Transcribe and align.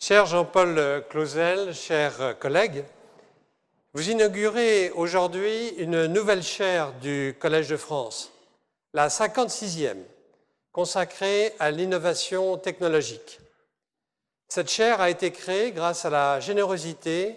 Cher 0.00 0.26
Jean-Paul 0.26 1.04
Clausel, 1.10 1.74
chers 1.74 2.38
collègues, 2.38 2.84
vous 3.94 4.10
inaugurez 4.10 4.90
aujourd'hui 4.90 5.70
une 5.70 6.06
nouvelle 6.06 6.44
chaire 6.44 6.92
du 7.00 7.36
Collège 7.40 7.68
de 7.68 7.76
France, 7.76 8.30
la 8.94 9.08
56e, 9.08 9.96
consacrée 10.70 11.52
à 11.58 11.72
l'innovation 11.72 12.58
technologique. 12.58 13.40
Cette 14.46 14.70
chaire 14.70 15.00
a 15.00 15.10
été 15.10 15.32
créée 15.32 15.72
grâce 15.72 16.04
à 16.04 16.10
la 16.10 16.38
générosité 16.38 17.36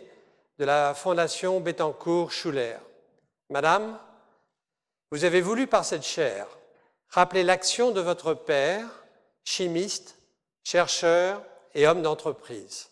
de 0.59 0.65
la 0.65 0.93
Fondation 0.93 1.61
Bettencourt-Schuller. 1.61 2.77
Madame, 3.49 3.97
vous 5.09 5.23
avez 5.23 5.41
voulu 5.41 5.65
par 5.65 5.83
cette 5.83 6.05
chaire 6.05 6.45
rappeler 7.09 7.41
l'action 7.41 7.89
de 7.89 8.01
votre 8.01 8.35
père, 8.35 8.85
chimiste, 9.43 10.15
chercheur 10.63 11.41
et 11.73 11.87
homme 11.87 12.01
d'entreprise. 12.01 12.89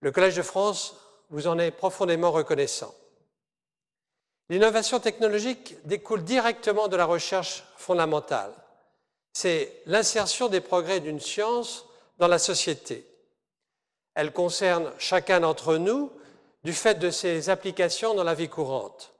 Le 0.00 0.10
Collège 0.10 0.36
de 0.36 0.42
France 0.42 0.96
vous 1.30 1.46
en 1.46 1.58
est 1.58 1.70
profondément 1.70 2.30
reconnaissant. 2.30 2.94
L'innovation 4.48 5.00
technologique 5.00 5.76
découle 5.86 6.24
directement 6.24 6.88
de 6.88 6.96
la 6.96 7.06
recherche 7.06 7.64
fondamentale. 7.76 8.52
C'est 9.32 9.82
l'insertion 9.86 10.48
des 10.48 10.60
progrès 10.60 11.00
d'une 11.00 11.20
science 11.20 11.86
dans 12.18 12.28
la 12.28 12.38
société. 12.38 13.06
Elle 14.14 14.32
concerne 14.32 14.92
chacun 14.98 15.40
d'entre 15.40 15.76
nous 15.76 16.12
du 16.64 16.72
fait 16.72 16.96
de 16.96 17.10
ses 17.10 17.48
applications 17.48 18.14
dans 18.14 18.24
la 18.24 18.34
vie 18.34 18.48
courante. 18.48 19.12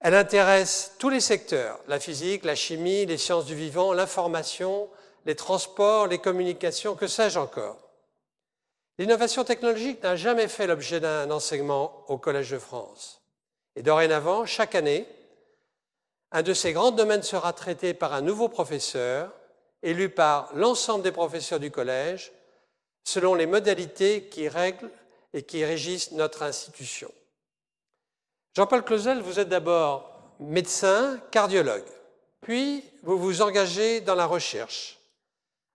Elle 0.00 0.14
intéresse 0.14 0.92
tous 0.98 1.08
les 1.08 1.20
secteurs, 1.20 1.78
la 1.86 2.00
physique, 2.00 2.44
la 2.44 2.54
chimie, 2.54 3.06
les 3.06 3.18
sciences 3.18 3.46
du 3.46 3.54
vivant, 3.54 3.92
l'information, 3.92 4.88
les 5.26 5.34
transports, 5.34 6.06
les 6.06 6.18
communications, 6.18 6.94
que 6.94 7.06
sais-je 7.06 7.38
encore. 7.38 7.78
L'innovation 8.98 9.44
technologique 9.44 10.02
n'a 10.02 10.16
jamais 10.16 10.48
fait 10.48 10.66
l'objet 10.66 11.00
d'un 11.00 11.30
enseignement 11.30 12.04
au 12.08 12.18
Collège 12.18 12.50
de 12.50 12.58
France. 12.58 13.22
Et 13.74 13.82
dorénavant, 13.82 14.44
chaque 14.46 14.74
année, 14.74 15.06
un 16.32 16.42
de 16.42 16.54
ces 16.54 16.72
grands 16.72 16.90
domaines 16.90 17.22
sera 17.22 17.52
traité 17.52 17.94
par 17.94 18.12
un 18.12 18.20
nouveau 18.20 18.48
professeur, 18.48 19.32
élu 19.82 20.10
par 20.10 20.50
l'ensemble 20.54 21.02
des 21.02 21.12
professeurs 21.12 21.60
du 21.60 21.70
collège, 21.70 22.30
selon 23.04 23.34
les 23.34 23.46
modalités 23.46 24.24
qui 24.24 24.48
règlent 24.48 24.90
et 25.32 25.42
qui 25.42 25.64
régissent 25.64 26.12
notre 26.12 26.42
institution. 26.42 27.10
Jean-Paul 28.54 28.84
Clausel, 28.84 29.22
vous 29.22 29.40
êtes 29.40 29.48
d'abord 29.48 30.10
médecin, 30.40 31.18
cardiologue, 31.30 31.84
puis 32.42 32.84
vous 33.02 33.18
vous 33.18 33.42
engagez 33.42 34.00
dans 34.00 34.14
la 34.14 34.26
recherche. 34.26 34.99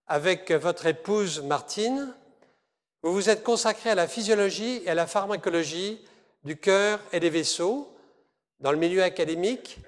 Avec 0.07 0.51
votre 0.51 0.85
épouse 0.85 1.41
Martine, 1.41 2.13
vous 3.01 3.11
vous 3.11 3.29
êtes 3.29 3.43
consacré 3.43 3.89
à 3.89 3.95
la 3.95 4.07
physiologie 4.07 4.83
et 4.85 4.89
à 4.89 4.95
la 4.95 5.07
pharmacologie 5.07 5.99
du 6.43 6.57
cœur 6.57 6.99
et 7.11 7.19
des 7.19 7.31
vaisseaux 7.31 7.91
dans 8.59 8.71
le 8.71 8.77
milieu 8.77 9.01
académique 9.01 9.79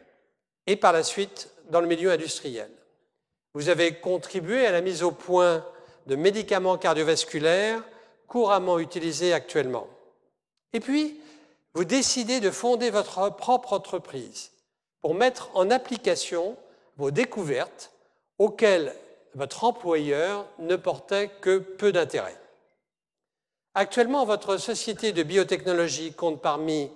et 0.65 0.75
par 0.75 0.91
la 0.91 1.03
suite 1.03 1.51
dans 1.69 1.81
le 1.81 1.87
milieu 1.87 2.11
industriel. 2.11 2.71
Vous 3.53 3.69
avez 3.69 3.93
contribué 3.95 4.65
à 4.65 4.71
la 4.71 4.81
mise 4.81 5.03
au 5.03 5.11
point 5.11 5.63
de 6.07 6.15
médicaments 6.15 6.79
cardiovasculaires 6.79 7.83
couramment 8.27 8.79
utilisés 8.79 9.33
actuellement. 9.33 9.87
Et 10.73 10.79
puis, 10.79 11.19
vous 11.75 11.85
décidez 11.85 12.39
de 12.39 12.49
fonder 12.49 12.89
votre 12.89 13.35
propre 13.35 13.73
entreprise 13.73 14.51
pour 15.01 15.13
mettre 15.13 15.51
en 15.53 15.69
application 15.69 16.57
vos 16.97 17.11
découvertes 17.11 17.91
auxquelles 18.39 18.95
votre 19.37 19.63
employeur 19.63 20.47
ne 20.57 20.75
portait 20.75 21.29
que 21.29 21.59
peu 21.59 21.91
d'intérêt. 21.91 22.35
Actuellement, 23.75 24.25
votre 24.25 24.57
société 24.57 25.11
de 25.11 25.21
biotechnologie 25.21 26.11
compte 26.11 26.41
parmi 26.41 26.89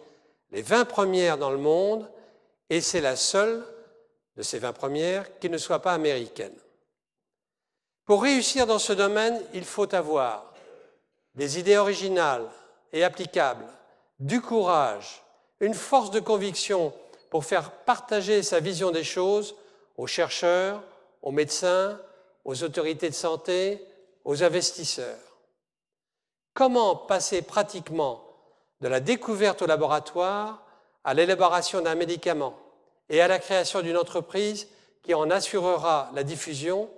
les 0.50 0.64
20 0.64 0.86
premières 0.86 1.38
dans 1.38 1.52
le 1.52 1.60
monde 1.60 2.10
et 2.72 2.82
c'est 2.82 3.00
la 3.00 3.16
seule 3.16 3.64
de 4.38 4.42
ces 4.42 4.58
20 4.58 4.74
premières 4.74 5.38
qui 5.38 5.52
ne 5.52 5.60
soit 5.60 5.84
pas 5.84 5.94
américaine. 5.94 6.56
Pour 8.06 8.24
réussir 8.24 8.66
dans 8.66 8.80
ce 8.80 8.94
domaine, 8.94 9.40
il 9.54 9.64
faut 9.64 9.94
avoir 9.94 10.52
des 11.36 11.60
idées 11.60 11.78
originales 11.78 12.50
et 12.92 13.04
applicables, 13.04 13.68
du 14.20 14.42
courage, 14.42 15.22
une 15.60 15.76
force 15.76 16.10
de 16.10 16.20
conviction 16.20 16.92
pour 17.30 17.46
faire 17.46 17.70
partager 17.70 18.42
sa 18.42 18.60
vision 18.60 18.90
des 18.90 19.04
choses 19.04 19.56
aux 19.96 20.08
chercheurs, 20.08 20.82
aux 21.22 21.32
médecins, 21.32 22.00
aux 22.46 22.64
autorités 22.64 23.10
de 23.10 23.16
santé, 23.16 23.84
aux 24.26 24.44
investisseurs. 24.44 25.18
Comment 26.54 26.96
passer 26.96 27.42
pratiquement 27.42 28.24
de 28.82 28.88
la 28.88 29.00
découverte 29.00 29.62
au 29.62 29.68
laboratoire 29.68 30.66
à 31.04 31.14
l'élaboration 31.14 31.82
d'un 31.82 31.96
médicament 31.96 32.58
et 33.10 33.22
à 33.22 33.28
la 33.28 33.40
création 33.40 33.82
d'une 33.82 33.98
entreprise 33.98 34.68
qui 35.04 35.14
en 35.14 35.30
assurera 35.30 36.12
la 36.14 36.24
diffusion? 36.24 36.90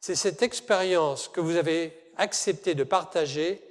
C'est 0.00 0.14
cette 0.14 0.42
expérience 0.42 1.28
que 1.28 1.40
vous 1.40 1.56
avez 1.56 1.96
accepté 2.16 2.74
de 2.74 2.84
partager 2.84 3.62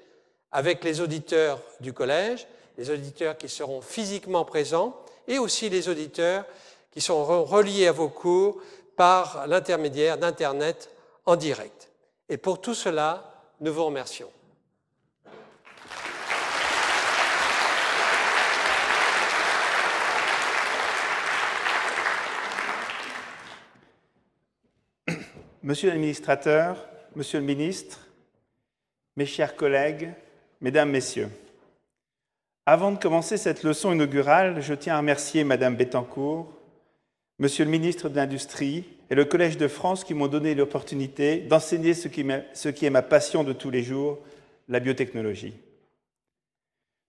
avec 0.52 0.84
les 0.84 1.02
auditeurs 1.02 1.62
du 1.80 1.94
collège, 1.94 2.48
les 2.78 2.90
auditeurs 2.90 3.38
qui 3.38 3.50
seront 3.50 3.82
physiquement 3.82 4.46
présents 4.46 4.96
et 5.28 5.40
aussi 5.40 5.70
les 5.70 5.90
auditeurs 5.90 6.46
qui 6.92 7.02
sont 7.02 7.24
reliés 7.44 7.88
à 7.88 7.92
vos 7.92 8.10
cours 8.10 8.62
par 8.96 9.48
l'intermédiaire 9.48 10.18
d'Internet 10.18 10.90
en 11.28 11.36
direct. 11.36 11.92
Et 12.30 12.38
pour 12.38 12.60
tout 12.62 12.74
cela, 12.74 13.32
nous 13.60 13.72
vous 13.72 13.86
remercions. 13.86 14.32
Monsieur 25.62 25.90
l'administrateur, 25.90 26.88
Monsieur 27.16 27.40
le 27.40 27.46
ministre, 27.46 28.08
mes 29.18 29.26
chers 29.26 29.56
collègues, 29.56 30.14
Mesdames, 30.62 30.90
Messieurs, 30.90 31.30
avant 32.66 32.92
de 32.92 32.98
commencer 32.98 33.38
cette 33.38 33.64
leçon 33.64 33.92
inaugurale, 33.92 34.62
je 34.62 34.74
tiens 34.74 34.96
à 34.96 35.00
remercier 35.00 35.44
Madame 35.44 35.76
Bettencourt, 35.76 36.57
Monsieur 37.40 37.66
le 37.66 37.72
ministre 37.72 38.10
de 38.10 38.16
l'Industrie 38.16 38.84
et 39.12 39.16
le 39.16 39.26
Collège 39.26 39.58
de 39.58 39.68
France 39.68 40.04
qui 40.04 40.16
m'ont 40.16 40.28
donné 40.28 40.56
l'opportunité 40.56 41.38
d'enseigner 41.38 41.94
ce, 41.94 42.08
qui 42.08 42.86
est 42.86 42.90
ma 42.90 43.02
passion 43.04 43.44
de 43.44 43.54
tous 43.54 43.70
les 43.70 43.84
jours, 43.84 44.18
la 44.68 44.80
biotechnologie. 44.80 45.54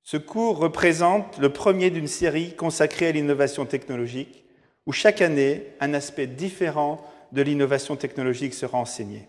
Ce 0.02 0.16
cours 0.16 0.58
représente 0.58 1.38
le 1.38 1.50
premier 1.50 1.90
d'une 1.90 2.06
série 2.06 2.54
consacrée 2.54 3.08
à 3.08 3.12
l'innovation 3.12 3.66
technologique, 3.66 4.44
où 4.86 4.92
chaque 4.92 5.20
année, 5.22 5.64
un 5.80 5.92
aspect 5.94 6.26
différent 6.26 7.04
de 7.32 7.42
l'innovation 7.42 7.96
technologique 7.96 8.54
sera 8.54 8.78
enseigné. 8.78 9.28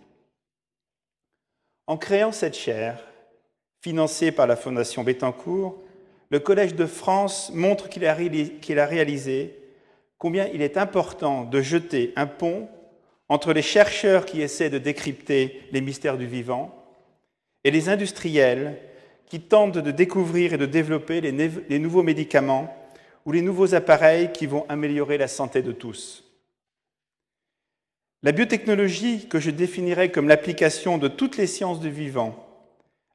En 1.88 1.98
créant 1.98 2.32
cette 2.32 2.56
chaire, 2.56 3.04
financée 3.82 4.32
par 4.32 4.48
la 4.48 4.56
Fondation 4.56 5.04
Bettencourt, 5.04 5.82
le 6.30 6.40
Collège 6.40 6.76
de 6.76 6.86
France 6.86 7.52
montre 7.54 7.90
qu'il 7.90 8.06
a, 8.06 8.86
réalisé 8.86 9.59
combien 10.20 10.48
il 10.54 10.62
est 10.62 10.78
important 10.78 11.46
de 11.46 11.62
jeter 11.62 12.14
un 12.16 12.28
pont 12.28 12.70
entre 13.30 13.54
les 13.54 13.62
chercheurs 13.62 14.26
qui 14.26 14.42
essaient 14.42 14.70
de 14.70 14.78
décrypter 14.78 15.64
les 15.72 15.82
mystères 15.82 16.18
du 16.18 16.28
vivant 16.28 16.76
et 17.64 17.72
les 17.72 17.90
industriels 17.90 18.78
qui 19.26 19.40
tentent 19.40 19.78
de 19.78 19.92
découvrir 19.92 20.54
et 20.54 20.58
de 20.58 20.66
développer 20.66 21.22
les 21.22 21.80
nouveaux 21.80 22.04
médicaments 22.04 22.76
ou 23.26 23.32
les 23.32 23.42
nouveaux 23.42 23.76
appareils 23.76 24.32
qui 24.32 24.46
vont 24.46 24.66
améliorer 24.70 25.18
la 25.18 25.28
santé 25.28 25.62
de 25.62 25.72
tous. 25.72 26.24
La 28.22 28.32
biotechnologie, 28.32 29.30
que 29.30 29.40
je 29.40 29.52
définirais 29.52 30.12
comme 30.12 30.28
l'application 30.28 30.98
de 30.98 31.08
toutes 31.08 31.38
les 31.38 31.48
sciences 31.48 31.80
du 31.80 31.90
vivant 31.90 32.46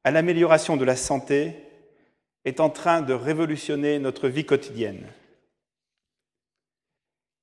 à 0.03 0.11
l'amélioration 0.11 0.77
de 0.77 0.85
la 0.85 0.97
santé, 0.97 1.57
est 2.45 2.61
en 2.61 2.71
train 2.71 3.03
de 3.03 3.13
révolutionner 3.13 3.99
notre 3.99 4.29
vie 4.29 4.47
quotidienne. 4.47 5.05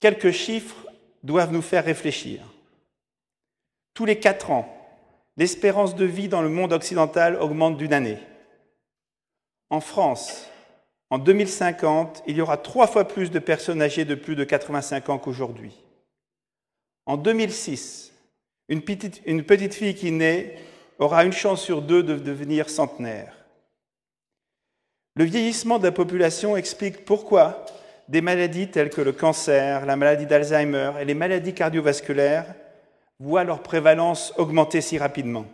Quelques 0.01 0.31
chiffres 0.31 0.87
doivent 1.23 1.53
nous 1.53 1.61
faire 1.61 1.85
réfléchir. 1.85 2.41
Tous 3.93 4.05
les 4.05 4.19
quatre 4.19 4.49
ans, 4.49 4.67
l'espérance 5.37 5.95
de 5.95 6.05
vie 6.05 6.27
dans 6.27 6.41
le 6.41 6.49
monde 6.49 6.73
occidental 6.73 7.35
augmente 7.35 7.77
d'une 7.77 7.93
année. 7.93 8.17
En 9.69 9.79
France, 9.79 10.47
en 11.11 11.19
2050, 11.19 12.23
il 12.25 12.35
y 12.35 12.41
aura 12.41 12.57
trois 12.57 12.87
fois 12.87 13.07
plus 13.07 13.29
de 13.29 13.37
personnes 13.37 13.81
âgées 13.81 14.03
de 14.03 14.15
plus 14.15 14.35
de 14.35 14.43
85 14.43 15.09
ans 15.09 15.19
qu'aujourd'hui. 15.19 15.77
En 17.05 17.15
2006, 17.15 18.11
une 18.69 18.81
petite, 18.81 19.73
fille 19.73 19.95
qui 19.95 20.11
naît 20.11 20.57
aura 20.97 21.25
une 21.25 21.33
chance 21.33 21.61
sur 21.61 21.81
deux 21.81 22.01
de 22.01 22.15
devenir 22.15 22.69
centenaire. 22.69 23.35
Le 25.15 25.25
vieillissement 25.25 25.77
de 25.77 25.83
la 25.83 25.91
population 25.91 26.57
explique 26.57 27.05
pourquoi 27.05 27.65
des 28.11 28.19
maladies 28.19 28.67
telles 28.67 28.89
que 28.89 28.99
le 28.99 29.13
cancer, 29.13 29.85
la 29.85 29.95
maladie 29.95 30.25
d'Alzheimer 30.25 30.91
et 30.99 31.05
les 31.05 31.13
maladies 31.13 31.53
cardiovasculaires 31.53 32.53
voient 33.21 33.45
leur 33.45 33.63
prévalence 33.63 34.33
augmenter 34.37 34.81
si 34.81 34.97
rapidement. 34.97 35.45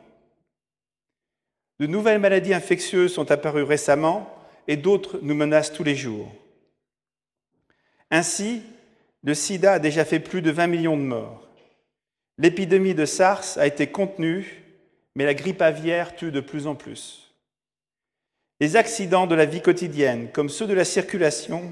De 1.79 1.85
nouvelles 1.85 2.17
maladies 2.17 2.55
infectieuses 2.55 3.13
sont 3.13 3.29
apparues 3.29 3.61
récemment 3.61 4.27
et 4.67 4.75
d'autres 4.75 5.19
nous 5.21 5.35
menacent 5.35 5.71
tous 5.71 5.83
les 5.83 5.95
jours. 5.95 6.33
Ainsi, 8.09 8.63
le 9.23 9.35
sida 9.35 9.73
a 9.73 9.79
déjà 9.79 10.03
fait 10.03 10.19
plus 10.19 10.41
de 10.41 10.49
20 10.49 10.65
millions 10.65 10.97
de 10.97 11.03
morts. 11.03 11.47
L'épidémie 12.39 12.95
de 12.95 13.05
SARS 13.05 13.59
a 13.59 13.67
été 13.67 13.85
contenue, 13.85 14.63
mais 15.13 15.25
la 15.25 15.35
grippe 15.35 15.61
aviaire 15.61 16.15
tue 16.15 16.31
de 16.31 16.39
plus 16.39 16.65
en 16.65 16.73
plus. 16.73 17.31
Les 18.59 18.77
accidents 18.77 19.27
de 19.27 19.35
la 19.35 19.45
vie 19.45 19.61
quotidienne, 19.61 20.31
comme 20.31 20.49
ceux 20.49 20.65
de 20.65 20.73
la 20.73 20.85
circulation, 20.85 21.71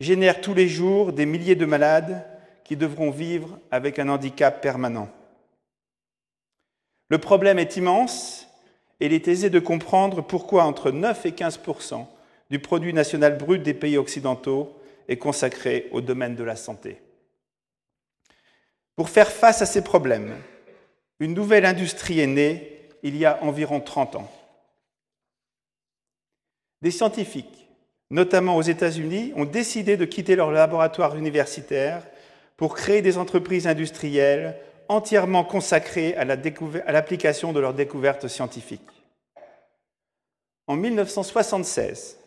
génèrent 0.00 0.40
tous 0.40 0.54
les 0.54 0.68
jours 0.68 1.12
des 1.12 1.26
milliers 1.26 1.54
de 1.54 1.66
malades 1.66 2.24
qui 2.64 2.76
devront 2.76 3.10
vivre 3.10 3.58
avec 3.70 3.98
un 3.98 4.08
handicap 4.08 4.60
permanent. 4.60 5.08
Le 7.08 7.18
problème 7.18 7.58
est 7.58 7.76
immense 7.76 8.48
et 9.00 9.06
il 9.06 9.12
est 9.12 9.28
aisé 9.28 9.50
de 9.50 9.60
comprendre 9.60 10.22
pourquoi 10.22 10.64
entre 10.64 10.90
9 10.90 11.26
et 11.26 11.30
15% 11.30 12.06
du 12.50 12.58
produit 12.58 12.92
national 12.92 13.38
brut 13.38 13.62
des 13.62 13.74
pays 13.74 13.96
occidentaux 13.96 14.76
est 15.08 15.16
consacré 15.16 15.88
au 15.92 16.00
domaine 16.00 16.34
de 16.34 16.44
la 16.44 16.56
santé. 16.56 17.00
Pour 18.96 19.08
faire 19.08 19.30
face 19.30 19.62
à 19.62 19.66
ces 19.66 19.84
problèmes, 19.84 20.34
une 21.20 21.34
nouvelle 21.34 21.66
industrie 21.66 22.20
est 22.20 22.26
née 22.26 22.76
il 23.02 23.16
y 23.16 23.24
a 23.24 23.42
environ 23.42 23.80
30 23.80 24.16
ans. 24.16 24.32
Des 26.82 26.90
scientifiques, 26.90 27.65
notamment 28.10 28.56
aux 28.56 28.62
États-Unis, 28.62 29.32
ont 29.36 29.44
décidé 29.44 29.96
de 29.96 30.04
quitter 30.04 30.36
leur 30.36 30.50
laboratoire 30.50 31.16
universitaire 31.16 32.06
pour 32.56 32.74
créer 32.74 33.02
des 33.02 33.18
entreprises 33.18 33.66
industrielles 33.66 34.56
entièrement 34.88 35.44
consacrées 35.44 36.14
à 36.16 36.24
l'application 36.24 37.52
de 37.52 37.60
leurs 37.60 37.74
découvertes 37.74 38.28
scientifiques. 38.28 38.80
En 40.68 40.76
1976, 40.76 42.18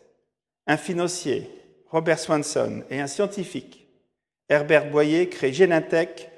un 0.66 0.76
financier, 0.76 1.50
Robert 1.90 2.18
Swanson, 2.18 2.84
et 2.90 3.00
un 3.00 3.06
scientifique, 3.06 3.88
Herbert 4.48 4.90
Boyer, 4.90 5.28
créent 5.28 5.52
Genentech 5.52 6.30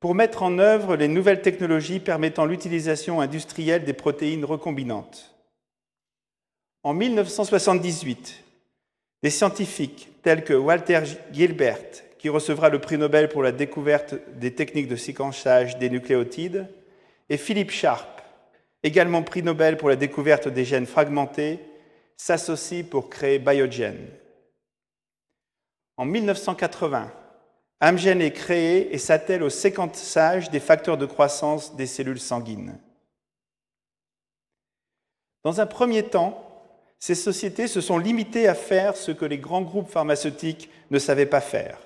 pour 0.00 0.14
mettre 0.14 0.42
en 0.42 0.58
œuvre 0.58 0.96
les 0.96 1.08
nouvelles 1.08 1.40
technologies 1.40 2.00
permettant 2.00 2.44
l'utilisation 2.44 3.20
industrielle 3.20 3.84
des 3.84 3.94
protéines 3.94 4.44
recombinantes. 4.44 5.34
En 6.82 6.92
1978, 6.92 8.43
des 9.24 9.30
scientifiques 9.30 10.10
tels 10.22 10.44
que 10.44 10.52
Walter 10.52 11.00
Gilbert, 11.32 12.02
qui 12.18 12.28
recevra 12.28 12.68
le 12.68 12.78
prix 12.78 12.98
Nobel 12.98 13.30
pour 13.30 13.42
la 13.42 13.52
découverte 13.52 14.14
des 14.36 14.54
techniques 14.54 14.86
de 14.86 14.96
séquençage 14.96 15.78
des 15.78 15.88
nucléotides, 15.88 16.68
et 17.30 17.38
Philippe 17.38 17.70
Sharp, 17.70 18.20
également 18.82 19.22
prix 19.22 19.42
Nobel 19.42 19.78
pour 19.78 19.88
la 19.88 19.96
découverte 19.96 20.48
des 20.48 20.66
gènes 20.66 20.84
fragmentés, 20.84 21.58
s'associent 22.18 22.84
pour 22.84 23.08
créer 23.08 23.38
Biogen. 23.38 23.96
En 25.96 26.04
1980, 26.04 27.10
Amgen 27.80 28.20
est 28.20 28.32
créé 28.32 28.94
et 28.94 28.98
s'attelle 28.98 29.42
au 29.42 29.48
séquençage 29.48 30.50
des 30.50 30.60
facteurs 30.60 30.98
de 30.98 31.06
croissance 31.06 31.74
des 31.76 31.86
cellules 31.86 32.20
sanguines. 32.20 32.78
Dans 35.44 35.62
un 35.62 35.66
premier 35.66 36.02
temps, 36.02 36.43
ces 36.98 37.14
sociétés 37.14 37.68
se 37.68 37.80
sont 37.80 37.98
limitées 37.98 38.48
à 38.48 38.54
faire 38.54 38.96
ce 38.96 39.12
que 39.12 39.24
les 39.24 39.38
grands 39.38 39.62
groupes 39.62 39.90
pharmaceutiques 39.90 40.70
ne 40.90 40.98
savaient 40.98 41.26
pas 41.26 41.40
faire 41.40 41.78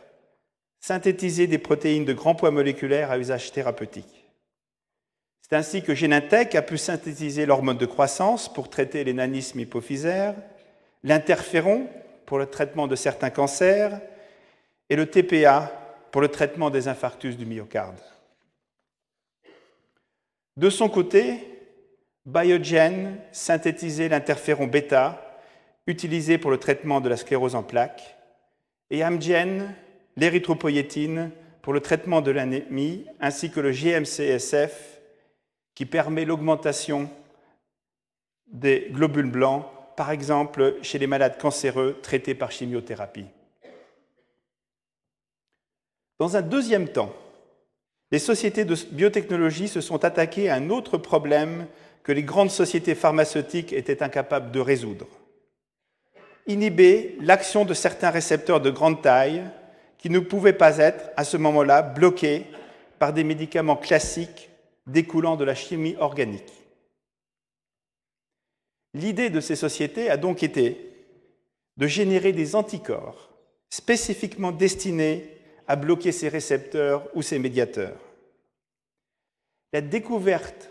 synthétiser 0.80 1.46
des 1.46 1.58
protéines 1.58 2.04
de 2.04 2.12
grand 2.12 2.34
poids 2.34 2.50
moléculaire 2.50 3.10
à 3.10 3.18
usage 3.18 3.52
thérapeutique. 3.52 4.24
C'est 5.42 5.56
ainsi 5.56 5.82
que 5.82 5.94
Genentech 5.94 6.54
a 6.54 6.62
pu 6.62 6.76
synthétiser 6.78 7.46
l'hormone 7.46 7.78
de 7.78 7.86
croissance 7.86 8.52
pour 8.52 8.68
traiter 8.68 9.02
les 9.04 9.14
nanismes 9.14 9.60
hypophysaires, 9.60 10.34
l'interféron 11.02 11.88
pour 12.26 12.38
le 12.38 12.46
traitement 12.46 12.86
de 12.86 12.96
certains 12.96 13.30
cancers 13.30 14.00
et 14.90 14.96
le 14.96 15.06
TPA 15.06 15.72
pour 16.12 16.20
le 16.20 16.28
traitement 16.28 16.70
des 16.70 16.88
infarctus 16.88 17.36
du 17.36 17.46
myocarde. 17.46 17.98
De 20.56 20.70
son 20.70 20.88
côté, 20.88 21.57
Biogen 22.28 23.16
synthétisait 23.32 24.10
l'interféron 24.10 24.66
bêta 24.66 25.40
utilisé 25.86 26.36
pour 26.36 26.50
le 26.50 26.58
traitement 26.58 27.00
de 27.00 27.08
la 27.08 27.16
sclérose 27.16 27.54
en 27.54 27.62
plaques 27.62 28.18
et 28.90 29.02
Amgen 29.02 29.74
l'érythropoïétine 30.14 31.30
pour 31.62 31.72
le 31.72 31.80
traitement 31.80 32.20
de 32.20 32.30
l'anémie, 32.30 33.06
ainsi 33.18 33.50
que 33.50 33.60
le 33.60 33.72
GMCSF 33.72 35.00
qui 35.74 35.86
permet 35.86 36.26
l'augmentation 36.26 37.08
des 38.52 38.88
globules 38.90 39.30
blancs, 39.30 39.64
par 39.96 40.10
exemple 40.10 40.76
chez 40.82 40.98
les 40.98 41.06
malades 41.06 41.38
cancéreux 41.38 41.98
traités 42.02 42.34
par 42.34 42.52
chimiothérapie. 42.52 43.26
Dans 46.18 46.36
un 46.36 46.42
deuxième 46.42 46.88
temps, 46.88 47.14
les 48.10 48.18
sociétés 48.18 48.66
de 48.66 48.74
biotechnologie 48.92 49.68
se 49.68 49.80
sont 49.80 50.04
attaquées 50.04 50.50
à 50.50 50.56
un 50.56 50.68
autre 50.68 50.98
problème 50.98 51.66
que 52.02 52.12
les 52.12 52.22
grandes 52.22 52.50
sociétés 52.50 52.94
pharmaceutiques 52.94 53.72
étaient 53.72 54.02
incapables 54.02 54.50
de 54.50 54.60
résoudre. 54.60 55.06
Inhiber 56.46 57.16
l'action 57.20 57.64
de 57.64 57.74
certains 57.74 58.10
récepteurs 58.10 58.60
de 58.60 58.70
grande 58.70 59.02
taille 59.02 59.44
qui 59.98 60.10
ne 60.10 60.18
pouvaient 60.18 60.52
pas 60.52 60.78
être, 60.78 61.10
à 61.16 61.24
ce 61.24 61.36
moment-là, 61.36 61.82
bloqués 61.82 62.46
par 62.98 63.12
des 63.12 63.24
médicaments 63.24 63.76
classiques 63.76 64.48
découlant 64.86 65.36
de 65.36 65.44
la 65.44 65.54
chimie 65.54 65.96
organique. 65.98 66.52
L'idée 68.94 69.30
de 69.30 69.40
ces 69.40 69.56
sociétés 69.56 70.08
a 70.08 70.16
donc 70.16 70.42
été 70.42 70.92
de 71.76 71.86
générer 71.86 72.32
des 72.32 72.56
anticorps 72.56 73.28
spécifiquement 73.70 74.50
destinés 74.50 75.28
à 75.66 75.76
bloquer 75.76 76.12
ces 76.12 76.28
récepteurs 76.28 77.06
ou 77.14 77.22
ces 77.22 77.38
médiateurs. 77.38 78.00
La 79.72 79.82
découverte 79.82 80.70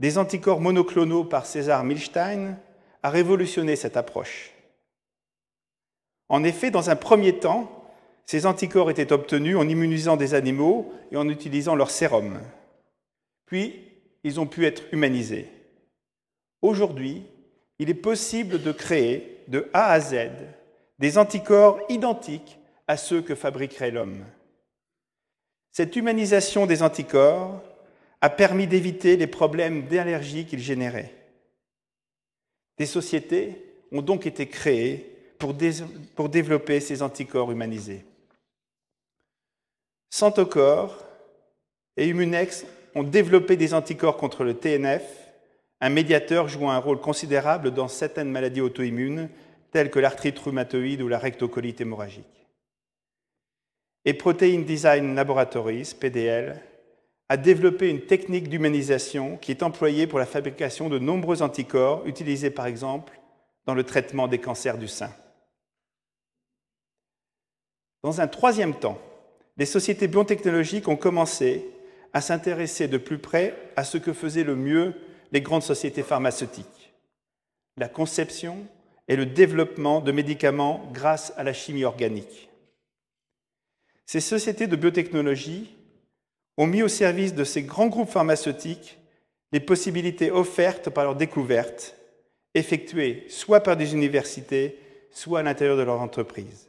des 0.00 0.16
anticorps 0.16 0.60
monoclonaux 0.60 1.24
par 1.24 1.46
César 1.46 1.84
Milstein 1.84 2.56
a 3.02 3.10
révolutionné 3.10 3.76
cette 3.76 3.98
approche. 3.98 4.50
En 6.30 6.42
effet, 6.42 6.70
dans 6.70 6.88
un 6.88 6.96
premier 6.96 7.38
temps, 7.38 7.70
ces 8.24 8.46
anticorps 8.46 8.90
étaient 8.90 9.12
obtenus 9.12 9.56
en 9.56 9.68
immunisant 9.68 10.16
des 10.16 10.32
animaux 10.32 10.90
et 11.12 11.16
en 11.16 11.28
utilisant 11.28 11.74
leur 11.74 11.90
sérum. 11.90 12.40
Puis, 13.44 13.84
ils 14.24 14.40
ont 14.40 14.46
pu 14.46 14.64
être 14.64 14.84
humanisés. 14.92 15.48
Aujourd'hui, 16.62 17.24
il 17.78 17.90
est 17.90 17.94
possible 17.94 18.62
de 18.62 18.72
créer 18.72 19.44
de 19.48 19.68
A 19.74 19.92
à 19.92 20.00
Z 20.00 20.30
des 20.98 21.18
anticorps 21.18 21.78
identiques 21.88 22.58
à 22.86 22.96
ceux 22.96 23.20
que 23.20 23.34
fabriquerait 23.34 23.90
l'homme. 23.90 24.24
Cette 25.72 25.96
humanisation 25.96 26.66
des 26.66 26.82
anticorps 26.82 27.62
a 28.20 28.30
permis 28.30 28.66
d'éviter 28.66 29.16
les 29.16 29.26
problèmes 29.26 29.86
d'allergie 29.86 30.44
qu'ils 30.44 30.60
généraient. 30.60 31.12
Des 32.78 32.86
sociétés 32.86 33.64
ont 33.92 34.02
donc 34.02 34.26
été 34.26 34.46
créées 34.46 35.06
pour, 35.38 35.54
développer 36.28 36.80
ces 36.80 37.02
anticorps 37.02 37.50
humanisés. 37.50 38.04
Santocor 40.10 41.04
et 41.96 42.08
Immunex 42.08 42.66
ont 42.94 43.02
développé 43.02 43.56
des 43.56 43.72
anticorps 43.72 44.16
contre 44.16 44.44
le 44.44 44.54
TNF, 44.54 45.02
un 45.80 45.88
médiateur 45.88 46.48
jouant 46.48 46.70
un 46.70 46.78
rôle 46.78 47.00
considérable 47.00 47.70
dans 47.70 47.88
certaines 47.88 48.30
maladies 48.30 48.60
auto-immunes 48.60 49.30
telles 49.72 49.90
que 49.90 49.98
l'arthrite 49.98 50.38
rhumatoïde 50.38 51.00
ou 51.00 51.08
la 51.08 51.18
rectocolite 51.18 51.80
hémorragique. 51.80 52.46
Et 54.04 54.14
Protein 54.14 54.60
Design 54.60 55.14
Laboratories, 55.14 55.94
PDL, 55.98 56.60
a 57.30 57.36
développé 57.36 57.88
une 57.88 58.00
technique 58.00 58.48
d'humanisation 58.48 59.36
qui 59.36 59.52
est 59.52 59.62
employée 59.62 60.08
pour 60.08 60.18
la 60.18 60.26
fabrication 60.26 60.88
de 60.88 60.98
nombreux 60.98 61.42
anticorps 61.42 62.04
utilisés 62.04 62.50
par 62.50 62.66
exemple 62.66 63.20
dans 63.66 63.74
le 63.74 63.84
traitement 63.84 64.26
des 64.26 64.40
cancers 64.40 64.76
du 64.76 64.88
sein. 64.88 65.14
Dans 68.02 68.20
un 68.20 68.26
troisième 68.26 68.74
temps, 68.74 68.98
les 69.58 69.64
sociétés 69.64 70.08
biotechnologiques 70.08 70.88
ont 70.88 70.96
commencé 70.96 71.64
à 72.12 72.20
s'intéresser 72.20 72.88
de 72.88 72.98
plus 72.98 73.18
près 73.18 73.54
à 73.76 73.84
ce 73.84 73.96
que 73.96 74.12
faisaient 74.12 74.42
le 74.42 74.56
mieux 74.56 74.94
les 75.30 75.40
grandes 75.40 75.62
sociétés 75.62 76.02
pharmaceutiques, 76.02 76.92
la 77.76 77.88
conception 77.88 78.66
et 79.06 79.14
le 79.14 79.26
développement 79.26 80.00
de 80.00 80.10
médicaments 80.10 80.90
grâce 80.92 81.32
à 81.36 81.44
la 81.44 81.52
chimie 81.52 81.84
organique. 81.84 82.48
Ces 84.04 84.20
sociétés 84.20 84.66
de 84.66 84.74
biotechnologie 84.74 85.76
ont 86.56 86.66
mis 86.66 86.82
au 86.82 86.88
service 86.88 87.34
de 87.34 87.44
ces 87.44 87.62
grands 87.62 87.88
groupes 87.88 88.10
pharmaceutiques 88.10 88.98
les 89.52 89.60
possibilités 89.60 90.30
offertes 90.30 90.90
par 90.90 91.04
leurs 91.04 91.16
découvertes, 91.16 91.96
effectuées 92.54 93.26
soit 93.28 93.60
par 93.60 93.76
des 93.76 93.94
universités, 93.94 94.78
soit 95.10 95.40
à 95.40 95.42
l'intérieur 95.42 95.76
de 95.76 95.82
leur 95.82 96.00
entreprise. 96.00 96.68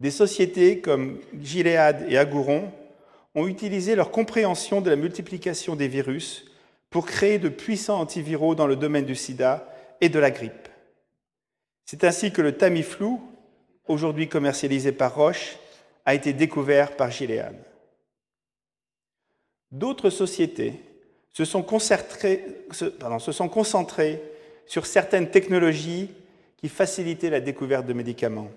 Des 0.00 0.10
sociétés 0.10 0.80
comme 0.80 1.20
Gilead 1.40 2.06
et 2.08 2.18
Agouron 2.18 2.70
ont 3.34 3.46
utilisé 3.46 3.94
leur 3.94 4.10
compréhension 4.10 4.80
de 4.80 4.90
la 4.90 4.96
multiplication 4.96 5.76
des 5.76 5.88
virus 5.88 6.44
pour 6.90 7.06
créer 7.06 7.38
de 7.38 7.48
puissants 7.48 8.00
antiviraux 8.00 8.54
dans 8.54 8.66
le 8.66 8.76
domaine 8.76 9.06
du 9.06 9.14
sida 9.14 9.68
et 10.00 10.08
de 10.08 10.18
la 10.18 10.30
grippe. 10.30 10.68
C'est 11.86 12.04
ainsi 12.04 12.32
que 12.32 12.42
le 12.42 12.56
Tamiflu, 12.56 13.16
aujourd'hui 13.86 14.28
commercialisé 14.28 14.92
par 14.92 15.14
Roche, 15.14 15.56
a 16.04 16.14
été 16.14 16.32
découvert 16.32 16.96
par 16.96 17.10
Gilead. 17.10 17.54
D'autres 19.72 20.10
sociétés 20.10 20.80
se 21.32 21.44
sont, 21.44 21.62
concentrées 21.62 22.44
sur 24.66 24.86
certaines 24.86 25.30
technologies 25.30 26.10
qui 26.56 26.68
facilitaient 26.68 27.30
la 27.30 27.40
découverte 27.40 27.86
de 27.86 27.92
médicaments. 27.92 28.50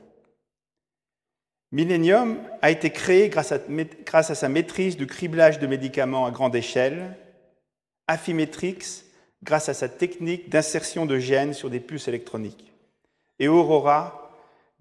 Millennium 1.71 2.39
a 2.61 2.71
été 2.71 2.89
créé 2.89 3.29
grâce 3.29 3.51
à, 3.51 3.59
grâce 4.05 4.31
à, 4.31 4.35
sa 4.35 4.49
maîtrise 4.49 4.97
du 4.97 5.07
criblage 5.07 5.59
de 5.59 5.67
médicaments 5.67 6.25
à 6.25 6.31
grande 6.31 6.55
échelle, 6.55 7.15
Affymetrix 8.07 9.03
grâce 9.43 9.69
à 9.69 9.73
sa 9.73 9.87
technique 9.87 10.49
d'insertion 10.49 11.05
de 11.05 11.19
gènes 11.19 11.53
sur 11.53 11.69
des 11.69 11.79
puces 11.79 12.07
électroniques, 12.07 12.73
et 13.37 13.47
Aurora 13.47 14.31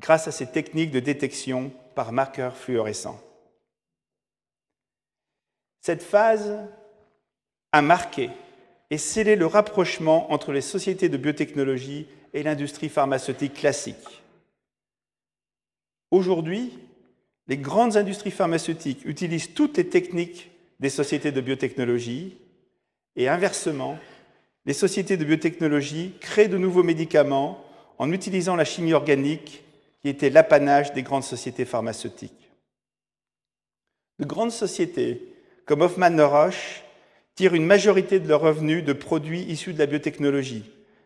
grâce 0.01 0.29
à 0.29 0.33
ses 0.33 0.47
techniques 0.47 0.91
de 0.91 1.01
détection 1.01 1.71
par 1.95 2.13
marqueurs 2.13 2.57
fluorescents. 2.57 3.21
Cette 5.81 6.03
phase 6.03 6.59
a 7.73 7.83
marqué 7.83 8.31
et 8.91 8.99
scellé 8.99 9.37
le 9.37 9.47
rapprochement 9.47 10.33
entre 10.33 10.53
les 10.53 10.61
sociétés 10.61 11.09
de 11.09 11.17
biotechnologie 11.17 12.07
et 12.35 12.43
l'industrie 12.43 12.89
pharmaceutique 12.89 13.55
classique. 13.55 14.23
Aujourd'hui, 16.11 16.73
les 17.47 17.59
grandes 17.59 17.97
industries 17.97 18.31
pharmaceutiques 18.31 19.05
utilisent 19.05 19.55
toutes 19.55 19.77
les 19.77 19.89
techniques 19.89 20.51
des 20.81 20.91
sociétés 20.91 21.33
de 21.33 21.41
biotechnologie 21.41 22.37
et 23.17 23.29
inversement, 23.29 23.99
les 24.65 24.75
sociétés 24.75 25.17
de 25.17 25.25
biotechnologie 25.25 26.15
créent 26.21 26.49
de 26.49 26.59
nouveaux 26.59 26.83
médicaments 26.83 27.65
en 27.99 28.13
utilisant 28.13 28.55
la 28.55 28.65
chimie 28.65 28.93
organique 28.93 29.65
qui 30.01 30.09
était 30.09 30.31
l'apanage 30.31 30.93
des 30.93 31.03
grandes 31.03 31.25
sociétés 31.25 31.65
pharmaceutiques. 31.65 32.51
De 34.19 34.25
grandes 34.25 34.53
sociétés 34.53 35.23
comme 35.69 35.83
Hoffmann 35.83 36.19
Roche 36.19 36.83
tirent 37.35 37.55
une 37.55 37.67
majorité 37.67 38.19
de 38.19 38.27
leurs 38.27 38.41
revenus 38.41 38.83
de 38.83 38.95
produits 38.95 39.43
issus 39.43 39.75
de 39.75 39.79
la 39.79 39.85
biotechnologie, 39.85 40.65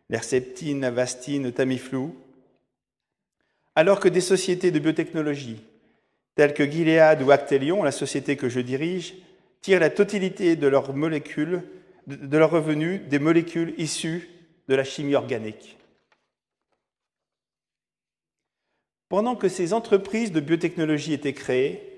l'Herceptine, 0.09 0.85
Avastine, 0.85 1.51
Tamiflu, 1.51 2.11
alors 3.75 3.99
que 3.99 4.09
des 4.09 4.21
sociétés 4.21 4.71
de 4.71 4.79
biotechnologie, 4.79 5.65
telles 6.37 6.55
que 6.55 6.65
Gilead 6.65 7.23
ou 7.23 7.33
Actelion, 7.33 7.83
la 7.83 7.91
société 7.91 8.37
que 8.37 8.49
je 8.49 8.61
dirige, 8.61 9.15
tirent 9.63 9.81
la 9.81 9.91
totalité 9.91 10.55
de 10.55 10.69
leurs 10.69 10.87
revenus 10.87 13.01
des 13.09 13.19
molécules 13.19 13.75
issues 13.79 14.31
de 14.69 14.77
la 14.77 14.85
chimie 14.85 15.17
organique. 15.17 15.77
Pendant 19.09 19.35
que 19.35 19.49
ces 19.49 19.73
entreprises 19.73 20.31
de 20.31 20.41
biotechnologie 20.41 21.15
étaient 21.15 21.33
créées, 21.33 21.92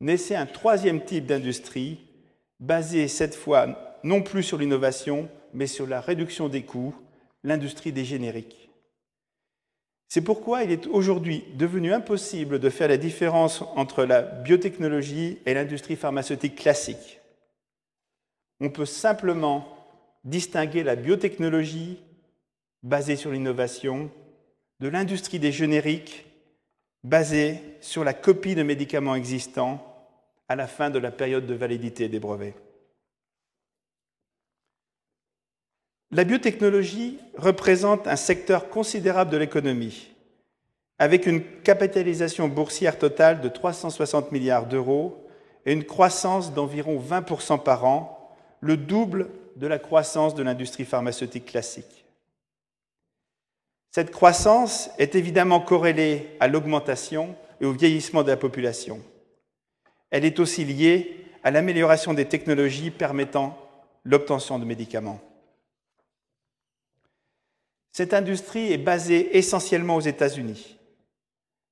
naissait 0.00 0.36
un 0.36 0.46
troisième 0.46 1.04
type 1.04 1.26
d'industrie, 1.26 2.00
basée 2.60 3.08
cette 3.08 3.34
fois 3.34 3.98
non 4.02 4.22
plus 4.22 4.42
sur 4.42 4.58
l'innovation, 4.58 5.28
mais 5.52 5.66
sur 5.66 5.86
la 5.86 6.00
réduction 6.00 6.48
des 6.48 6.62
coûts, 6.62 6.94
l'industrie 7.42 7.92
des 7.92 8.04
génériques. 8.04 8.70
C'est 10.08 10.20
pourquoi 10.20 10.62
il 10.62 10.70
est 10.70 10.86
aujourd'hui 10.86 11.44
devenu 11.54 11.92
impossible 11.92 12.58
de 12.58 12.70
faire 12.70 12.88
la 12.88 12.96
différence 12.96 13.62
entre 13.74 14.04
la 14.04 14.22
biotechnologie 14.22 15.38
et 15.44 15.54
l'industrie 15.54 15.96
pharmaceutique 15.96 16.56
classique. 16.56 17.20
On 18.60 18.70
peut 18.70 18.86
simplement 18.86 19.66
distinguer 20.24 20.84
la 20.84 20.96
biotechnologie 20.96 21.98
basée 22.82 23.16
sur 23.16 23.32
l'innovation 23.32 24.10
de 24.80 24.88
l'industrie 24.88 25.38
des 25.38 25.52
génériques 25.52 26.25
basée 27.06 27.62
sur 27.80 28.02
la 28.02 28.14
copie 28.14 28.56
de 28.56 28.64
médicaments 28.64 29.14
existants 29.14 29.80
à 30.48 30.56
la 30.56 30.66
fin 30.66 30.90
de 30.90 30.98
la 30.98 31.12
période 31.12 31.46
de 31.46 31.54
validité 31.54 32.08
des 32.08 32.18
brevets. 32.18 32.56
La 36.10 36.24
biotechnologie 36.24 37.18
représente 37.36 38.08
un 38.08 38.16
secteur 38.16 38.68
considérable 38.70 39.30
de 39.30 39.36
l'économie, 39.36 40.08
avec 40.98 41.26
une 41.26 41.44
capitalisation 41.62 42.48
boursière 42.48 42.98
totale 42.98 43.40
de 43.40 43.48
360 43.48 44.32
milliards 44.32 44.66
d'euros 44.66 45.28
et 45.64 45.72
une 45.72 45.84
croissance 45.84 46.54
d'environ 46.54 46.98
20% 46.98 47.62
par 47.62 47.84
an, 47.84 48.34
le 48.60 48.76
double 48.76 49.28
de 49.54 49.68
la 49.68 49.78
croissance 49.78 50.34
de 50.34 50.42
l'industrie 50.42 50.84
pharmaceutique 50.84 51.46
classique. 51.46 52.05
Cette 53.96 54.10
croissance 54.10 54.90
est 54.98 55.14
évidemment 55.14 55.58
corrélée 55.58 56.36
à 56.38 56.48
l'augmentation 56.48 57.34
et 57.62 57.64
au 57.64 57.72
vieillissement 57.72 58.22
de 58.22 58.28
la 58.28 58.36
population. 58.36 59.00
Elle 60.10 60.26
est 60.26 60.38
aussi 60.38 60.66
liée 60.66 61.24
à 61.42 61.50
l'amélioration 61.50 62.12
des 62.12 62.26
technologies 62.26 62.90
permettant 62.90 63.56
l'obtention 64.04 64.58
de 64.58 64.66
médicaments. 64.66 65.18
Cette 67.90 68.12
industrie 68.12 68.70
est 68.70 68.76
basée 68.76 69.38
essentiellement 69.38 69.96
aux 69.96 70.00
États-Unis. 70.00 70.76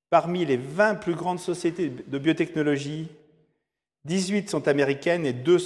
Parmi 0.09 0.47
les 0.47 0.57
20 0.57 0.95
plus 0.95 1.15
grandes 1.15 1.41
sociétés 1.41 1.91
de 1.91 2.19
biotechnologie, 2.19 3.09
18 4.07 4.49
sont 4.49 4.67
américaines 4.67 5.27
et 5.27 5.35
2 5.35 5.59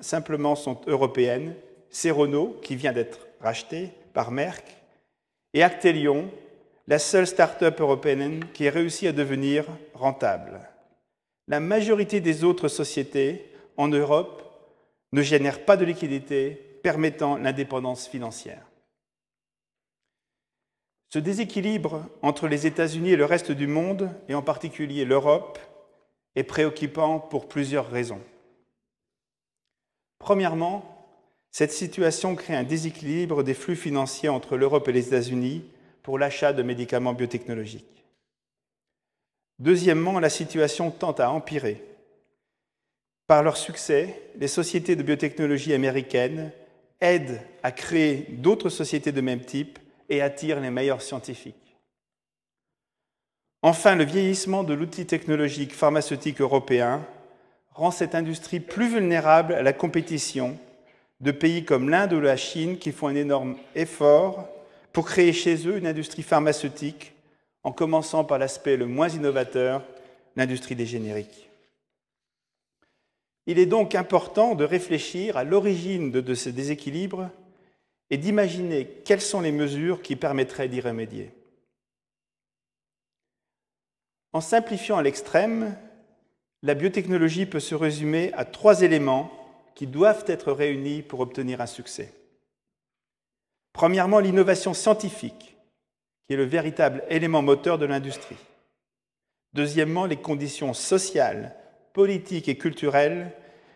simplement 0.00 0.54
sont 0.54 0.80
européennes. 0.86 1.56
Serono, 1.90 2.56
qui 2.62 2.76
vient 2.76 2.92
d'être 2.92 3.26
racheté 3.40 3.90
par 4.12 4.30
Merck, 4.30 4.83
et 5.54 5.62
Actelion, 5.62 6.30
la 6.86 6.98
seule 6.98 7.26
start-up 7.26 7.80
européenne 7.80 8.44
qui 8.52 8.64
ait 8.64 8.70
réussi 8.70 9.06
à 9.06 9.12
devenir 9.12 9.64
rentable. 9.94 10.60
La 11.48 11.60
majorité 11.60 12.20
des 12.20 12.44
autres 12.44 12.68
sociétés 12.68 13.50
en 13.76 13.88
Europe 13.88 14.42
ne 15.12 15.22
génèrent 15.22 15.64
pas 15.64 15.76
de 15.76 15.84
liquidités 15.84 16.50
permettant 16.82 17.36
l'indépendance 17.38 18.08
financière. 18.08 18.66
Ce 21.08 21.18
déséquilibre 21.20 22.06
entre 22.22 22.48
les 22.48 22.66
États-Unis 22.66 23.12
et 23.12 23.16
le 23.16 23.24
reste 23.24 23.52
du 23.52 23.68
monde, 23.68 24.10
et 24.28 24.34
en 24.34 24.42
particulier 24.42 25.04
l'Europe, 25.04 25.60
est 26.34 26.42
préoccupant 26.42 27.20
pour 27.20 27.46
plusieurs 27.46 27.88
raisons. 27.88 28.20
Premièrement, 30.18 30.93
cette 31.54 31.70
situation 31.70 32.34
crée 32.34 32.56
un 32.56 32.64
déséquilibre 32.64 33.44
des 33.44 33.54
flux 33.54 33.76
financiers 33.76 34.28
entre 34.28 34.56
l'Europe 34.56 34.88
et 34.88 34.92
les 34.92 35.06
États-Unis 35.06 35.62
pour 36.02 36.18
l'achat 36.18 36.52
de 36.52 36.64
médicaments 36.64 37.12
biotechnologiques. 37.12 38.04
Deuxièmement, 39.60 40.18
la 40.18 40.30
situation 40.30 40.90
tend 40.90 41.12
à 41.12 41.28
empirer. 41.28 41.80
Par 43.28 43.44
leur 43.44 43.56
succès, 43.56 44.20
les 44.34 44.48
sociétés 44.48 44.96
de 44.96 45.04
biotechnologie 45.04 45.72
américaines 45.72 46.50
aident 47.00 47.40
à 47.62 47.70
créer 47.70 48.26
d'autres 48.30 48.68
sociétés 48.68 49.12
de 49.12 49.20
même 49.20 49.44
type 49.44 49.78
et 50.08 50.22
attirent 50.22 50.58
les 50.58 50.70
meilleurs 50.72 51.02
scientifiques. 51.02 51.78
Enfin, 53.62 53.94
le 53.94 54.02
vieillissement 54.02 54.64
de 54.64 54.74
l'outil 54.74 55.06
technologique 55.06 55.72
pharmaceutique 55.72 56.40
européen 56.40 57.06
rend 57.74 57.92
cette 57.92 58.16
industrie 58.16 58.58
plus 58.58 58.88
vulnérable 58.88 59.54
à 59.54 59.62
la 59.62 59.72
compétition 59.72 60.58
de 61.24 61.30
pays 61.30 61.64
comme 61.64 61.88
l'Inde 61.88 62.12
ou 62.12 62.20
la 62.20 62.36
Chine 62.36 62.76
qui 62.76 62.92
font 62.92 63.08
un 63.08 63.14
énorme 63.14 63.56
effort 63.74 64.46
pour 64.92 65.06
créer 65.06 65.32
chez 65.32 65.66
eux 65.66 65.78
une 65.78 65.86
industrie 65.86 66.22
pharmaceutique, 66.22 67.14
en 67.62 67.72
commençant 67.72 68.24
par 68.24 68.38
l'aspect 68.38 68.76
le 68.76 68.86
moins 68.86 69.08
innovateur, 69.08 69.82
l'industrie 70.36 70.74
des 70.74 70.84
génériques. 70.84 71.48
Il 73.46 73.58
est 73.58 73.64
donc 73.64 73.94
important 73.94 74.54
de 74.54 74.64
réfléchir 74.64 75.38
à 75.38 75.44
l'origine 75.44 76.10
de, 76.10 76.20
de, 76.20 76.34
ce 76.34 76.50
déséquilibre 76.50 77.30
et 78.10 78.18
d'imaginer 78.18 78.86
quelles 79.06 79.22
sont 79.22 79.40
les 79.40 79.52
mesures 79.52 80.02
qui 80.02 80.16
permettraient 80.16 80.68
d'y 80.68 80.82
remédier. 80.82 81.30
En 84.34 84.42
simplifiant 84.42 84.98
à 84.98 85.02
l'extrême, 85.02 85.74
la 86.62 86.74
biotechnologie 86.74 87.46
peut 87.46 87.60
se 87.60 87.74
résumer 87.74 88.30
à 88.34 88.44
trois 88.44 88.82
éléments 88.82 89.43
qui 89.74 89.86
doivent 89.86 90.24
être 90.26 90.52
réunis 90.52 91.02
pour 91.02 91.20
obtenir 91.20 91.60
un 91.60 91.66
succès. 91.66 92.12
Premièrement, 93.72 94.20
l'innovation 94.20 94.72
scientifique, 94.72 95.56
qui 96.26 96.34
est 96.34 96.36
le 96.36 96.44
véritable 96.44 97.02
élément 97.08 97.42
moteur 97.42 97.78
de 97.78 97.86
l'industrie. 97.86 98.36
Deuxièmement, 99.52 100.06
les 100.06 100.16
conditions 100.16 100.74
sociales, 100.74 101.54
politiques 101.92 102.48
et 102.48 102.56
culturelles 102.56 103.32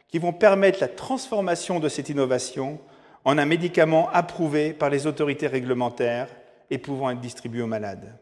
qui 0.08 0.18
vont 0.18 0.32
permettre 0.32 0.80
la 0.80 0.88
transformation 0.88 1.80
de 1.80 1.88
cette 1.88 2.08
innovation 2.08 2.80
en 3.24 3.38
un 3.38 3.44
médicament 3.44 4.08
approuvé 4.10 4.72
par 4.72 4.90
les 4.90 5.06
autorités 5.06 5.46
réglementaires 5.46 6.28
et 6.70 6.78
pouvant 6.78 7.10
être 7.10 7.20
distribué 7.20 7.62
aux 7.62 7.66
malades. 7.66 8.18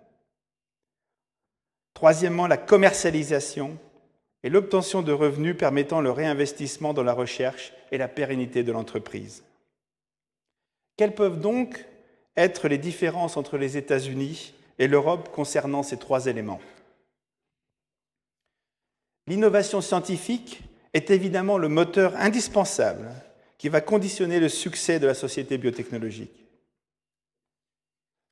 Troisièmement, 1.94 2.46
la 2.46 2.56
commercialisation 2.56 3.78
et 4.46 4.48
l'obtention 4.48 5.02
de 5.02 5.10
revenus 5.10 5.56
permettant 5.56 6.00
le 6.00 6.12
réinvestissement 6.12 6.94
dans 6.94 7.02
la 7.02 7.14
recherche 7.14 7.72
et 7.90 7.98
la 7.98 8.06
pérennité 8.06 8.62
de 8.62 8.70
l'entreprise. 8.70 9.42
Quelles 10.96 11.16
peuvent 11.16 11.40
donc 11.40 11.84
être 12.36 12.68
les 12.68 12.78
différences 12.78 13.36
entre 13.36 13.58
les 13.58 13.76
États-Unis 13.76 14.54
et 14.78 14.86
l'Europe 14.86 15.30
concernant 15.32 15.82
ces 15.82 15.96
trois 15.96 16.26
éléments? 16.26 16.60
L'innovation 19.26 19.80
scientifique 19.80 20.60
est 20.94 21.10
évidemment 21.10 21.58
le 21.58 21.66
moteur 21.66 22.14
indispensable 22.14 23.10
qui 23.58 23.68
va 23.68 23.80
conditionner 23.80 24.38
le 24.38 24.48
succès 24.48 25.00
de 25.00 25.08
la 25.08 25.14
société 25.14 25.58
biotechnologique. 25.58 26.46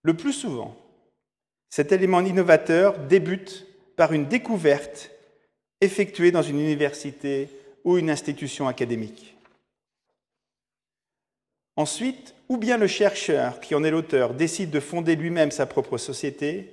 Le 0.02 0.14
plus 0.14 0.32
souvent, 0.32 0.76
cet 1.70 1.90
élément 1.90 2.20
innovateur 2.20 3.00
débute 3.00 3.66
par 3.96 4.12
une 4.12 4.26
découverte 4.26 5.10
effectuée 5.84 6.30
dans 6.30 6.42
une 6.42 6.60
université 6.60 7.48
ou 7.84 7.98
une 7.98 8.10
institution 8.10 8.66
académique. 8.66 9.36
Ensuite, 11.76 12.34
ou 12.48 12.56
bien 12.56 12.76
le 12.76 12.86
chercheur 12.86 13.60
qui 13.60 13.74
en 13.74 13.84
est 13.84 13.90
l'auteur 13.90 14.34
décide 14.34 14.70
de 14.70 14.80
fonder 14.80 15.16
lui-même 15.16 15.50
sa 15.50 15.66
propre 15.66 15.98
société, 15.98 16.70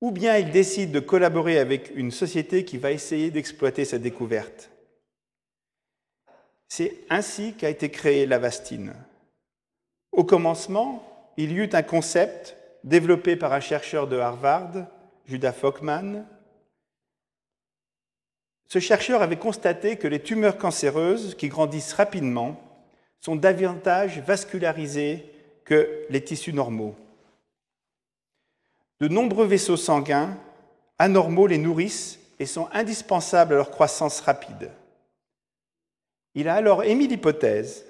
ou 0.00 0.10
bien 0.10 0.36
il 0.36 0.50
décide 0.50 0.92
de 0.92 1.00
collaborer 1.00 1.58
avec 1.58 1.90
une 1.94 2.10
société 2.10 2.64
qui 2.64 2.78
va 2.78 2.92
essayer 2.92 3.30
d'exploiter 3.30 3.84
sa 3.84 3.98
découverte. 3.98 4.70
C'est 6.68 6.98
ainsi 7.08 7.54
qu'a 7.54 7.70
été 7.70 7.90
créée 7.90 8.26
l'Avastine. 8.26 8.94
Au 10.12 10.24
commencement, 10.24 11.32
il 11.36 11.52
y 11.52 11.56
eut 11.56 11.70
un 11.72 11.82
concept 11.82 12.56
développé 12.84 13.36
par 13.36 13.52
un 13.52 13.60
chercheur 13.60 14.06
de 14.06 14.18
Harvard, 14.18 14.86
Judah 15.26 15.52
Fockman. 15.52 16.24
Ce 18.68 18.78
chercheur 18.80 19.22
avait 19.22 19.38
constaté 19.38 19.96
que 19.96 20.06
les 20.06 20.22
tumeurs 20.22 20.58
cancéreuses 20.58 21.34
qui 21.34 21.48
grandissent 21.48 21.94
rapidement 21.94 22.62
sont 23.20 23.34
davantage 23.34 24.20
vascularisées 24.20 25.24
que 25.64 26.04
les 26.10 26.22
tissus 26.22 26.52
normaux. 26.52 26.94
De 29.00 29.08
nombreux 29.08 29.46
vaisseaux 29.46 29.76
sanguins 29.78 30.36
anormaux 30.98 31.46
les 31.46 31.58
nourrissent 31.58 32.18
et 32.38 32.46
sont 32.46 32.68
indispensables 32.72 33.54
à 33.54 33.56
leur 33.56 33.70
croissance 33.70 34.20
rapide. 34.20 34.70
Il 36.34 36.48
a 36.48 36.54
alors 36.54 36.84
émis 36.84 37.08
l'hypothèse 37.08 37.86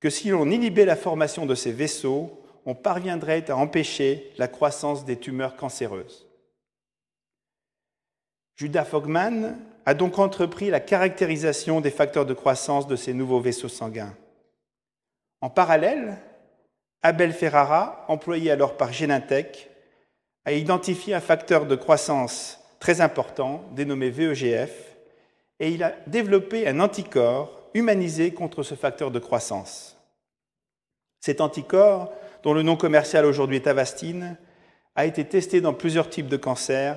que 0.00 0.10
si 0.10 0.28
l'on 0.28 0.50
inhibait 0.50 0.84
la 0.84 0.96
formation 0.96 1.44
de 1.44 1.54
ces 1.54 1.72
vaisseaux, 1.72 2.40
on 2.66 2.74
parviendrait 2.74 3.50
à 3.50 3.56
empêcher 3.56 4.32
la 4.38 4.48
croissance 4.48 5.04
des 5.04 5.18
tumeurs 5.18 5.56
cancéreuses. 5.56 6.26
Judah 8.56 8.84
Fogman 8.84 9.56
a 9.86 9.94
donc 9.94 10.18
entrepris 10.18 10.70
la 10.70 10.80
caractérisation 10.80 11.80
des 11.80 11.90
facteurs 11.90 12.26
de 12.26 12.34
croissance 12.34 12.86
de 12.86 12.96
ces 12.96 13.12
nouveaux 13.12 13.40
vaisseaux 13.40 13.68
sanguins. 13.68 14.14
En 15.40 15.50
parallèle, 15.50 16.18
Abel 17.02 17.32
Ferrara, 17.32 18.04
employé 18.08 18.50
alors 18.50 18.76
par 18.76 18.92
Genentech, 18.92 19.70
a 20.46 20.52
identifié 20.52 21.14
un 21.14 21.20
facteur 21.20 21.66
de 21.66 21.76
croissance 21.76 22.60
très 22.80 23.00
important 23.00 23.62
dénommé 23.72 24.10
VEGF 24.10 24.96
et 25.60 25.70
il 25.70 25.82
a 25.82 25.94
développé 26.06 26.66
un 26.66 26.80
anticorps 26.80 27.60
humanisé 27.74 28.32
contre 28.32 28.62
ce 28.62 28.74
facteur 28.74 29.10
de 29.10 29.18
croissance. 29.18 29.96
Cet 31.20 31.40
anticorps, 31.40 32.12
dont 32.42 32.52
le 32.52 32.62
nom 32.62 32.76
commercial 32.76 33.24
aujourd'hui 33.24 33.56
est 33.56 33.66
Avastine, 33.66 34.36
a 34.94 35.06
été 35.06 35.24
testé 35.24 35.60
dans 35.60 35.74
plusieurs 35.74 36.08
types 36.08 36.28
de 36.28 36.36
cancers 36.36 36.96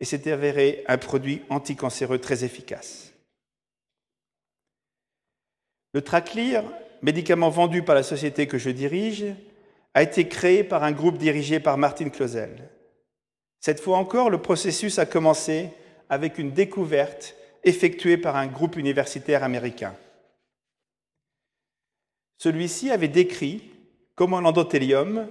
et 0.00 0.04
s'est 0.04 0.30
avéré 0.30 0.84
un 0.88 0.98
produit 0.98 1.42
anticancéreux 1.48 2.18
très 2.18 2.44
efficace. 2.44 3.12
Le 5.92 6.02
Traclear, 6.02 6.64
médicament 7.02 7.50
vendu 7.50 7.82
par 7.82 7.94
la 7.94 8.02
société 8.02 8.46
que 8.46 8.58
je 8.58 8.70
dirige, 8.70 9.24
a 9.94 10.02
été 10.02 10.28
créé 10.28 10.64
par 10.64 10.82
un 10.82 10.92
groupe 10.92 11.18
dirigé 11.18 11.60
par 11.60 11.78
Martin 11.78 12.08
Clausel. 12.08 12.68
Cette 13.60 13.80
fois 13.80 13.96
encore, 13.96 14.28
le 14.28 14.42
processus 14.42 14.98
a 14.98 15.06
commencé 15.06 15.70
avec 16.08 16.38
une 16.38 16.50
découverte 16.50 17.36
effectuée 17.62 18.18
par 18.18 18.36
un 18.36 18.46
groupe 18.46 18.76
universitaire 18.76 19.42
américain. 19.42 19.94
Celui-ci 22.38 22.90
avait 22.90 23.08
décrit 23.08 23.70
comment 24.16 24.40
l'endothélium, 24.40 25.28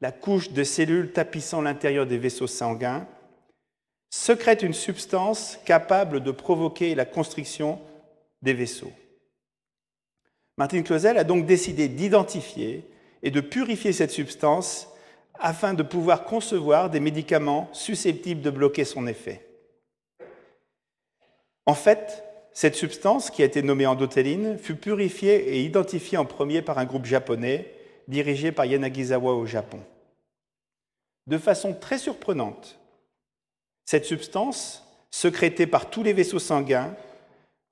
la 0.00 0.12
couche 0.12 0.50
de 0.50 0.64
cellules 0.64 1.12
tapissant 1.12 1.60
l'intérieur 1.62 2.06
des 2.06 2.18
vaisseaux 2.18 2.46
sanguins, 2.46 3.06
secrète 4.10 4.62
une 4.62 4.74
substance 4.74 5.58
capable 5.64 6.20
de 6.20 6.32
provoquer 6.32 6.94
la 6.94 7.04
constriction 7.04 7.80
des 8.42 8.52
vaisseaux. 8.52 8.92
Martin 10.58 10.82
Clausel 10.82 11.16
a 11.16 11.24
donc 11.24 11.46
décidé 11.46 11.88
d'identifier 11.88 12.84
et 13.22 13.30
de 13.30 13.40
purifier 13.40 13.92
cette 13.92 14.10
substance 14.10 14.88
afin 15.38 15.72
de 15.72 15.82
pouvoir 15.82 16.24
concevoir 16.24 16.90
des 16.90 17.00
médicaments 17.00 17.70
susceptibles 17.72 18.42
de 18.42 18.50
bloquer 18.50 18.84
son 18.84 19.06
effet. 19.06 19.46
En 21.64 21.74
fait, 21.74 22.24
cette 22.52 22.74
substance, 22.74 23.30
qui 23.30 23.42
a 23.42 23.46
été 23.46 23.62
nommée 23.62 23.86
endothéline, 23.86 24.58
fut 24.58 24.74
purifiée 24.74 25.54
et 25.54 25.62
identifiée 25.62 26.18
en 26.18 26.26
premier 26.26 26.62
par 26.62 26.78
un 26.78 26.84
groupe 26.84 27.06
japonais 27.06 27.72
dirigé 28.08 28.50
par 28.50 28.66
Yanagisawa 28.66 29.34
au 29.34 29.46
Japon. 29.46 29.80
De 31.28 31.38
façon 31.38 31.74
très 31.74 31.98
surprenante, 31.98 32.79
cette 33.90 34.04
substance, 34.04 34.86
secrétée 35.10 35.66
par 35.66 35.90
tous 35.90 36.04
les 36.04 36.12
vaisseaux 36.12 36.38
sanguins, 36.38 36.94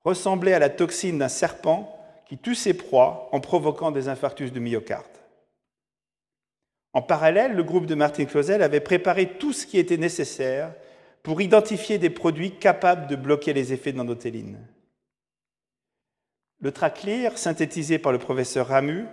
ressemblait 0.03 0.51
à 0.51 0.59
la 0.59 0.67
toxine 0.67 1.17
d'un 1.17 1.29
serpent 1.29 1.97
qui 2.27 2.37
tue 2.37 2.55
ses 2.55 2.73
proies 2.73 3.29
en 3.31 3.39
provoquant 3.39 3.89
des 3.89 4.09
infarctus 4.09 4.51
de 4.51 4.59
myocarde. 4.59 5.05
En 6.91 7.01
parallèle, 7.01 7.53
le 7.53 7.63
groupe 7.63 7.85
de 7.85 7.95
Martin 7.95 8.25
Clausel 8.25 8.61
avait 8.63 8.81
préparé 8.81 9.37
tout 9.37 9.53
ce 9.53 9.65
qui 9.65 9.77
était 9.77 9.95
nécessaire 9.95 10.73
pour 11.23 11.39
identifier 11.39 11.99
des 11.99 12.09
produits 12.09 12.51
capables 12.51 13.07
de 13.07 13.15
bloquer 13.15 13.53
les 13.53 13.71
effets 13.71 13.93
de 13.93 13.97
l'endothéline. 13.97 14.57
Le 16.59 16.73
traclear, 16.73 17.37
synthétisé 17.37 17.97
par 17.97 18.11
le 18.11 18.19
professeur 18.19 18.67
Ramu, 18.67 19.05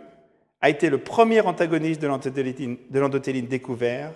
a 0.61 0.71
été 0.71 0.91
le 0.91 0.99
premier 0.99 1.41
antagoniste 1.43 2.03
de 2.03 2.99
l'endothéline 2.99 3.47
découvert 3.47 4.13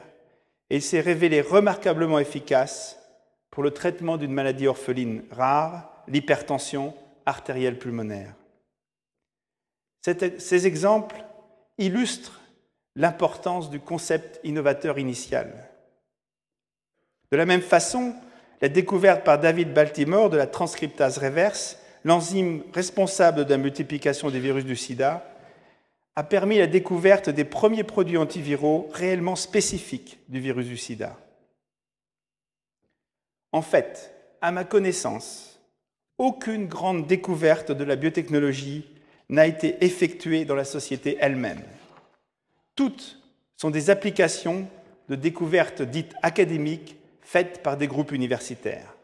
et 0.71 0.77
il 0.77 0.83
s'est 0.83 1.01
révélé 1.01 1.41
remarquablement 1.41 2.19
efficace 2.19 2.99
pour 3.51 3.63
le 3.63 3.73
traitement 3.73 4.17
d'une 4.17 4.33
maladie 4.33 4.69
orpheline 4.69 5.25
rare, 5.33 6.05
l'hypertension 6.07 6.95
artérielle 7.27 7.79
pulmonaire. 7.79 8.35
Ces 10.03 10.67
exemples 10.67 11.25
illustrent 11.77 12.41
l'importance 12.97 13.71
du 13.71 13.81
concept 13.81 14.41
innovateur 14.45 14.99
initial. 14.99 15.69
De 17.31 17.37
la 17.37 17.47
même 17.47 17.63
façon, 17.63 18.15
la 18.61 18.69
découverte 18.69 19.25
par 19.25 19.39
David 19.39 19.73
Baltimore 19.73 20.31
de 20.31 20.37
la 20.37 20.47
transcriptase 20.47 21.19
reverse, 21.19 21.79
l'enzyme 22.05 22.63
responsable 22.73 23.45
de 23.45 23.51
la 23.51 23.59
multiplication 23.59 24.31
des 24.31 24.41
virus 24.41 24.65
du 24.65 24.77
sida, 24.77 25.30
a 26.21 26.23
permis 26.23 26.59
la 26.59 26.67
découverte 26.67 27.31
des 27.31 27.47
premiers 27.47 27.83
produits 27.83 28.19
antiviraux 28.19 28.91
réellement 28.93 29.37
spécifiques 29.37 30.19
du 30.29 30.39
virus 30.39 30.67
du 30.67 30.77
sida. 30.77 31.19
En 33.53 33.63
fait, 33.63 34.15
à 34.43 34.53
ma 34.53 34.65
connaissance, 34.65 35.59
aucune 36.19 36.67
grande 36.67 37.07
découverte 37.07 37.73
de 37.73 37.85
la 37.85 37.97
biotechnologie 37.97 38.85
n'a 39.31 39.47
été 39.47 39.83
effectuée 39.83 40.45
dans 40.45 40.55
la 40.55 40.67
société 40.67 41.17
elle-même. 41.21 41.63
Toutes 42.75 43.19
sont 43.57 43.71
des 43.71 43.89
applications 43.89 44.69
de 45.09 45.15
découvertes 45.15 45.81
dites 45.81 46.13
académiques 46.21 46.97
faites 47.23 47.63
par 47.63 47.79
des 47.79 47.87
groupes 47.87 48.13
universitaires. 48.13 48.95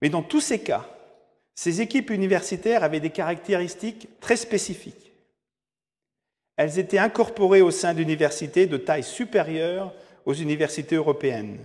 Mais 0.00 0.08
dans 0.08 0.24
tous 0.24 0.40
ces 0.40 0.58
cas, 0.58 0.84
ces 1.54 1.80
équipes 1.80 2.10
universitaires 2.10 2.84
avaient 2.84 3.00
des 3.00 3.10
caractéristiques 3.10 4.08
très 4.20 4.36
spécifiques. 4.36 5.12
Elles 6.56 6.78
étaient 6.78 6.98
incorporées 6.98 7.62
au 7.62 7.70
sein 7.70 7.94
d'universités 7.94 8.66
de 8.66 8.76
taille 8.76 9.02
supérieure 9.02 9.92
aux 10.24 10.34
universités 10.34 10.96
européennes. 10.96 11.58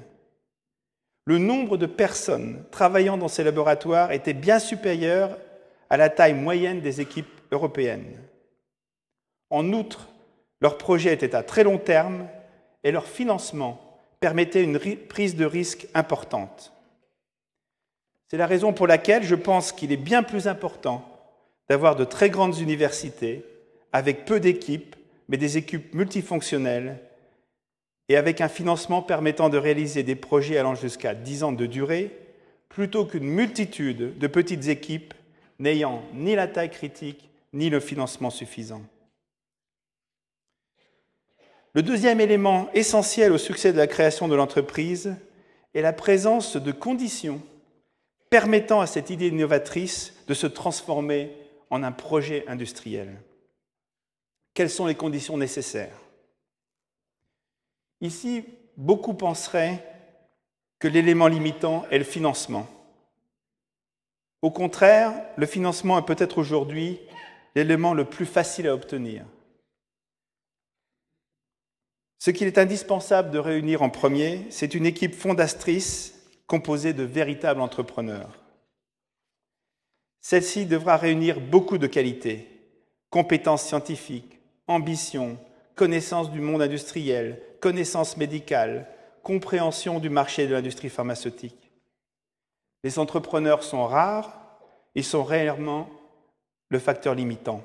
Le 1.25 1.37
nombre 1.37 1.77
de 1.77 1.85
personnes 1.85 2.63
travaillant 2.71 3.17
dans 3.17 3.27
ces 3.27 3.43
laboratoires 3.43 4.11
était 4.11 4.33
bien 4.33 4.59
supérieur 4.59 5.37
à 5.89 5.97
la 5.97 6.09
taille 6.09 6.33
moyenne 6.33 6.81
des 6.81 7.01
équipes 7.01 7.27
européennes. 7.51 8.17
En 9.49 9.73
outre, 9.73 10.07
leurs 10.61 10.77
projets 10.77 11.13
étaient 11.13 11.35
à 11.35 11.43
très 11.43 11.63
long 11.63 11.77
terme 11.77 12.27
et 12.83 12.91
leur 12.91 13.05
financement 13.05 13.99
permettait 14.19 14.63
une 14.63 14.79
prise 14.79 15.35
de 15.35 15.45
risque 15.45 15.87
importante. 15.93 16.73
C'est 18.29 18.37
la 18.37 18.47
raison 18.47 18.73
pour 18.73 18.87
laquelle 18.87 19.23
je 19.23 19.35
pense 19.35 19.71
qu'il 19.71 19.91
est 19.91 19.97
bien 19.97 20.23
plus 20.23 20.47
important 20.47 21.07
d'avoir 21.69 21.95
de 21.95 22.03
très 22.03 22.29
grandes 22.29 22.57
universités 22.57 23.45
avec 23.93 24.25
peu 24.25 24.39
d'équipes, 24.39 24.95
mais 25.29 25.37
des 25.37 25.57
équipes 25.57 25.93
multifonctionnelles 25.93 26.99
et 28.09 28.17
avec 28.17 28.41
un 28.41 28.47
financement 28.47 29.01
permettant 29.01 29.49
de 29.49 29.57
réaliser 29.57 30.03
des 30.03 30.15
projets 30.15 30.57
allant 30.57 30.75
jusqu'à 30.75 31.13
10 31.13 31.43
ans 31.43 31.51
de 31.51 31.65
durée, 31.65 32.11
plutôt 32.69 33.05
qu'une 33.05 33.25
multitude 33.25 34.17
de 34.17 34.27
petites 34.27 34.67
équipes 34.67 35.13
n'ayant 35.59 36.03
ni 36.13 36.35
la 36.35 36.47
taille 36.47 36.69
critique 36.69 37.29
ni 37.53 37.69
le 37.69 37.79
financement 37.79 38.29
suffisant. 38.29 38.81
Le 41.73 41.81
deuxième 41.81 42.21
élément 42.21 42.69
essentiel 42.73 43.31
au 43.31 43.37
succès 43.37 43.71
de 43.71 43.77
la 43.77 43.87
création 43.87 44.27
de 44.27 44.35
l'entreprise 44.35 45.15
est 45.73 45.81
la 45.81 45.93
présence 45.93 46.57
de 46.57 46.71
conditions 46.71 47.41
permettant 48.29 48.81
à 48.81 48.87
cette 48.87 49.09
idée 49.09 49.27
innovatrice 49.27 50.13
de 50.27 50.33
se 50.33 50.47
transformer 50.47 51.31
en 51.69 51.83
un 51.83 51.91
projet 51.91 52.47
industriel. 52.47 53.21
Quelles 54.53 54.69
sont 54.69 54.85
les 54.85 54.95
conditions 54.95 55.37
nécessaires? 55.37 55.99
Ici, 58.01 58.43
beaucoup 58.75 59.13
penseraient 59.13 59.83
que 60.79 60.87
l'élément 60.87 61.27
limitant 61.27 61.85
est 61.89 61.97
le 61.97 62.03
financement. 62.03 62.67
Au 64.41 64.51
contraire, 64.51 65.13
le 65.35 65.45
financement 65.45 65.97
est 65.97 66.05
peut-être 66.05 66.37
aujourd'hui 66.37 66.99
l'élément 67.55 67.93
le 67.93 68.05
plus 68.05 68.27
facile 68.27 68.67
à 68.67 68.73
obtenir. 68.73 69.25
Ce 72.19 72.31
qu'il 72.31 72.47
est 72.47 72.57
indispensable 72.57 73.31
de 73.31 73.39
réunir 73.39 73.81
en 73.81 73.89
premier, 73.89 74.45
c'est 74.49 74.75
une 74.75 74.85
équipe 74.85 75.15
fondatrice 75.15 76.16
composée 76.47 76.93
de 76.93 77.03
véritables 77.03 77.61
entrepreneurs. 77.61 78.39
Celle-ci 80.21 80.65
devra 80.65 80.97
réunir 80.97 81.39
beaucoup 81.39 81.77
de 81.77 81.87
qualités, 81.87 82.47
compétences 83.09 83.63
scientifiques, 83.63 84.39
ambition, 84.67 85.37
connaissance 85.75 86.31
du 86.31 86.41
monde 86.41 86.61
industriel, 86.61 87.41
connaissance 87.61 88.17
médicale, 88.17 88.87
compréhension 89.23 89.99
du 89.99 90.09
marché 90.09 90.47
de 90.47 90.53
l'industrie 90.53 90.89
pharmaceutique. 90.89 91.71
Les 92.83 92.99
entrepreneurs 92.99 93.63
sont 93.63 93.85
rares, 93.85 94.59
ils 94.95 95.03
sont 95.03 95.23
réellement 95.23 95.89
le 96.69 96.79
facteur 96.79 97.13
limitant. 97.13 97.63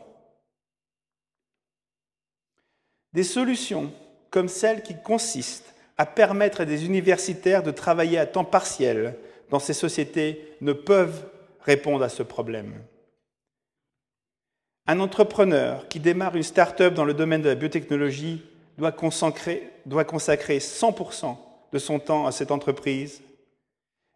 Des 3.13 3.25
solutions 3.25 3.93
comme 4.31 4.49
celle 4.49 4.83
qui 4.83 5.01
consiste 5.03 5.72
à 5.99 6.07
permettre 6.07 6.63
à 6.63 6.65
des 6.65 6.87
universitaires 6.87 7.63
de 7.63 7.71
travailler 7.71 8.19
à 8.19 8.27
temps 8.27 8.45
partiel 8.45 9.17
dans 9.51 9.59
ces 9.59 9.75
sociétés 9.75 10.57
ne 10.61 10.73
peuvent 10.73 11.27
répondre 11.61 12.03
à 12.03 12.09
ce 12.09 12.23
problème. 12.23 12.73
Un 14.87 14.99
entrepreneur 14.99 15.87
qui 15.89 16.01
démarre 16.01 16.37
une 16.37 16.43
start-up 16.43 16.95
dans 16.95 17.05
le 17.05 17.15
domaine 17.15 17.43
de 17.43 17.49
la 17.49 17.55
biotechnologie 17.55 18.43
doit 18.79 18.93
consacrer, 18.93 19.71
doit 19.87 20.05
consacrer 20.05 20.59
100% 20.59 21.37
de 21.73 21.79
son 21.79 21.99
temps 21.99 22.27
à 22.27 22.33
cette 22.33 22.51
entreprise 22.51 23.23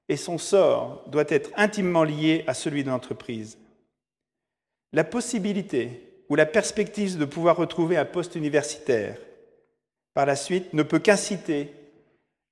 et 0.08 0.16
son 0.16 0.38
sort 0.38 1.04
doit 1.08 1.24
être 1.28 1.50
intimement 1.56 2.04
lié 2.04 2.44
à 2.46 2.54
celui 2.54 2.84
de 2.84 2.90
l'entreprise. 2.90 3.58
La 4.92 5.04
possibilité 5.04 6.22
ou 6.28 6.34
la 6.34 6.46
perspective 6.46 7.18
de 7.18 7.24
pouvoir 7.24 7.56
retrouver 7.56 7.96
un 7.96 8.04
poste 8.04 8.34
universitaire 8.34 9.18
par 10.16 10.24
la 10.24 10.34
suite 10.34 10.72
ne 10.72 10.82
peut 10.82 10.98
qu'inciter 10.98 11.70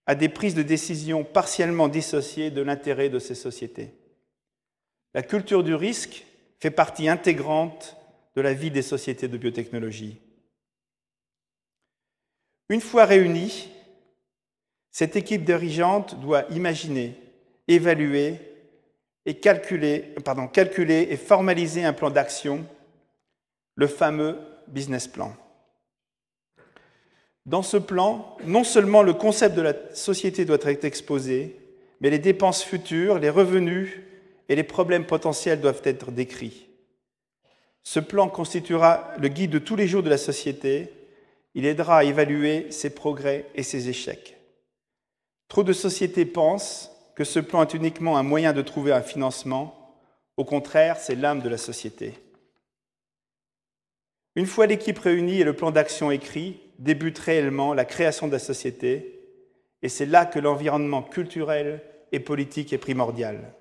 à 0.04 0.14
des 0.14 0.28
prises 0.28 0.54
de 0.54 0.62
décision 0.62 1.24
partiellement 1.24 1.88
dissociées 1.88 2.50
de 2.50 2.60
l'intérêt 2.60 3.08
de 3.08 3.18
ces 3.18 3.34
sociétés. 3.34 3.94
La 5.14 5.22
culture 5.22 5.64
du 5.64 5.74
risque 5.74 6.26
fait 6.60 6.70
partie 6.70 7.08
intégrante 7.08 7.96
de 8.36 8.42
la 8.42 8.52
vie 8.52 8.70
des 8.70 8.82
sociétés 8.82 9.28
de 9.28 9.38
biotechnologie. 9.38 10.20
Une 12.68 12.82
fois 12.82 13.06
réunie, 13.06 13.70
cette 14.90 15.16
équipe 15.16 15.44
dirigeante 15.44 16.20
doit 16.20 16.44
imaginer, 16.50 17.18
évaluer 17.66 18.40
et 19.24 19.40
calculer, 19.40 20.00
pardon, 20.22 20.48
calculer 20.48 21.06
et 21.08 21.16
formaliser 21.16 21.82
un 21.82 21.94
plan 21.94 22.10
d'action, 22.10 22.66
le 23.74 23.86
fameux 23.86 24.38
business 24.68 25.08
plan. 25.08 25.34
Dans 27.46 27.62
ce 27.62 27.76
plan, 27.76 28.36
non 28.46 28.64
seulement 28.64 29.02
le 29.02 29.12
concept 29.12 29.54
de 29.54 29.62
la 29.62 29.74
société 29.94 30.44
doit 30.44 30.58
être 30.62 30.84
exposé, 30.84 31.56
mais 32.00 32.10
les 32.10 32.18
dépenses 32.18 32.62
futures, 32.62 33.18
les 33.18 33.30
revenus 33.30 34.00
et 34.48 34.56
les 34.56 34.62
problèmes 34.62 35.06
potentiels 35.06 35.60
doivent 35.60 35.82
être 35.84 36.10
décrits. 36.10 36.68
Ce 37.82 38.00
plan 38.00 38.28
constituera 38.28 39.12
le 39.18 39.28
guide 39.28 39.50
de 39.50 39.58
tous 39.58 39.76
les 39.76 39.86
jours 39.86 40.02
de 40.02 40.08
la 40.08 40.16
société. 40.16 40.90
Il 41.54 41.66
aidera 41.66 41.98
à 41.98 42.04
évaluer 42.04 42.70
ses 42.70 42.90
progrès 42.90 43.44
et 43.54 43.62
ses 43.62 43.90
échecs. 43.90 44.38
Trop 45.48 45.62
de 45.62 45.74
sociétés 45.74 46.24
pensent 46.24 46.90
que 47.14 47.24
ce 47.24 47.40
plan 47.40 47.62
est 47.62 47.74
uniquement 47.74 48.16
un 48.16 48.22
moyen 48.22 48.54
de 48.54 48.62
trouver 48.62 48.92
un 48.92 49.02
financement. 49.02 49.94
Au 50.38 50.44
contraire, 50.44 50.96
c'est 50.96 51.14
l'âme 51.14 51.42
de 51.42 51.48
la 51.50 51.58
société. 51.58 52.14
Une 54.34 54.46
fois 54.46 54.66
l'équipe 54.66 54.98
réunie 54.98 55.40
et 55.40 55.44
le 55.44 55.54
plan 55.54 55.70
d'action 55.70 56.10
écrit, 56.10 56.60
débute 56.78 57.18
réellement 57.18 57.74
la 57.74 57.84
création 57.84 58.26
de 58.26 58.32
la 58.32 58.38
société, 58.38 59.20
et 59.82 59.88
c'est 59.88 60.06
là 60.06 60.26
que 60.26 60.38
l'environnement 60.38 61.02
culturel 61.02 61.82
et 62.12 62.20
politique 62.20 62.72
est 62.72 62.78
primordial. 62.78 63.54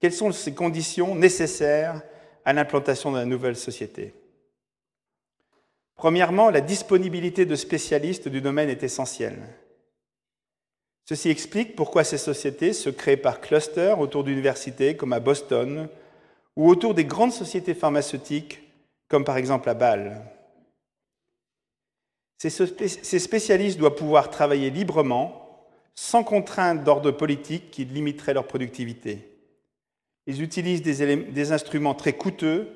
Quelles 0.00 0.12
sont 0.12 0.32
ces 0.32 0.54
conditions 0.54 1.14
nécessaires 1.14 2.02
à 2.44 2.52
l'implantation 2.52 3.12
de 3.12 3.18
la 3.18 3.24
nouvelle 3.24 3.56
société? 3.56 4.14
Premièrement, 5.96 6.50
la 6.50 6.60
disponibilité 6.60 7.44
de 7.44 7.56
spécialistes 7.56 8.28
du 8.28 8.40
domaine 8.40 8.68
est 8.68 8.84
essentielle. 8.84 9.42
Ceci 11.08 11.30
explique 11.30 11.74
pourquoi 11.74 12.04
ces 12.04 12.18
sociétés 12.18 12.72
se 12.72 12.90
créent 12.90 13.16
par 13.16 13.40
clusters 13.40 13.98
autour 13.98 14.24
d'universités 14.24 14.96
comme 14.96 15.12
à 15.12 15.20
Boston 15.20 15.88
ou 16.54 16.68
autour 16.68 16.94
des 16.94 17.04
grandes 17.04 17.32
sociétés 17.32 17.74
pharmaceutiques 17.74 18.60
comme 19.08 19.24
par 19.24 19.38
exemple 19.38 19.68
à 19.70 19.74
Bâle. 19.74 20.22
Ces 22.38 23.18
spécialistes 23.18 23.78
doivent 23.78 23.96
pouvoir 23.96 24.30
travailler 24.30 24.70
librement, 24.70 25.66
sans 25.94 26.22
contraintes 26.22 26.84
d'ordre 26.84 27.10
politique 27.10 27.72
qui 27.72 27.84
limiteraient 27.84 28.34
leur 28.34 28.46
productivité. 28.46 29.28
Ils 30.26 30.42
utilisent 30.42 30.82
des, 30.82 31.16
des, 31.16 31.52
instruments 31.52 31.94
très 31.94 32.12
coûteux 32.12 32.68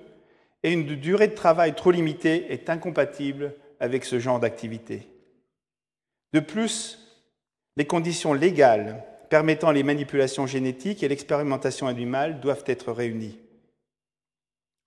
et 0.65 0.73
une 0.73 0.97
durée 0.97 1.29
de 1.29 1.35
travail 1.35 1.75
trop 1.75 1.93
limitée 1.93 2.53
est 2.53 2.69
incompatible 2.69 3.55
avec 3.79 4.05
ce 4.05 4.19
genre 4.19 4.41
d'activité. 4.41 5.07
De 6.33 6.41
plus, 6.41 6.99
les 7.77 7.87
conditions 7.87 8.33
légales 8.33 9.05
permettant 9.29 9.71
les 9.71 9.83
manipulations 9.83 10.47
génétiques 10.47 11.03
et 11.03 11.09
l'expérimentation 11.09 11.87
animale 11.87 12.41
doivent 12.41 12.65
être 12.67 12.91
réunies. 12.91 13.39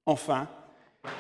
Enfin, 0.06 0.50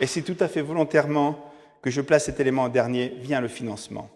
et 0.01 0.07
c'est 0.07 0.21
tout 0.21 0.37
à 0.39 0.47
fait 0.47 0.61
volontairement 0.61 1.53
que 1.85 1.91
je 1.91 2.01
place 2.01 2.25
cet 2.25 2.39
élément 2.39 2.63
en 2.63 2.69
dernier, 2.69 3.09
vient 3.19 3.39
le 3.39 3.47
financement. 3.47 4.09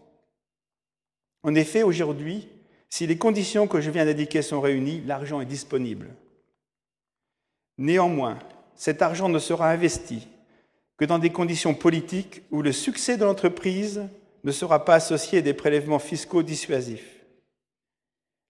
En 1.43 1.53
effet, 1.53 1.83
aujourd'hui, 1.83 2.47
si 2.89 3.05
les 3.05 3.19
conditions 3.19 3.67
que 3.67 3.79
je 3.79 3.91
viens 3.91 4.05
d'indiquer 4.05 4.41
sont 4.41 4.59
réunies, 4.59 5.03
l'argent 5.05 5.39
est 5.39 5.45
disponible. 5.45 6.07
Néanmoins, 7.77 8.39
cet 8.73 9.03
argent 9.03 9.29
ne 9.29 9.37
sera 9.37 9.69
investi 9.69 10.27
que 10.97 11.05
dans 11.05 11.19
des 11.19 11.29
conditions 11.29 11.75
politiques 11.75 12.41
où 12.49 12.63
le 12.63 12.71
succès 12.71 13.17
de 13.17 13.23
l'entreprise 13.23 14.01
ne 14.43 14.51
sera 14.51 14.83
pas 14.83 14.95
associé 14.95 15.37
à 15.37 15.43
des 15.43 15.53
prélèvements 15.53 15.99
fiscaux 15.99 16.41
dissuasifs. 16.41 17.23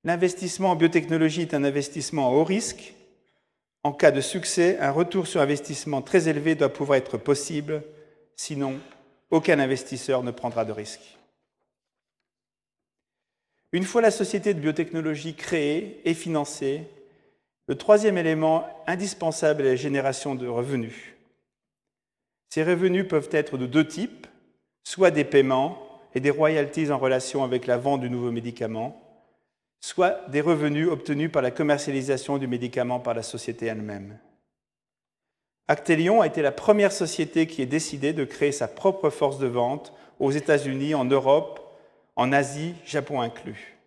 L'investissement 0.05 0.71
en 0.71 0.75
biotechnologie 0.77 1.41
est 1.41 1.53
un 1.53 1.65
investissement 1.65 2.29
à 2.29 2.32
haut 2.32 2.45
risque. 2.45 2.93
En 3.84 3.91
cas 3.91 4.12
de 4.12 4.21
succès, 4.21 4.77
un 4.79 4.91
retour 4.91 5.27
sur 5.27 5.41
investissement 5.41 6.01
très 6.01 6.29
élevé 6.29 6.55
doit 6.55 6.71
pouvoir 6.71 6.97
être 6.97 7.17
possible, 7.17 7.84
sinon 8.38 8.79
aucun 9.32 9.60
investisseur 9.60 10.24
ne 10.24 10.32
prendra 10.32 10.65
de 10.65 10.72
risque. 10.72 11.18
Une 13.72 13.84
fois 13.84 14.02
la 14.02 14.12
société 14.12 14.54
de 14.54 14.60
biotechnologie 14.60 15.36
créée 15.36 16.02
et 16.06 16.13
financée, 16.13 16.88
le 17.68 17.76
troisième 17.76 18.18
élément 18.18 18.68
indispensable 18.88 19.62
est 19.62 19.70
la 19.70 19.76
génération 19.76 20.34
de 20.34 20.48
revenus. 20.48 21.13
Ces 22.50 22.63
revenus 22.63 23.08
peuvent 23.08 23.30
être 23.32 23.58
de 23.58 23.68
deux 23.68 23.88
types, 23.88 24.26
soit 24.84 25.12
des 25.12 25.24
paiements 25.24 25.78
et 26.15 26.20
des 26.20 26.32
royalties 26.32 26.89
en 26.89 26.98
relation 26.98 27.44
avec 27.44 27.68
la 27.68 27.78
vente 27.78 28.02
du 28.02 28.10
nouveau 28.10 28.32
médicament, 28.32 29.00
soit 29.82 30.28
des 30.30 30.42
revenus 30.42 30.89
obtenus 30.89 31.32
par 31.32 31.44
la 31.44 31.52
commercialisation 31.52 32.39
du 32.39 32.48
médicament 32.48 33.00
par 33.00 33.13
la 33.13 33.22
société 33.22 33.68
elle-même. 33.68 34.18
Actelion 35.69 36.21
a 36.21 36.25
été 36.25 36.41
la 36.41 36.51
première 36.51 36.91
société 36.91 37.45
qui 37.45 37.62
ait 37.62 37.67
décidé 37.67 38.12
de 38.12 38.25
créer 38.25 38.51
sa 38.51 38.67
propre 38.67 39.12
force 39.12 39.38
de 39.38 39.45
vente 39.45 39.93
aux 40.19 40.32
États-Unis, 40.32 40.95
en 40.95 41.05
Europe, 41.05 41.60
en 42.15 42.34
Asie, 42.34 42.73
Japon 42.86 43.21
inclus. 43.21 43.77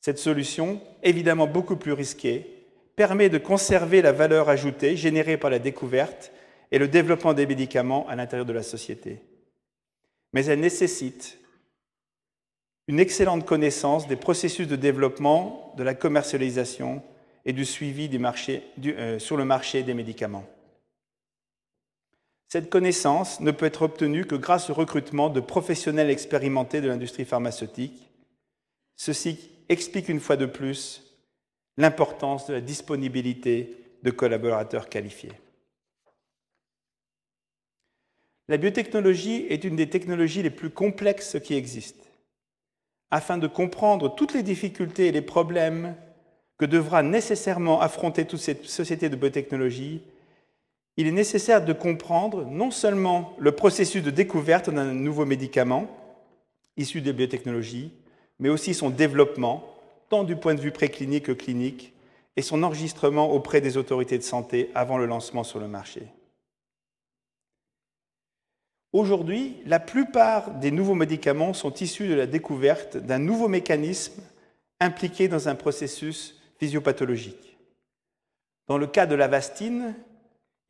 Cette 0.00 0.18
solution, 0.18 0.80
évidemment 1.02 1.46
beaucoup 1.46 1.76
plus 1.76 1.92
risquée, 1.92 2.64
permet 2.96 3.28
de 3.28 3.36
conserver 3.36 4.00
la 4.00 4.12
valeur 4.12 4.48
ajoutée 4.48 4.96
générée 4.96 5.36
par 5.36 5.50
la 5.50 5.58
découverte 5.58 6.32
et 6.70 6.78
le 6.78 6.88
développement 6.88 7.34
des 7.34 7.44
médicaments 7.46 8.08
à 8.08 8.16
l'intérieur 8.16 8.46
de 8.46 8.54
la 8.54 8.62
société. 8.62 9.20
Mais 10.32 10.46
elle 10.46 10.60
nécessite 10.60 11.38
une 12.88 12.98
excellente 12.98 13.44
connaissance 13.44 14.08
des 14.08 14.16
processus 14.16 14.68
de 14.68 14.76
développement, 14.76 15.74
de 15.76 15.82
la 15.82 15.92
commercialisation 15.92 17.02
et 17.44 17.52
du 17.52 17.66
suivi 17.66 18.08
euh, 18.86 19.18
sur 19.18 19.36
le 19.36 19.44
marché 19.44 19.82
des 19.82 19.92
médicaments. 19.92 20.46
Cette 22.52 22.68
connaissance 22.68 23.40
ne 23.40 23.50
peut 23.50 23.64
être 23.64 23.80
obtenue 23.80 24.26
que 24.26 24.34
grâce 24.34 24.68
au 24.68 24.74
recrutement 24.74 25.30
de 25.30 25.40
professionnels 25.40 26.10
expérimentés 26.10 26.82
de 26.82 26.88
l'industrie 26.88 27.24
pharmaceutique. 27.24 28.10
Ceci 28.94 29.38
explique 29.70 30.10
une 30.10 30.20
fois 30.20 30.36
de 30.36 30.44
plus 30.44 31.16
l'importance 31.78 32.46
de 32.48 32.52
la 32.52 32.60
disponibilité 32.60 33.74
de 34.02 34.10
collaborateurs 34.10 34.90
qualifiés. 34.90 35.32
La 38.48 38.58
biotechnologie 38.58 39.46
est 39.48 39.64
une 39.64 39.76
des 39.76 39.88
technologies 39.88 40.42
les 40.42 40.50
plus 40.50 40.68
complexes 40.68 41.38
qui 41.42 41.54
existent. 41.54 42.04
Afin 43.10 43.38
de 43.38 43.46
comprendre 43.46 44.14
toutes 44.14 44.34
les 44.34 44.42
difficultés 44.42 45.06
et 45.06 45.12
les 45.12 45.22
problèmes 45.22 45.96
que 46.58 46.66
devra 46.66 47.02
nécessairement 47.02 47.80
affronter 47.80 48.26
toute 48.26 48.40
cette 48.40 48.66
société 48.66 49.08
de 49.08 49.16
biotechnologie, 49.16 50.02
il 50.96 51.06
est 51.06 51.12
nécessaire 51.12 51.64
de 51.64 51.72
comprendre 51.72 52.44
non 52.44 52.70
seulement 52.70 53.34
le 53.38 53.52
processus 53.52 54.02
de 54.02 54.10
découverte 54.10 54.70
d'un 54.70 54.92
nouveau 54.92 55.24
médicament 55.24 55.88
issu 56.76 57.00
de 57.00 57.12
biotechnologie, 57.12 57.92
mais 58.38 58.48
aussi 58.48 58.74
son 58.74 58.90
développement, 58.90 59.64
tant 60.08 60.24
du 60.24 60.36
point 60.36 60.54
de 60.54 60.60
vue 60.60 60.72
préclinique 60.72 61.26
que 61.26 61.32
clinique, 61.32 61.92
et 62.36 62.42
son 62.42 62.62
enregistrement 62.62 63.30
auprès 63.30 63.60
des 63.60 63.76
autorités 63.76 64.16
de 64.16 64.22
santé 64.22 64.70
avant 64.74 64.96
le 64.96 65.06
lancement 65.06 65.44
sur 65.44 65.58
le 65.58 65.68
marché. 65.68 66.02
Aujourd'hui, 68.92 69.56
la 69.64 69.80
plupart 69.80 70.50
des 70.52 70.70
nouveaux 70.70 70.94
médicaments 70.94 71.54
sont 71.54 71.72
issus 71.74 72.08
de 72.08 72.14
la 72.14 72.26
découverte 72.26 72.96
d'un 72.96 73.18
nouveau 73.18 73.48
mécanisme 73.48 74.22
impliqué 74.80 75.28
dans 75.28 75.48
un 75.48 75.54
processus 75.54 76.40
physiopathologique. 76.58 77.56
Dans 78.68 78.78
le 78.78 78.86
cas 78.86 79.06
de 79.06 79.14
l'avastine, 79.14 79.94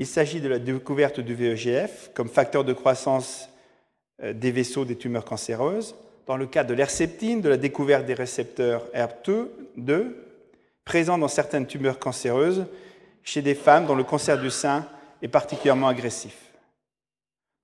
il 0.02 0.06
s'agit 0.06 0.40
de 0.40 0.48
la 0.48 0.58
découverte 0.58 1.20
du 1.20 1.32
VEGF 1.32 2.10
comme 2.12 2.28
facteur 2.28 2.64
de 2.64 2.72
croissance 2.72 3.48
euh, 4.24 4.32
des 4.32 4.50
vaisseaux 4.50 4.84
des 4.84 4.96
tumeurs 4.96 5.24
cancéreuses. 5.24 5.94
Dans 6.26 6.36
le 6.36 6.46
cas 6.46 6.64
de 6.64 6.74
l'herceptine, 6.74 7.40
de 7.40 7.48
la 7.48 7.56
découverte 7.56 8.04
des 8.04 8.14
récepteurs 8.14 8.84
ERP2, 8.96 10.12
présents 10.84 11.18
dans 11.18 11.28
certaines 11.28 11.68
tumeurs 11.68 12.00
cancéreuses 12.00 12.66
chez 13.22 13.42
des 13.42 13.54
femmes 13.54 13.86
dont 13.86 13.94
le 13.94 14.02
cancer 14.02 14.40
du 14.40 14.50
sein 14.50 14.88
est 15.22 15.28
particulièrement 15.28 15.86
agressif. 15.86 16.36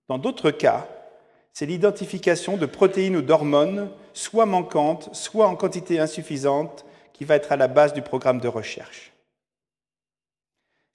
Dans 0.09 0.18
d'autres 0.18 0.53
cas, 0.53 0.87
c'est 1.53 1.66
l'identification 1.66 2.57
de 2.57 2.66
protéines 2.66 3.16
ou 3.16 3.22
d'hormones, 3.22 3.90
soit 4.12 4.46
manquantes, 4.46 5.12
soit 5.12 5.48
en 5.48 5.57
quantité 5.57 5.98
insuffisante, 5.98 6.87
qui 7.12 7.24
va 7.24 7.35
être 7.35 7.51
à 7.51 7.57
la 7.57 7.66
base 7.66 7.94
du 7.94 8.03
programme 8.03 8.38
de 8.38 8.46
recherche. 8.46 9.12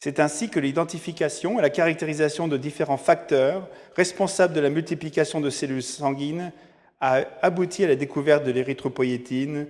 C'est 0.04 0.20
ainsi 0.20 0.50
que 0.50 0.60
l'identification 0.60 1.60
et 1.60 1.62
la 1.62 1.70
caractérisation 1.70 2.50
de 2.50 2.58
différents 2.58 2.98
facteurs 2.98 3.70
responsables 3.96 4.54
de 4.54 4.60
la 4.60 4.70
multiplication 4.70 5.40
de 5.40 5.50
cellules 5.50 5.82
sanguines 5.82 6.52
a 7.00 7.22
abouti 7.42 7.86
à 7.86 7.88
la 7.88 7.96
découverte 7.96 8.44
de 8.44 8.52
l'érythropoïétine, 8.52 9.66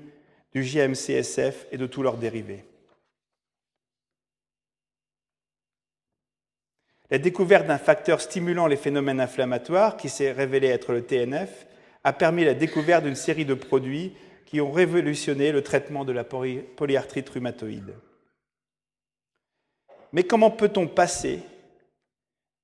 du 0.51 0.63
GMCSF 0.63 1.67
et 1.71 1.77
de 1.77 1.85
tous 1.85 2.01
leurs 2.01 2.17
dérivés. 2.17 2.65
La 7.11 7.19
découverte 7.19 7.67
d'un 7.67 7.77
facteur 7.77 8.19
stimulant 8.19 8.65
les 8.65 8.75
phénomènes 8.75 9.19
inflammatoires, 9.19 9.97
qui 9.97 10.09
s'est 10.09 10.31
révélé 10.31 10.69
être 10.69 10.93
le 10.93 11.03
TNF, 11.03 11.67
a 12.03 12.11
permis 12.11 12.43
la 12.43 12.55
découverte 12.55 13.03
d'une 13.03 13.13
série 13.13 13.45
de 13.45 13.53
produits 13.53 14.15
qui 14.47 14.61
ont 14.61 14.71
révolutionné 14.71 15.51
le 15.51 15.61
traitement 15.61 16.05
de 16.05 16.11
la 16.11 16.23
polyarthrite 16.23 17.29
rhumatoïde. 17.29 17.93
Mais 20.13 20.23
comment 20.23 20.51
peut-on 20.51 20.87
passer 20.87 21.39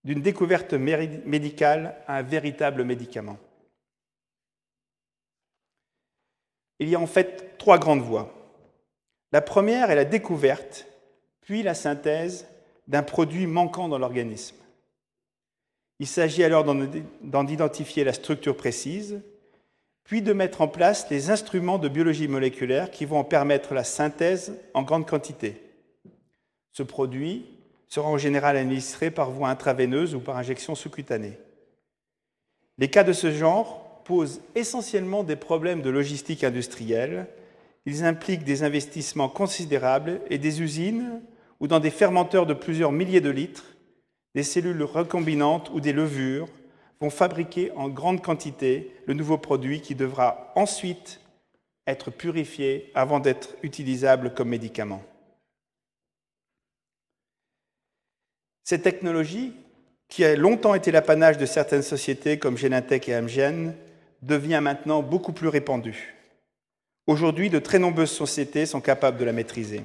d'une 0.03 0.21
découverte 0.21 0.73
médicale 0.73 1.95
à 2.07 2.17
un 2.17 2.21
véritable 2.21 2.83
médicament? 2.83 3.37
Il 6.77 6.87
y 6.87 6.95
a 6.95 6.99
en 6.99 7.07
fait 7.07 7.57
trois 7.57 7.79
grandes 7.79 8.01
voies. 8.03 8.33
La 9.31 9.41
première 9.41 9.91
est 9.91 9.95
la 9.95 10.05
découverte, 10.05 10.87
puis 11.41 11.63
la 11.63 11.73
synthèse 11.73 12.47
d'un 12.87 13.03
produit 13.03 13.47
manquant 13.47 13.89
dans 13.89 13.97
l'organisme. 13.97 14.55
Il 15.99 16.07
s'agit 16.07 16.43
alors 16.43 16.63
d'en 16.63 17.47
identifier 17.47 18.03
la 18.03 18.13
structure 18.13 18.55
précise, 18.55 19.21
puis 20.05 20.21
de 20.21 20.33
mettre 20.33 20.61
en 20.61 20.67
place 20.67 21.09
les 21.09 21.29
instruments 21.29 21.77
de 21.77 21.89
biologie 21.89 22.27
moléculaire 22.27 22.89
qui 22.89 23.05
vont 23.05 23.19
en 23.19 23.23
permettre 23.23 23.73
la 23.73 23.83
synthèse 23.83 24.57
en 24.73 24.83
grande 24.83 25.07
quantité. 25.07 25.68
Ce 26.71 26.83
produit 26.83 27.45
sera 27.87 28.09
en 28.09 28.17
général 28.17 28.57
administré 28.57 29.11
par 29.11 29.31
voie 29.31 29.49
intraveineuse 29.49 30.15
ou 30.15 30.19
par 30.19 30.37
injection 30.37 30.75
sous-cutanée. 30.75 31.37
Les 32.77 32.89
cas 32.89 33.03
de 33.03 33.13
ce 33.13 33.31
genre 33.31 34.01
posent 34.05 34.41
essentiellement 34.55 35.23
des 35.23 35.35
problèmes 35.35 35.81
de 35.81 35.89
logistique 35.89 36.43
industrielle. 36.43 37.27
Ils 37.85 38.05
impliquent 38.05 38.43
des 38.43 38.63
investissements 38.63 39.29
considérables 39.29 40.21
et 40.29 40.37
des 40.37 40.61
usines 40.61 41.21
ou 41.59 41.67
dans 41.67 41.79
des 41.79 41.89
fermenteurs 41.89 42.45
de 42.45 42.53
plusieurs 42.53 42.91
milliers 42.91 43.21
de 43.21 43.29
litres, 43.29 43.75
des 44.35 44.43
cellules 44.43 44.83
recombinantes 44.83 45.69
ou 45.73 45.81
des 45.81 45.93
levures 45.93 46.47
vont 47.01 47.09
fabriquer 47.09 47.71
en 47.75 47.89
grande 47.89 48.21
quantité 48.21 48.93
le 49.05 49.13
nouveau 49.13 49.37
produit 49.37 49.81
qui 49.81 49.95
devra 49.95 50.51
ensuite 50.55 51.21
être 51.87 52.11
purifié 52.11 52.91
avant 52.93 53.19
d'être 53.19 53.55
utilisable 53.63 54.33
comme 54.33 54.49
médicament. 54.49 55.01
Cette 58.69 58.83
technologie, 58.83 59.53
qui 60.09 60.23
a 60.23 60.35
longtemps 60.35 60.75
été 60.75 60.91
l'apanage 60.91 61.39
de 61.39 61.47
certaines 61.47 61.81
sociétés 61.81 62.37
comme 62.37 62.55
Genentech 62.55 63.09
et 63.09 63.15
Amgen, 63.15 63.73
devient 64.21 64.59
maintenant 64.61 65.01
beaucoup 65.01 65.33
plus 65.33 65.47
répandue. 65.47 66.13
Aujourd'hui, 67.07 67.49
de 67.49 67.57
très 67.57 67.79
nombreuses 67.79 68.11
sociétés 68.11 68.67
sont 68.67 68.79
capables 68.79 69.17
de 69.17 69.25
la 69.25 69.33
maîtriser. 69.33 69.81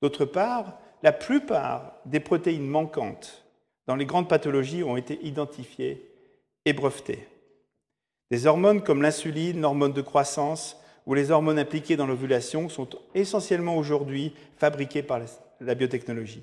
D'autre 0.00 0.24
part, 0.24 0.78
la 1.02 1.12
plupart 1.12 1.92
des 2.06 2.20
protéines 2.20 2.66
manquantes 2.66 3.44
dans 3.86 3.94
les 3.94 4.06
grandes 4.06 4.30
pathologies 4.30 4.82
ont 4.82 4.96
été 4.96 5.18
identifiées 5.22 6.10
et 6.64 6.72
brevetées. 6.72 7.28
Des 8.30 8.46
hormones 8.46 8.82
comme 8.82 9.02
l'insuline, 9.02 9.60
l'hormone 9.60 9.92
de 9.92 10.00
croissance 10.00 10.80
ou 11.04 11.12
les 11.12 11.30
hormones 11.30 11.58
impliquées 11.58 11.96
dans 11.96 12.06
l'ovulation 12.06 12.70
sont 12.70 12.88
essentiellement 13.14 13.76
aujourd'hui 13.76 14.32
fabriquées 14.56 15.02
par 15.02 15.20
la 15.60 15.74
biotechnologie. 15.74 16.42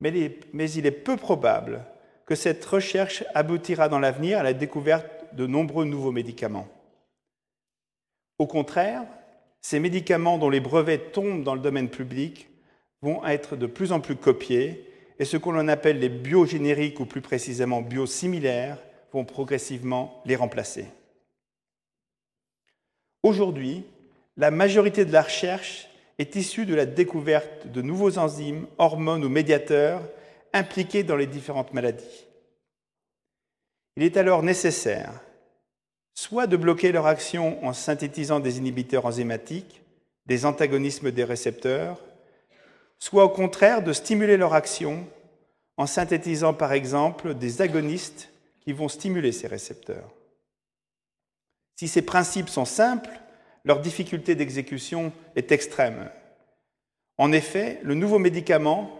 Mais, 0.00 0.10
il 0.12 0.86
est 0.86 0.90
peu 0.90 1.16
probable 1.16 1.84
que 2.26 2.34
cette 2.34 2.64
recherche 2.64 3.24
aboutira 3.34 3.88
dans 3.88 3.98
l'avenir 3.98 4.38
à 4.38 4.42
la 4.42 4.52
découverte 4.52 5.06
de 5.32 5.46
nombreux 5.46 5.84
nouveaux 5.84 6.12
médicaments. 6.12 6.68
Au 8.38 8.46
contraire, 8.46 9.04
ces 9.60 9.80
médicaments 9.80 10.38
dont 10.38 10.50
les 10.50 10.60
brevets 10.60 11.12
tombent 11.12 11.44
dans 11.44 11.54
le 11.54 11.60
domaine 11.60 11.88
public 11.88 12.48
vont 13.02 13.24
être 13.24 13.56
de 13.56 13.66
plus 13.66 13.92
en 13.92 14.00
plus 14.00 14.16
copiés 14.16 14.90
et 15.18 15.24
ce 15.24 15.36
qu'on 15.36 15.68
appelle 15.68 16.00
les 16.00 16.08
biogénériques 16.08 17.00
ou 17.00 17.06
plus 17.06 17.20
précisément 17.20 17.80
biosimilaires 17.80 18.78
vont 19.12 19.24
progressivement 19.24 20.22
les 20.24 20.36
remplacer. 20.36 20.86
Aujourd'hui, 23.22 23.84
la 24.36 24.50
majorité 24.50 25.04
de 25.04 25.12
la 25.12 25.22
recherche 25.22 25.88
est 26.18 26.36
issue 26.36 26.66
de 26.66 26.74
la 26.74 26.86
découverte 26.86 27.66
de 27.66 27.82
nouveaux 27.82 28.18
enzymes, 28.18 28.66
hormones 28.78 29.24
ou 29.24 29.28
médiateurs 29.28 30.02
impliqués 30.52 31.02
dans 31.02 31.16
les 31.16 31.26
différentes 31.26 31.72
maladies. 31.74 32.26
Il 33.96 34.02
est 34.02 34.16
alors 34.16 34.42
nécessaire 34.42 35.20
soit 36.14 36.46
de 36.46 36.56
bloquer 36.56 36.92
leur 36.92 37.06
action 37.06 37.62
en 37.64 37.72
synthétisant 37.72 38.40
des 38.40 38.58
inhibiteurs 38.58 39.04
enzymatiques, 39.04 39.82
des 40.26 40.46
antagonismes 40.46 41.10
des 41.10 41.24
récepteurs, 41.24 42.00
soit 42.98 43.24
au 43.24 43.28
contraire 43.28 43.82
de 43.82 43.92
stimuler 43.92 44.36
leur 44.36 44.54
action 44.54 45.06
en 45.76 45.86
synthétisant 45.86 46.54
par 46.54 46.72
exemple 46.72 47.34
des 47.34 47.60
agonistes 47.60 48.30
qui 48.60 48.72
vont 48.72 48.88
stimuler 48.88 49.32
ces 49.32 49.48
récepteurs. 49.48 50.08
Si 51.76 51.88
ces 51.88 52.02
principes 52.02 52.48
sont 52.48 52.64
simples, 52.64 53.20
leur 53.64 53.80
difficulté 53.80 54.34
d'exécution 54.34 55.12
est 55.36 55.52
extrême. 55.52 56.10
En 57.16 57.32
effet, 57.32 57.80
le 57.82 57.94
nouveau 57.94 58.18
médicament 58.18 58.90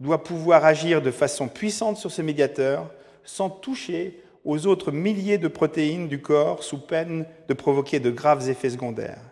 doit 0.00 0.22
pouvoir 0.22 0.64
agir 0.64 1.00
de 1.00 1.10
façon 1.10 1.48
puissante 1.48 1.96
sur 1.96 2.10
ces 2.10 2.22
médiateurs 2.22 2.90
sans 3.24 3.48
toucher 3.48 4.20
aux 4.44 4.66
autres 4.66 4.90
milliers 4.90 5.38
de 5.38 5.48
protéines 5.48 6.08
du 6.08 6.20
corps 6.20 6.64
sous 6.64 6.78
peine 6.78 7.26
de 7.48 7.54
provoquer 7.54 8.00
de 8.00 8.10
graves 8.10 8.48
effets 8.50 8.70
secondaires. 8.70 9.22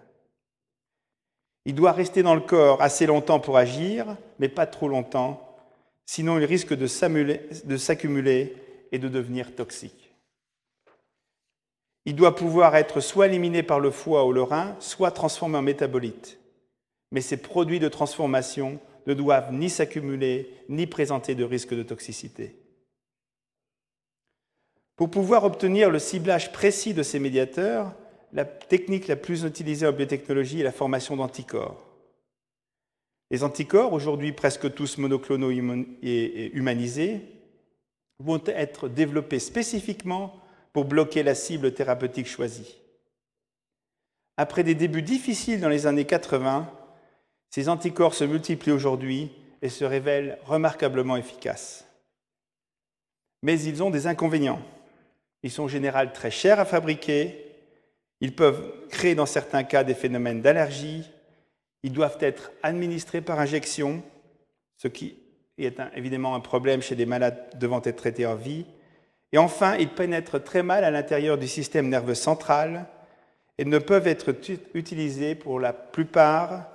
Il 1.66 1.74
doit 1.74 1.92
rester 1.92 2.22
dans 2.22 2.34
le 2.34 2.40
corps 2.40 2.80
assez 2.80 3.06
longtemps 3.06 3.40
pour 3.40 3.58
agir, 3.58 4.16
mais 4.38 4.48
pas 4.48 4.66
trop 4.66 4.88
longtemps, 4.88 5.46
sinon 6.06 6.38
il 6.38 6.44
risque 6.44 6.74
de 6.74 6.86
s'accumuler 6.86 8.54
et 8.92 8.98
de 8.98 9.08
devenir 9.08 9.54
toxique. 9.54 9.99
Il 12.06 12.16
doit 12.16 12.34
pouvoir 12.34 12.76
être 12.76 13.00
soit 13.00 13.26
éliminé 13.26 13.62
par 13.62 13.80
le 13.80 13.90
foie 13.90 14.24
ou 14.26 14.32
le 14.32 14.42
rein, 14.42 14.76
soit 14.80 15.10
transformé 15.10 15.58
en 15.58 15.62
métabolite. 15.62 16.38
Mais 17.12 17.20
ces 17.20 17.36
produits 17.36 17.80
de 17.80 17.88
transformation 17.88 18.80
ne 19.06 19.14
doivent 19.14 19.52
ni 19.52 19.68
s'accumuler 19.68 20.50
ni 20.68 20.86
présenter 20.86 21.34
de 21.34 21.44
risque 21.44 21.74
de 21.74 21.82
toxicité. 21.82 22.56
Pour 24.96 25.10
pouvoir 25.10 25.44
obtenir 25.44 25.90
le 25.90 25.98
ciblage 25.98 26.52
précis 26.52 26.94
de 26.94 27.02
ces 27.02 27.18
médiateurs, 27.18 27.94
la 28.32 28.44
technique 28.44 29.08
la 29.08 29.16
plus 29.16 29.44
utilisée 29.44 29.86
en 29.86 29.92
biotechnologie 29.92 30.60
est 30.60 30.64
la 30.64 30.72
formation 30.72 31.16
d'anticorps. 31.16 31.82
Les 33.30 33.44
anticorps, 33.44 33.92
aujourd'hui 33.92 34.32
presque 34.32 34.72
tous 34.74 34.98
monoclonaux 34.98 35.50
et 35.50 36.50
humanisés, 36.52 37.22
vont 38.18 38.42
être 38.46 38.88
développés 38.88 39.38
spécifiquement 39.38 40.34
pour 40.72 40.84
bloquer 40.84 41.22
la 41.22 41.34
cible 41.34 41.74
thérapeutique 41.74 42.28
choisie. 42.28 42.76
Après 44.36 44.64
des 44.64 44.74
débuts 44.74 45.02
difficiles 45.02 45.60
dans 45.60 45.68
les 45.68 45.86
années 45.86 46.06
80, 46.06 46.70
ces 47.50 47.68
anticorps 47.68 48.14
se 48.14 48.24
multiplient 48.24 48.72
aujourd'hui 48.72 49.32
et 49.60 49.68
se 49.68 49.84
révèlent 49.84 50.38
remarquablement 50.46 51.16
efficaces. 51.16 51.84
Mais 53.42 53.60
ils 53.60 53.82
ont 53.82 53.90
des 53.90 54.06
inconvénients. 54.06 54.62
Ils 55.42 55.50
sont 55.50 55.64
en 55.64 55.68
général 55.68 56.12
très 56.12 56.30
chers 56.30 56.60
à 56.60 56.64
fabriquer, 56.64 57.46
ils 58.20 58.34
peuvent 58.34 58.72
créer 58.90 59.14
dans 59.14 59.26
certains 59.26 59.64
cas 59.64 59.84
des 59.84 59.94
phénomènes 59.94 60.42
d'allergie, 60.42 61.04
ils 61.82 61.92
doivent 61.92 62.18
être 62.20 62.52
administrés 62.62 63.22
par 63.22 63.40
injection, 63.40 64.02
ce 64.76 64.88
qui 64.88 65.16
est 65.58 65.78
évidemment 65.94 66.34
un 66.34 66.40
problème 66.40 66.82
chez 66.82 66.94
des 66.94 67.06
malades 67.06 67.58
devant 67.58 67.80
être 67.82 67.96
traités 67.96 68.26
en 68.26 68.34
vie, 68.34 68.66
et 69.32 69.38
enfin, 69.38 69.76
ils 69.76 69.88
pénètrent 69.88 70.42
très 70.42 70.62
mal 70.62 70.84
à 70.84 70.90
l'intérieur 70.90 71.38
du 71.38 71.46
système 71.46 71.88
nerveux 71.88 72.14
central 72.14 72.86
et 73.58 73.64
ne 73.64 73.78
peuvent 73.78 74.08
être 74.08 74.34
utilisés 74.74 75.34
pour 75.34 75.60
la 75.60 75.72
plupart 75.72 76.66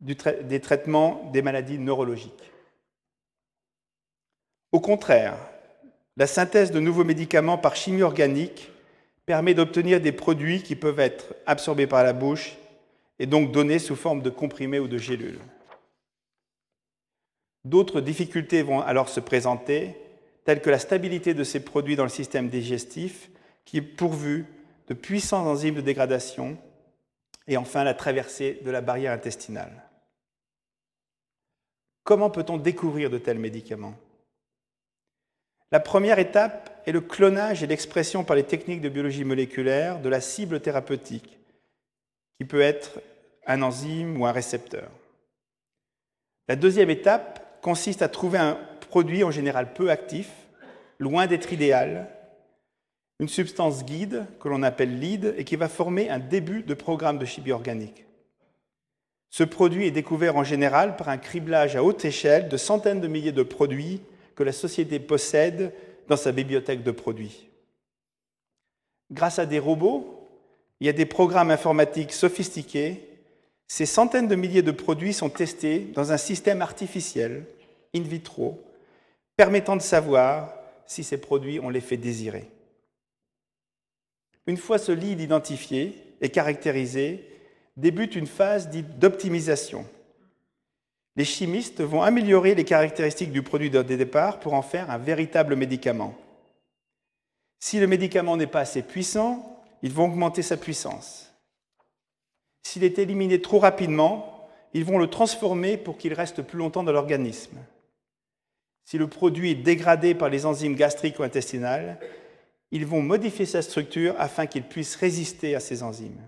des 0.00 0.60
traitements 0.60 1.30
des 1.32 1.42
maladies 1.42 1.78
neurologiques. 1.78 2.52
Au 4.72 4.80
contraire, 4.80 5.36
la 6.16 6.26
synthèse 6.26 6.70
de 6.70 6.80
nouveaux 6.80 7.04
médicaments 7.04 7.58
par 7.58 7.76
chimie 7.76 8.02
organique 8.02 8.70
permet 9.24 9.54
d'obtenir 9.54 10.00
des 10.00 10.12
produits 10.12 10.62
qui 10.62 10.76
peuvent 10.76 11.00
être 11.00 11.34
absorbés 11.46 11.86
par 11.86 12.04
la 12.04 12.12
bouche 12.12 12.56
et 13.18 13.26
donc 13.26 13.50
donnés 13.52 13.78
sous 13.78 13.96
forme 13.96 14.22
de 14.22 14.30
comprimés 14.30 14.78
ou 14.78 14.88
de 14.88 14.98
gélules. 14.98 15.40
D'autres 17.64 18.00
difficultés 18.00 18.62
vont 18.62 18.80
alors 18.80 19.08
se 19.08 19.18
présenter, 19.18 19.96
telles 20.46 20.62
que 20.62 20.70
la 20.70 20.78
stabilité 20.78 21.34
de 21.34 21.42
ces 21.42 21.60
produits 21.60 21.96
dans 21.96 22.04
le 22.04 22.08
système 22.08 22.48
digestif, 22.48 23.30
qui 23.64 23.78
est 23.78 23.82
pourvu 23.82 24.46
de 24.86 24.94
puissants 24.94 25.44
enzymes 25.44 25.74
de 25.74 25.80
dégradation, 25.80 26.56
et 27.48 27.56
enfin 27.56 27.82
la 27.82 27.94
traversée 27.94 28.60
de 28.64 28.70
la 28.70 28.80
barrière 28.80 29.12
intestinale. 29.12 29.82
Comment 32.04 32.30
peut-on 32.30 32.58
découvrir 32.58 33.10
de 33.10 33.18
tels 33.18 33.40
médicaments? 33.40 33.96
La 35.72 35.80
première 35.80 36.20
étape 36.20 36.80
est 36.86 36.92
le 36.92 37.00
clonage 37.00 37.64
et 37.64 37.66
l'expression 37.66 38.22
par 38.22 38.36
les 38.36 38.44
techniques 38.44 38.80
de 38.80 38.88
biologie 38.88 39.24
moléculaire 39.24 40.00
de 40.00 40.08
la 40.08 40.20
cible 40.20 40.60
thérapeutique, 40.60 41.40
qui 42.38 42.44
peut 42.44 42.60
être 42.60 43.00
un 43.48 43.62
enzyme 43.62 44.20
ou 44.20 44.26
un 44.26 44.32
récepteur. 44.32 44.88
La 46.46 46.54
deuxième 46.54 46.90
étape 46.90 47.60
consiste 47.62 48.02
à 48.02 48.08
trouver 48.08 48.38
un 48.38 48.60
produit 48.96 49.24
en 49.24 49.30
général 49.30 49.74
peu 49.74 49.90
actif, 49.90 50.30
loin 50.98 51.26
d'être 51.26 51.52
idéal, 51.52 52.08
une 53.20 53.28
substance 53.28 53.84
guide 53.84 54.24
que 54.40 54.48
l'on 54.48 54.62
appelle 54.62 54.98
lead 54.98 55.34
et 55.36 55.44
qui 55.44 55.56
va 55.56 55.68
former 55.68 56.08
un 56.08 56.18
début 56.18 56.62
de 56.62 56.72
programme 56.72 57.18
de 57.18 57.26
chimie 57.26 57.52
organique. 57.52 58.06
Ce 59.28 59.44
produit 59.44 59.86
est 59.86 59.90
découvert 59.90 60.38
en 60.38 60.44
général 60.44 60.96
par 60.96 61.10
un 61.10 61.18
criblage 61.18 61.76
à 61.76 61.84
haute 61.84 62.06
échelle 62.06 62.48
de 62.48 62.56
centaines 62.56 63.02
de 63.02 63.06
milliers 63.06 63.32
de 63.32 63.42
produits 63.42 64.00
que 64.34 64.44
la 64.44 64.52
société 64.52 64.98
possède 64.98 65.74
dans 66.08 66.16
sa 66.16 66.32
bibliothèque 66.32 66.82
de 66.82 66.90
produits. 66.90 67.50
Grâce 69.12 69.38
à 69.38 69.44
des 69.44 69.58
robots 69.58 70.26
et 70.80 70.88
à 70.88 70.94
des 70.94 71.04
programmes 71.04 71.50
informatiques 71.50 72.14
sophistiqués, 72.14 73.06
ces 73.68 73.84
centaines 73.84 74.28
de 74.28 74.36
milliers 74.36 74.62
de 74.62 74.70
produits 74.70 75.12
sont 75.12 75.28
testés 75.28 75.80
dans 75.80 76.12
un 76.12 76.16
système 76.16 76.62
artificiel, 76.62 77.44
in 77.94 78.00
vitro, 78.00 78.62
permettant 79.36 79.76
de 79.76 79.82
savoir 79.82 80.54
si 80.86 81.04
ces 81.04 81.18
produits 81.18 81.60
ont 81.60 81.68
l'effet 81.68 81.96
désiré. 81.96 82.48
Une 84.46 84.56
fois 84.56 84.78
ce 84.78 84.92
lead 84.92 85.20
identifié 85.20 86.02
et 86.20 86.30
caractérisé, 86.30 87.28
débute 87.76 88.16
une 88.16 88.26
phase 88.26 88.70
dite 88.70 88.98
d'optimisation. 88.98 89.84
Les 91.16 91.24
chimistes 91.24 91.82
vont 91.82 92.02
améliorer 92.02 92.54
les 92.54 92.64
caractéristiques 92.64 93.32
du 93.32 93.42
produit 93.42 93.70
de 93.70 93.82
départ 93.82 94.38
pour 94.38 94.54
en 94.54 94.62
faire 94.62 94.90
un 94.90 94.98
véritable 94.98 95.56
médicament. 95.56 96.14
Si 97.58 97.80
le 97.80 97.86
médicament 97.86 98.36
n'est 98.36 98.46
pas 98.46 98.60
assez 98.60 98.82
puissant, 98.82 99.62
ils 99.82 99.92
vont 99.92 100.06
augmenter 100.06 100.42
sa 100.42 100.56
puissance. 100.56 101.32
S'il 102.62 102.84
est 102.84 102.98
éliminé 102.98 103.40
trop 103.40 103.58
rapidement, 103.58 104.48
ils 104.74 104.84
vont 104.84 104.98
le 104.98 105.08
transformer 105.08 105.76
pour 105.76 105.96
qu'il 105.96 106.12
reste 106.12 106.42
plus 106.42 106.58
longtemps 106.58 106.82
dans 106.82 106.92
l'organisme. 106.92 107.58
Si 108.86 108.98
le 108.98 109.08
produit 109.08 109.50
est 109.50 109.56
dégradé 109.56 110.14
par 110.14 110.28
les 110.28 110.46
enzymes 110.46 110.76
gastriques 110.76 111.18
ou 111.18 111.24
intestinales, 111.24 111.98
ils 112.70 112.86
vont 112.86 113.02
modifier 113.02 113.44
sa 113.44 113.60
structure 113.60 114.14
afin 114.16 114.46
qu'il 114.46 114.62
puisse 114.62 114.94
résister 114.94 115.56
à 115.56 115.60
ces 115.60 115.82
enzymes. 115.82 116.22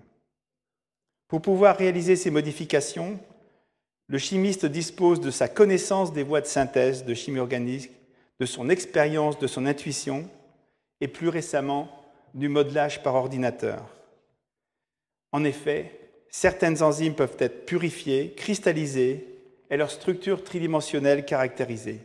Pour 1.28 1.40
pouvoir 1.40 1.76
réaliser 1.76 2.16
ces 2.16 2.32
modifications, 2.32 3.20
le 4.08 4.18
chimiste 4.18 4.66
dispose 4.66 5.20
de 5.20 5.30
sa 5.30 5.46
connaissance 5.46 6.12
des 6.12 6.24
voies 6.24 6.40
de 6.40 6.46
synthèse 6.46 7.04
de 7.04 7.14
chimie 7.14 7.38
organique, 7.38 7.92
de 8.40 8.46
son 8.46 8.70
expérience, 8.70 9.38
de 9.38 9.46
son 9.46 9.64
intuition, 9.64 10.28
et 11.00 11.06
plus 11.06 11.28
récemment 11.28 11.88
du 12.34 12.48
modelage 12.48 13.04
par 13.04 13.14
ordinateur. 13.14 13.88
En 15.30 15.44
effet, 15.44 15.92
certaines 16.28 16.82
enzymes 16.82 17.14
peuvent 17.14 17.36
être 17.38 17.66
purifiées, 17.66 18.34
cristallisées 18.36 19.26
et 19.70 19.76
leur 19.76 19.92
structure 19.92 20.42
tridimensionnelle 20.42 21.24
caractérisée. 21.24 22.00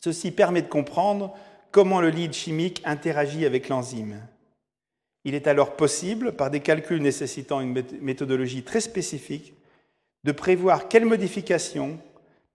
Ceci 0.00 0.30
permet 0.30 0.62
de 0.62 0.68
comprendre 0.68 1.36
comment 1.70 2.00
le 2.00 2.10
lead 2.10 2.32
chimique 2.32 2.82
interagit 2.84 3.44
avec 3.44 3.68
l'enzyme. 3.68 4.20
Il 5.24 5.34
est 5.34 5.46
alors 5.46 5.76
possible, 5.76 6.32
par 6.32 6.50
des 6.50 6.60
calculs 6.60 7.02
nécessitant 7.02 7.60
une 7.60 7.84
méthodologie 8.00 8.62
très 8.62 8.80
spécifique, 8.80 9.54
de 10.24 10.32
prévoir 10.32 10.88
quelles 10.88 11.04
modifications 11.04 11.98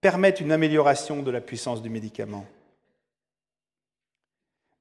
permettent 0.00 0.40
une 0.40 0.52
amélioration 0.52 1.22
de 1.22 1.30
la 1.30 1.40
puissance 1.40 1.82
du 1.82 1.90
médicament. 1.90 2.46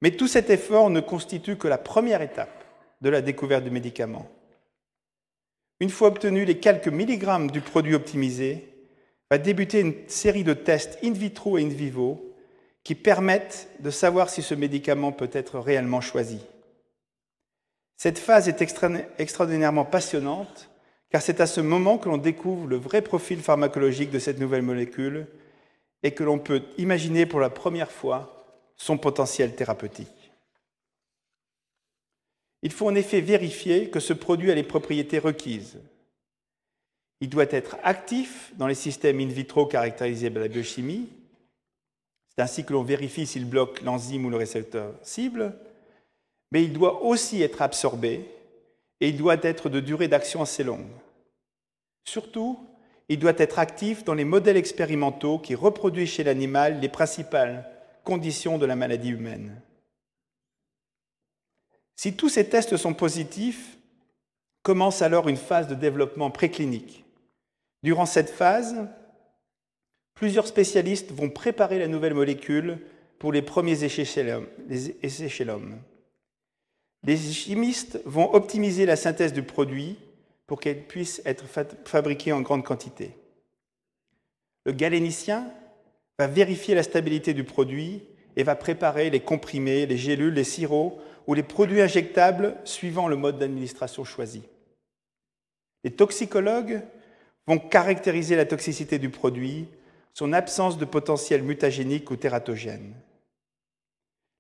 Mais 0.01 0.11
tout 0.11 0.27
cet 0.27 0.49
effort 0.49 0.89
ne 0.89 0.99
constitue 0.99 1.55
que 1.55 1.67
la 1.67 1.77
première 1.77 2.21
étape 2.21 2.63
de 3.01 3.09
la 3.09 3.21
découverte 3.21 3.63
du 3.63 3.69
médicament. 3.69 4.27
Une 5.79 5.89
fois 5.89 6.09
obtenus 6.09 6.47
les 6.47 6.59
quelques 6.59 6.87
milligrammes 6.87 7.51
du 7.51 7.61
produit 7.61 7.95
optimisé, 7.95 8.69
va 9.29 9.37
débuter 9.37 9.79
une 9.79 9.95
série 10.07 10.43
de 10.43 10.53
tests 10.53 10.99
in 11.03 11.11
vitro 11.11 11.57
et 11.57 11.63
in 11.63 11.69
vivo 11.69 12.32
qui 12.83 12.95
permettent 12.95 13.69
de 13.79 13.89
savoir 13.89 14.29
si 14.29 14.41
ce 14.41 14.55
médicament 14.55 15.11
peut 15.11 15.29
être 15.31 15.59
réellement 15.59 16.01
choisi. 16.01 16.39
Cette 17.97 18.19
phase 18.19 18.49
est 18.49 18.61
extraordinairement 18.61 19.85
passionnante 19.85 20.69
car 21.09 21.21
c'est 21.21 21.41
à 21.41 21.45
ce 21.45 21.61
moment 21.61 21.99
que 21.99 22.09
l'on 22.09 22.17
découvre 22.17 22.67
le 22.67 22.75
vrai 22.75 23.03
profil 23.03 23.39
pharmacologique 23.39 24.09
de 24.09 24.19
cette 24.19 24.39
nouvelle 24.39 24.63
molécule 24.63 25.27
et 26.01 26.11
que 26.11 26.23
l'on 26.23 26.39
peut 26.39 26.63
imaginer 26.77 27.25
pour 27.25 27.39
la 27.39 27.51
première 27.51 27.91
fois 27.91 28.45
son 28.75 28.97
potentiel 28.97 29.55
thérapeutique. 29.55 30.31
Il 32.63 32.71
faut 32.71 32.87
en 32.87 32.95
effet 32.95 33.21
vérifier 33.21 33.89
que 33.89 33.99
ce 33.99 34.13
produit 34.13 34.49
a 34.51 34.55
les 34.55 34.63
propriétés 34.63 35.19
requises. 35.19 35.79
Il 37.21 37.29
doit 37.29 37.51
être 37.51 37.77
actif 37.83 38.51
dans 38.57 38.67
les 38.67 38.75
systèmes 38.75 39.19
in 39.19 39.27
vitro 39.27 39.65
caractérisés 39.65 40.29
par 40.29 40.41
la 40.41 40.47
biochimie. 40.47 41.09
C'est 42.35 42.43
ainsi 42.43 42.65
que 42.65 42.73
l'on 42.73 42.83
vérifie 42.83 43.27
s'il 43.27 43.45
bloque 43.45 43.81
l'enzyme 43.81 44.25
ou 44.25 44.29
le 44.29 44.37
récepteur 44.37 44.93
cible 45.01 45.53
mais 46.53 46.63
il 46.63 46.71
doit 46.71 47.03
aussi 47.03 47.41
être 47.41 47.63
absorbé 47.63 48.29
et 49.01 49.09
il 49.09 49.17
doit 49.17 49.37
être 49.41 49.69
de 49.69 49.79
durée 49.79 50.07
d'action 50.07 50.43
assez 50.43 50.63
longue. 50.63 50.85
Surtout, 52.05 52.59
il 53.09 53.17
doit 53.17 53.33
être 53.37 53.57
actif 53.57 54.03
dans 54.03 54.13
les 54.13 54.23
modèles 54.23 54.55
expérimentaux 54.55 55.39
qui 55.39 55.55
reproduisent 55.55 56.11
chez 56.11 56.23
l'animal 56.23 56.79
les 56.79 56.89
principales 56.89 57.67
conditions 58.03 58.59
de 58.59 58.67
la 58.67 58.75
maladie 58.75 59.09
humaine. 59.09 59.59
Si 61.95 62.15
tous 62.15 62.29
ces 62.29 62.47
tests 62.47 62.77
sont 62.77 62.93
positifs, 62.93 63.79
commence 64.61 65.01
alors 65.01 65.29
une 65.29 65.37
phase 65.37 65.67
de 65.67 65.75
développement 65.75 66.29
préclinique. 66.29 67.03
Durant 67.81 68.05
cette 68.05 68.29
phase, 68.29 68.87
plusieurs 70.15 70.47
spécialistes 70.47 71.11
vont 71.11 71.29
préparer 71.29 71.79
la 71.79 71.87
nouvelle 71.87 72.13
molécule 72.13 72.79
pour 73.19 73.31
les 73.31 73.41
premiers 73.41 73.83
essais 73.83 74.05
chez 74.05 74.23
l'homme. 75.43 75.77
Les 77.03 77.17
chimistes 77.17 77.99
vont 78.05 78.33
optimiser 78.33 78.85
la 78.85 78.95
synthèse 78.95 79.33
du 79.33 79.43
produit 79.43 79.97
pour 80.47 80.59
qu'elle 80.59 80.83
puisse 80.83 81.21
être 81.25 81.45
fabriquée 81.85 82.31
en 82.31 82.41
grande 82.41 82.63
quantité. 82.63 83.11
Le 84.65 84.71
galénicien 84.71 85.47
va 86.19 86.27
vérifier 86.27 86.75
la 86.75 86.83
stabilité 86.83 87.33
du 87.33 87.43
produit 87.43 88.03
et 88.35 88.43
va 88.43 88.55
préparer 88.55 89.09
les 89.09 89.19
comprimés, 89.19 89.85
les 89.85 89.97
gélules, 89.97 90.33
les 90.33 90.43
sirops 90.43 90.99
ou 91.27 91.33
les 91.33 91.43
produits 91.43 91.81
injectables 91.81 92.55
suivant 92.63 93.07
le 93.07 93.15
mode 93.15 93.39
d'administration 93.39 94.03
choisi. 94.03 94.43
Les 95.83 95.91
toxicologues 95.91 96.81
vont 97.47 97.59
caractériser 97.59 98.35
la 98.35 98.45
toxicité 98.45 98.99
du 98.99 99.09
produit, 99.09 99.67
son 100.13 100.33
absence 100.33 100.77
de 100.77 100.85
potentiel 100.85 101.43
mutagénique 101.43 102.09
ou 102.11 102.15
tératogène. 102.15 102.93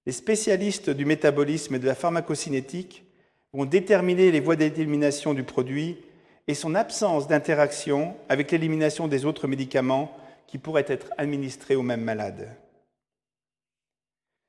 Les 0.05 0.11
spécialistes 0.11 0.89
du 0.89 1.05
métabolisme 1.05 1.75
et 1.75 1.79
de 1.79 1.87
la 1.87 1.95
pharmacocinétique 1.95 3.03
vont 3.53 3.65
déterminer 3.65 4.31
les 4.31 4.39
voies 4.39 4.55
d'élimination 4.55 5.33
du 5.33 5.43
produit 5.43 5.97
et 6.47 6.53
son 6.53 6.75
absence 6.75 7.27
d'interaction 7.27 8.15
avec 8.29 8.51
l'élimination 8.51 9.07
des 9.07 9.25
autres 9.25 9.47
médicaments 9.47 10.15
qui 10.47 10.57
pourraient 10.57 10.85
être 10.87 11.11
administrés 11.17 11.75
aux 11.75 11.83
mêmes 11.83 12.03
malades. 12.03 12.55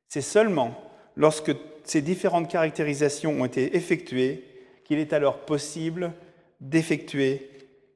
C'est 0.08 0.20
seulement 0.20 0.74
lorsque 1.16 1.52
ces 1.84 2.02
différentes 2.02 2.50
caractérisations 2.50 3.40
ont 3.40 3.44
été 3.44 3.76
effectuées 3.76 4.44
qu'il 4.84 4.98
est 4.98 5.12
alors 5.12 5.44
possible 5.44 6.12
d'effectuer 6.60 7.50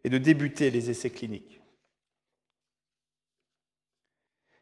et 0.05 0.11
de 0.11 0.19
débuter 0.19 0.71
les 0.71 0.91
essais 0.91 1.11
cliniques. 1.11 1.58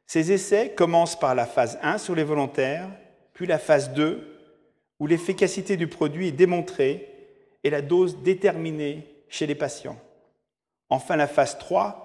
Ces 0.07 0.33
essais 0.33 0.73
commencent 0.75 1.19
par 1.19 1.35
la 1.35 1.47
phase 1.47 1.79
1 1.83 1.99
sur 1.99 2.15
les 2.15 2.25
volontaires, 2.25 2.89
puis 3.33 3.47
la 3.47 3.59
phase 3.59 3.93
2 3.93 4.33
où 4.99 5.07
l'efficacité 5.07 5.77
du 5.77 5.89
produit 5.89 6.29
est 6.29 6.33
démontrée 6.33 7.09
et 7.65 7.71
la 7.71 7.83
dose 7.83 8.23
déterminée 8.23 9.07
chez 9.29 9.47
les 9.47 9.55
patients. 9.55 10.01
Enfin, 10.89 11.17
la 11.17 11.27
phase 11.27 11.59
3 11.59 12.03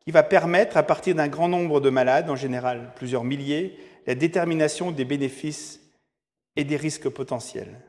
qui 0.00 0.10
va 0.10 0.24
permettre, 0.24 0.76
à 0.76 0.82
partir 0.82 1.14
d'un 1.14 1.28
grand 1.28 1.48
nombre 1.48 1.80
de 1.80 1.90
malades, 1.90 2.30
en 2.30 2.34
général 2.36 2.92
plusieurs 2.96 3.22
milliers, 3.22 3.78
la 4.06 4.16
détermination 4.16 4.90
des 4.90 5.04
bénéfices 5.04 5.80
et 6.56 6.64
des 6.64 6.76
risques 6.76 7.08
potentiels. 7.08 7.80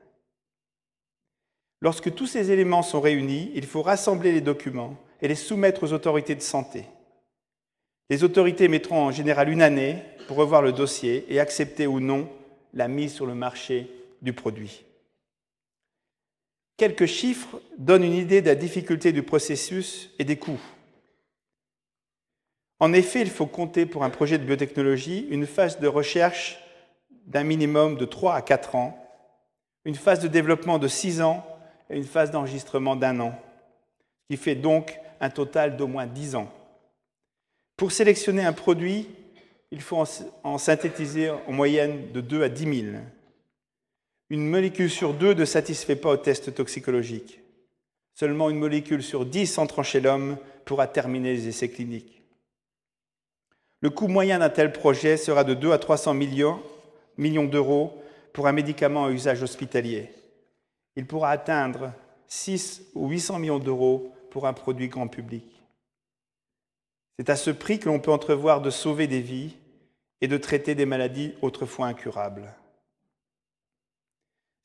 Lorsque 1.81 2.13
tous 2.13 2.27
ces 2.27 2.51
éléments 2.51 2.83
sont 2.83 3.01
réunis, 3.01 3.51
il 3.55 3.65
faut 3.65 3.81
rassembler 3.81 4.31
les 4.31 4.41
documents 4.41 4.95
et 5.21 5.27
les 5.27 5.35
soumettre 5.35 5.83
aux 5.83 5.93
autorités 5.93 6.35
de 6.35 6.41
santé. 6.41 6.85
Les 8.13 8.23
autorités 8.23 8.67
mettront 8.67 9.01
en 9.01 9.09
général 9.09 9.49
une 9.49 9.63
année 9.63 9.97
pour 10.27 10.37
revoir 10.37 10.61
le 10.61 10.71
dossier 10.71 11.25
et 11.29 11.39
accepter 11.39 11.87
ou 11.87 11.99
non 11.99 12.29
la 12.75 12.87
mise 12.87 13.11
sur 13.11 13.25
le 13.25 13.33
marché 13.33 13.89
du 14.21 14.33
produit. 14.33 14.83
Quelques 16.77 17.07
chiffres 17.07 17.59
donnent 17.79 18.03
une 18.03 18.13
idée 18.13 18.43
de 18.43 18.45
la 18.45 18.53
difficulté 18.53 19.13
du 19.13 19.23
processus 19.23 20.11
et 20.19 20.25
des 20.25 20.37
coûts. 20.37 20.61
En 22.79 22.93
effet, 22.93 23.21
il 23.21 23.31
faut 23.31 23.47
compter 23.47 23.87
pour 23.87 24.03
un 24.03 24.11
projet 24.11 24.37
de 24.37 24.45
biotechnologie 24.45 25.25
une 25.31 25.47
phase 25.47 25.79
de 25.79 25.87
recherche 25.87 26.59
d'un 27.25 27.43
minimum 27.43 27.97
de 27.97 28.05
3 28.05 28.35
à 28.35 28.43
4 28.43 28.75
ans, 28.75 28.95
une 29.85 29.95
phase 29.95 30.19
de 30.19 30.27
développement 30.27 30.77
de 30.77 30.87
6 30.87 31.23
ans 31.23 31.43
et 31.89 31.97
une 31.97 32.03
phase 32.03 32.29
d'enregistrement 32.29 32.95
d'un 32.95 33.19
an, 33.21 33.33
ce 34.21 34.35
qui 34.35 34.39
fait 34.39 34.53
donc 34.53 34.99
un 35.19 35.31
total 35.31 35.77
d'au 35.77 35.87
moins 35.87 36.05
10 36.05 36.35
ans. 36.35 36.53
Pour 37.77 37.91
sélectionner 37.91 38.43
un 38.43 38.53
produit, 38.53 39.07
il 39.71 39.81
faut 39.81 40.03
en 40.43 40.57
synthétiser 40.57 41.31
en 41.31 41.51
moyenne 41.51 42.11
de 42.11 42.21
2 42.21 42.43
à 42.43 42.49
10 42.49 42.81
000. 42.81 42.95
Une 44.29 44.47
molécule 44.47 44.89
sur 44.89 45.13
deux 45.13 45.33
ne 45.33 45.45
satisfait 45.45 45.95
pas 45.95 46.11
au 46.11 46.17
test 46.17 46.53
toxicologique. 46.53 47.39
Seulement 48.13 48.49
une 48.49 48.59
molécule 48.59 49.01
sur 49.01 49.25
10 49.25 49.57
entrant 49.57 49.83
chez 49.83 49.99
l'homme 49.99 50.37
pourra 50.65 50.87
terminer 50.87 51.33
les 51.33 51.47
essais 51.47 51.69
cliniques. 51.69 52.21
Le 53.81 53.89
coût 53.89 54.07
moyen 54.07 54.39
d'un 54.39 54.49
tel 54.49 54.71
projet 54.71 55.17
sera 55.17 55.43
de 55.43 55.55
2 55.55 55.71
à 55.71 55.79
300 55.79 56.13
millions, 56.13 56.61
millions 57.17 57.45
d'euros 57.45 58.01
pour 58.31 58.47
un 58.47 58.51
médicament 58.51 59.05
à 59.05 59.11
usage 59.11 59.41
hospitalier. 59.41 60.09
Il 60.95 61.07
pourra 61.07 61.31
atteindre 61.31 61.91
6 62.27 62.83
ou 62.93 63.09
800 63.09 63.39
millions 63.39 63.59
d'euros 63.59 64.13
pour 64.29 64.45
un 64.45 64.53
produit 64.53 64.87
grand 64.87 65.07
public. 65.07 65.62
C'est 67.17 67.29
à 67.29 67.35
ce 67.35 67.51
prix 67.51 67.79
que 67.79 67.89
l'on 67.89 67.99
peut 67.99 68.11
entrevoir 68.11 68.61
de 68.61 68.69
sauver 68.69 69.07
des 69.07 69.21
vies 69.21 69.55
et 70.21 70.27
de 70.27 70.37
traiter 70.37 70.73
des 70.75 70.85
maladies 70.85 71.33
autrefois 71.41 71.87
incurables. 71.87 72.53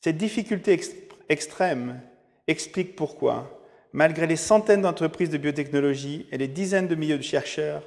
Cette 0.00 0.16
difficulté 0.16 0.80
extrême 1.28 2.00
explique 2.46 2.96
pourquoi, 2.96 3.60
malgré 3.92 4.26
les 4.26 4.36
centaines 4.36 4.82
d'entreprises 4.82 5.30
de 5.30 5.38
biotechnologie 5.38 6.26
et 6.30 6.38
les 6.38 6.48
dizaines 6.48 6.88
de 6.88 6.94
milliers 6.94 7.18
de 7.18 7.22
chercheurs, 7.22 7.82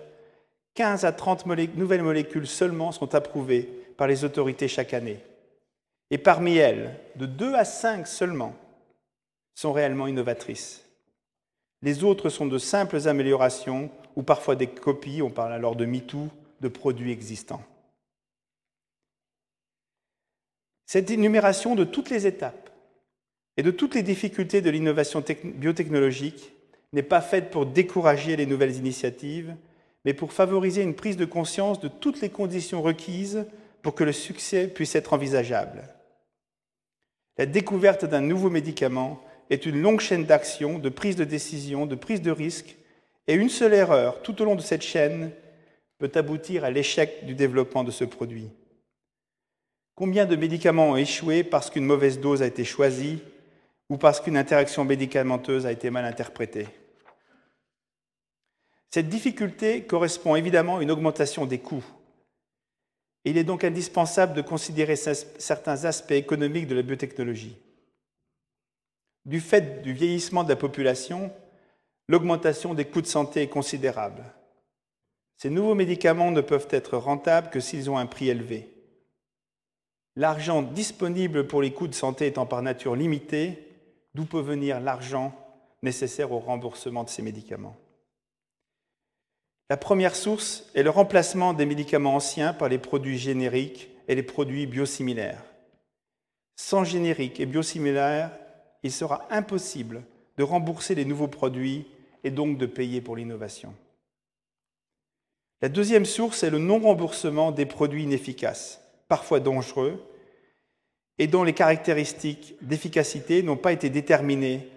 15 0.76 1.06
à 1.06 1.12
30 1.12 1.46
nouvelles 1.76 2.04
molécules 2.04 2.48
seulement 2.48 2.92
sont 2.92 3.16
approuvées 3.16 3.64
par 3.98 4.08
les 4.08 4.24
autorités 4.24 4.68
chaque 4.68 4.94
année. 4.94 5.20
Et 6.12 6.18
parmi 6.18 6.58
elles, 6.58 7.00
de 7.16 7.26
2 7.26 7.56
à 7.56 7.66
5 7.66 8.06
seulement 8.08 8.56
sont 9.56 9.74
réellement 9.74 10.08
innovatrices. 10.08 10.86
Les 11.82 12.04
autres 12.04 12.30
sont 12.30 12.46
de 12.46 12.58
simples 12.58 13.08
améliorations 13.08 13.90
ou 14.16 14.24
parfois 14.24 14.56
des 14.56 14.68
copies, 14.68 15.22
on 15.22 15.30
parle 15.30 15.54
alors 15.54 15.76
de 15.76 15.86
MeToo, 15.86 16.30
de 16.62 16.68
produits 16.68 17.12
existants. 17.12 17.64
Cette 20.86 21.10
énumération 21.10 21.76
de 21.76 21.84
toutes 21.84 22.10
les 22.10 22.28
étapes 22.28 22.70
et 23.58 23.64
de 23.64 23.72
toutes 23.72 23.96
les 23.96 24.04
difficultés 24.04 24.62
de 24.62 24.70
l'innovation 24.70 25.24
biotechnologique 25.56 26.54
n'est 26.94 27.04
pas 27.04 27.22
faite 27.22 27.50
pour 27.50 27.66
décourager 27.66 28.36
les 28.36 28.46
nouvelles 28.46 28.76
initiatives, 28.76 29.56
mais 30.04 30.14
pour 30.14 30.34
favoriser 30.34 30.82
une 30.82 30.96
prise 30.96 31.18
de 31.18 31.26
conscience 31.26 31.80
de 31.80 31.88
toutes 31.88 32.22
les 32.22 32.30
conditions 32.30 32.82
requises 32.82 33.46
pour 33.82 33.96
que 33.96 34.04
le 34.04 34.12
succès 34.12 34.68
puisse 34.68 34.96
être 34.96 35.14
envisageable. 35.14 35.84
La 37.38 37.46
découverte 37.46 38.06
d'un 38.06 38.22
nouveau 38.22 38.50
médicament 38.50 39.24
est 39.50 39.66
une 39.66 39.82
longue 39.82 40.00
chaîne 40.00 40.26
d'action, 40.26 40.80
de 40.80 40.90
prise 40.90 41.16
de 41.16 41.24
décision, 41.24 41.86
de 41.86 41.96
prise 41.96 42.22
de 42.22 42.32
risque, 42.32 42.76
et 43.28 43.36
une 43.36 43.50
seule 43.50 43.74
erreur 43.74 44.22
tout 44.22 44.42
au 44.42 44.46
long 44.46 44.56
de 44.56 44.62
cette 44.62 44.82
chaîne 44.82 45.32
peut 45.98 46.12
aboutir 46.16 46.64
à 46.64 46.72
l'échec 46.72 47.26
du 47.26 47.36
développement 47.36 47.84
de 47.84 47.92
ce 47.92 48.04
produit. 48.04 48.50
Combien 49.96 50.26
de 50.26 50.36
médicaments 50.36 50.90
ont 50.90 50.96
échoué 50.96 51.44
parce 51.44 51.70
qu'une 51.70 51.86
mauvaise 51.86 52.20
dose 52.20 52.42
a 52.42 52.48
été 52.48 52.64
choisie 52.64 53.22
ou 53.90 53.98
parce 53.98 54.20
qu'une 54.20 54.38
interaction 54.38 54.84
médicamenteuse 54.84 55.66
a 55.66 55.72
été 55.72 55.90
mal 55.90 56.06
interprétée? 56.06 56.68
Cette 58.90 59.10
difficulté 59.10 59.84
correspond 59.84 60.36
évidemment 60.36 60.78
à 60.78 60.84
une 60.84 60.92
augmentation 60.92 61.46
des 61.46 61.60
coûts. 61.60 61.86
Il 63.24 63.38
est 63.38 63.44
donc 63.44 63.64
indispensable 63.64 64.34
de 64.34 64.42
considérer 64.42 64.96
certains 64.96 65.86
aspects 65.86 66.12
économiques 66.12 66.68
de 66.68 66.76
la 66.76 66.82
biotechnologie. 66.82 67.58
Du 69.26 69.40
fait 69.40 69.84
du 69.84 69.94
vieillissement 69.94 70.44
de 70.44 70.50
la 70.50 70.56
population, 70.56 71.32
l'augmentation 72.12 72.74
des 72.74 72.84
coûts 72.84 73.02
de 73.02 73.08
santé 73.08 73.44
est 73.44 73.48
considérable. 73.48 74.26
Ces 75.38 75.50
nouveaux 75.50 75.76
médicaments 75.76 76.32
ne 76.32 76.42
peuvent 76.42 76.68
être 76.70 76.98
rentables 76.98 77.50
que 77.50 77.62
s'ils 77.62 77.90
ont 77.90 77.98
un 77.98 78.06
prix 78.06 78.28
élevé. 78.28 78.70
L'argent 80.18 80.62
disponible 80.62 81.48
pour 81.48 81.62
les 81.62 81.72
coûts 81.72 81.88
de 81.88 81.94
santé 81.94 82.28
étant 82.28 82.46
par 82.46 82.62
nature 82.62 82.98
limité, 82.98 83.66
d'où 84.14 84.26
peut 84.26 84.42
venir 84.42 84.82
l'argent 84.82 85.34
nécessaire 85.84 86.34
au 86.34 86.40
remboursement 86.40 87.06
de 87.06 87.10
ces 87.10 87.22
médicaments? 87.22 87.78
La 89.70 89.78
première 89.78 90.18
source 90.18 90.70
est 90.76 90.84
le 90.84 90.90
remplacement 90.90 91.54
des 91.54 91.66
médicaments 91.66 92.16
anciens 92.16 92.54
par 92.54 92.68
les 92.68 92.78
produits 92.78 93.18
génériques 93.18 93.88
et 94.10 94.16
les 94.16 94.24
produits 94.24 94.68
biosimilaires. 94.68 95.46
Sans 96.58 96.84
génériques 96.84 97.40
et 97.40 97.46
biosimilaires, 97.46 98.32
il 98.84 98.92
sera 98.92 99.26
impossible 99.30 100.04
de 100.38 100.44
rembourser 100.44 100.94
les 100.94 101.06
nouveaux 101.06 101.30
produits 101.30 101.88
et 102.24 102.32
donc 102.32 102.58
de 102.58 102.66
payer 102.66 103.02
pour 103.02 103.16
l'innovation. 103.16 103.74
La 105.62 105.70
deuxième 105.70 106.06
source 106.06 106.44
est 106.44 106.50
le 106.50 106.60
non-remboursement 106.60 107.52
des 107.52 107.66
produits 107.66 108.04
inefficaces, 108.04 108.82
parfois 109.08 109.40
dangereux, 109.40 110.02
et 111.20 111.28
dont 111.28 111.44
les 111.44 111.54
caractéristiques 111.54 112.56
d'efficacité 112.62 113.44
n'ont 113.44 113.58
pas 113.58 113.74
été 113.74 113.90
déterminées 113.90 114.68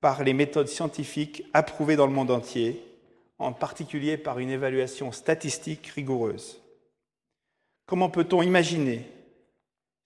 par 0.00 0.24
les 0.24 0.32
méthodes 0.32 0.68
scientifiques 0.68 1.44
approuvées 1.52 1.96
dans 1.96 2.06
le 2.06 2.12
monde 2.12 2.30
entier 2.30 2.82
en 3.38 3.52
particulier 3.52 4.16
par 4.16 4.38
une 4.38 4.50
évaluation 4.50 5.12
statistique 5.12 5.86
rigoureuse. 5.88 6.60
Comment 7.86 8.10
peut-on 8.10 8.42
imaginer 8.42 9.06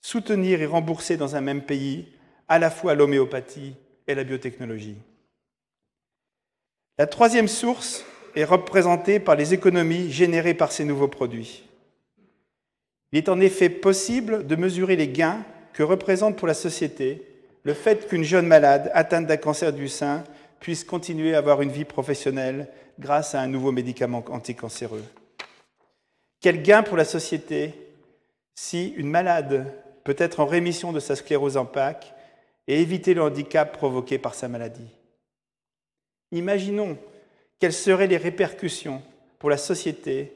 soutenir 0.00 0.60
et 0.62 0.66
rembourser 0.66 1.16
dans 1.16 1.36
un 1.36 1.40
même 1.40 1.62
pays 1.62 2.08
à 2.48 2.58
la 2.58 2.70
fois 2.70 2.94
l'homéopathie 2.94 3.74
et 4.06 4.14
la 4.14 4.24
biotechnologie? 4.24 4.96
La 6.98 7.06
troisième 7.06 7.46
source 7.46 8.04
est 8.34 8.42
représentée 8.42 9.20
par 9.20 9.36
les 9.36 9.54
économies 9.54 10.10
générées 10.10 10.54
par 10.54 10.72
ces 10.72 10.84
nouveaux 10.84 11.06
produits. 11.06 11.62
Il 13.12 13.18
est 13.18 13.28
en 13.28 13.38
effet 13.38 13.68
possible 13.68 14.44
de 14.48 14.56
mesurer 14.56 14.96
les 14.96 15.06
gains 15.06 15.44
que 15.72 15.84
représente 15.84 16.36
pour 16.36 16.48
la 16.48 16.54
société 16.54 17.22
le 17.62 17.72
fait 17.72 18.08
qu'une 18.08 18.24
jeune 18.24 18.48
malade 18.48 18.90
atteinte 18.94 19.26
d'un 19.26 19.36
cancer 19.36 19.72
du 19.72 19.88
sein 19.88 20.24
puissent 20.58 20.82
continuer 20.82 21.36
à 21.36 21.38
avoir 21.38 21.62
une 21.62 21.70
vie 21.70 21.84
professionnelle 21.84 22.66
grâce 22.98 23.36
à 23.36 23.42
un 23.42 23.46
nouveau 23.46 23.70
médicament 23.70 24.24
anticancéreux 24.28 25.04
Quel 26.40 26.62
gain 26.62 26.82
pour 26.82 26.96
la 26.96 27.04
société 27.04 27.74
si 28.56 28.88
une 28.96 29.08
malade 29.08 29.72
peut 30.02 30.16
être 30.18 30.40
en 30.40 30.46
rémission 30.46 30.92
de 30.92 30.98
sa 30.98 31.14
sclérose 31.14 31.56
en 31.56 31.64
Pâques 31.64 32.12
et 32.66 32.80
éviter 32.80 33.14
le 33.14 33.22
handicap 33.22 33.72
provoqué 33.72 34.18
par 34.18 34.34
sa 34.34 34.48
maladie? 34.48 34.97
Imaginons 36.32 36.98
quelles 37.58 37.72
seraient 37.72 38.06
les 38.06 38.16
répercussions 38.16 39.02
pour 39.38 39.50
la 39.50 39.56
société 39.56 40.32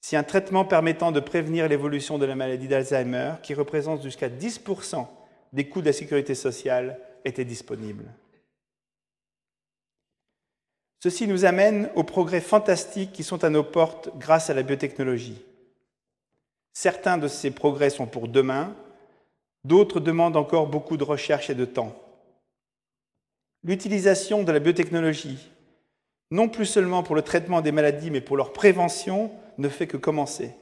si 0.00 0.14
un 0.14 0.22
traitement 0.22 0.64
permettant 0.64 1.10
de 1.10 1.18
prévenir 1.18 1.68
l'évolution 1.68 2.16
de 2.16 2.26
la 2.26 2.36
maladie 2.36 2.68
d'Alzheimer, 2.68 3.32
qui 3.42 3.54
représente 3.54 4.04
jusqu'à 4.04 4.28
10% 4.28 5.04
des 5.52 5.68
coûts 5.68 5.80
de 5.80 5.86
la 5.86 5.92
sécurité 5.92 6.36
sociale, 6.36 7.00
était 7.24 7.44
disponible. 7.44 8.04
Ceci 11.02 11.26
nous 11.26 11.44
amène 11.44 11.90
aux 11.96 12.04
progrès 12.04 12.40
fantastiques 12.40 13.12
qui 13.12 13.24
sont 13.24 13.42
à 13.42 13.50
nos 13.50 13.64
portes 13.64 14.10
grâce 14.16 14.48
à 14.48 14.54
la 14.54 14.62
biotechnologie. 14.62 15.42
Certains 16.72 17.18
de 17.18 17.26
ces 17.26 17.50
progrès 17.50 17.90
sont 17.90 18.06
pour 18.06 18.28
demain, 18.28 18.76
d'autres 19.64 19.98
demandent 19.98 20.36
encore 20.36 20.68
beaucoup 20.68 20.96
de 20.96 21.04
recherche 21.04 21.50
et 21.50 21.56
de 21.56 21.64
temps. 21.64 21.96
L'utilisation 23.66 24.44
de 24.44 24.52
la 24.52 24.60
biotechnologie, 24.60 25.50
non 26.30 26.48
plus 26.48 26.66
seulement 26.66 27.02
pour 27.02 27.16
le 27.16 27.22
traitement 27.22 27.62
des 27.62 27.72
maladies, 27.72 28.12
mais 28.12 28.20
pour 28.20 28.36
leur 28.36 28.52
prévention, 28.52 29.32
ne 29.58 29.68
fait 29.68 29.88
que 29.88 29.96
commencer. 29.96 30.52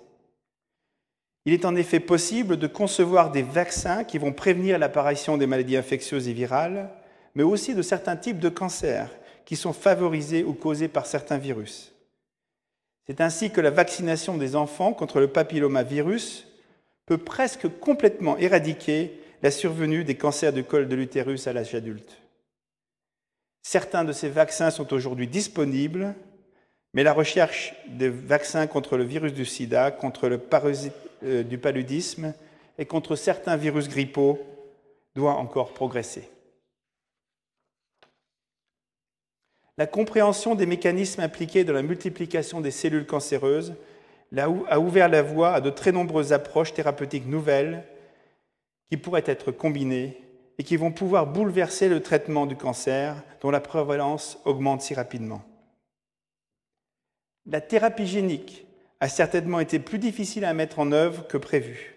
Il 1.45 1.53
est 1.53 1.67
en 1.67 1.77
effet 1.77 2.01
possible 2.01 2.57
de 2.57 2.67
concevoir 2.67 3.31
des 3.31 3.43
vaccins 3.43 4.05
qui 4.05 4.17
vont 4.17 4.33
prévenir 4.33 4.79
l'apparition 4.79 5.37
des 5.37 5.47
maladies 5.47 5.77
infectieuses 5.77 6.29
et 6.29 6.33
virales, 6.33 6.89
mais 7.35 7.43
aussi 7.43 7.75
de 7.75 7.83
certains 7.83 8.17
types 8.17 8.39
de 8.39 8.49
cancers 8.49 9.11
qui 9.45 9.57
sont 9.57 9.75
favorisés 9.75 10.43
ou 10.43 10.55
causés 10.55 10.89
par 10.89 11.05
certains 11.05 11.37
virus. 11.37 11.93
C'est 13.07 13.21
ainsi 13.21 13.51
que 13.51 13.61
la 13.61 13.71
vaccination 13.71 14.39
des 14.39 14.57
enfants 14.57 14.95
contre 14.95 15.21
le 15.21 15.29
papillomavirus 15.29 16.49
peut 17.05 17.19
presque 17.19 17.69
complètement 17.81 18.39
éradiquer 18.39 19.21
la 19.43 19.51
survenue 19.51 20.05
des 20.05 20.15
cancers 20.15 20.55
du 20.55 20.65
col 20.65 20.89
de 20.89 20.97
l'utérus 20.97 21.47
à 21.47 21.53
l'âge 21.53 21.75
adulte. 21.75 22.24
Certains 23.67 24.05
de 24.05 24.13
ces 24.13 24.29
vaccins 24.29 24.71
sont 24.71 24.93
aujourd'hui 24.93 25.27
disponibles, 25.27 26.15
mais 26.93 27.03
la 27.03 27.15
recherche 27.15 27.75
de 27.89 28.07
vaccins 28.07 28.67
contre 28.67 28.99
le 28.99 29.05
virus 29.05 29.33
du 29.33 29.47
sida, 29.47 29.91
contre 29.91 30.29
le 30.29 30.37
parasite 30.37 30.93
euh, 31.23 31.43
du 31.43 31.57
paludisme 31.57 32.35
et 32.77 32.85
contre 32.85 33.17
certains 33.17 33.57
virus 33.57 33.89
grippaux 33.89 34.39
doit 35.17 35.33
encore 35.33 35.73
progresser. 35.73 36.29
La 39.79 39.87
compréhension 39.87 40.55
des 40.55 40.67
mécanismes 40.67 41.23
impliqués 41.23 41.65
dans 41.65 41.73
la 41.73 41.83
multiplication 41.83 42.61
des 42.61 42.71
cellules 42.71 43.07
cancéreuses 43.07 43.75
a 44.37 44.79
ouvert 44.79 45.09
la 45.09 45.23
voie 45.23 45.55
à 45.55 45.61
de 45.63 45.71
très 45.71 45.91
nombreuses 45.91 46.35
approches 46.35 46.75
thérapeutiques 46.75 47.27
nouvelles 47.27 47.85
qui 48.91 48.99
pourraient 48.99 49.25
être 49.27 49.53
combinées 49.53 50.24
et 50.59 50.65
qui 50.65 50.77
vont 50.77 50.93
pouvoir 50.93 51.27
bouleverser 51.27 51.89
le 51.89 52.01
traitement 52.01 52.47
du 52.47 52.57
cancer 52.57 53.23
dont 53.41 53.51
la 53.51 53.61
prévalence 53.61 54.39
augmente 54.45 54.83
si 54.83 54.95
rapidement. 54.95 55.43
La 57.47 57.61
thérapie 57.61 58.07
génique 58.07 58.67
a 59.01 59.09
certainement 59.09 59.61
été 59.61 59.79
plus 59.79 59.99
difficile 59.99 60.45
à 60.45 60.55
mettre 60.55 60.79
en 60.79 60.93
œuvre 60.93 61.27
que 61.27 61.37
prévu. 61.37 61.97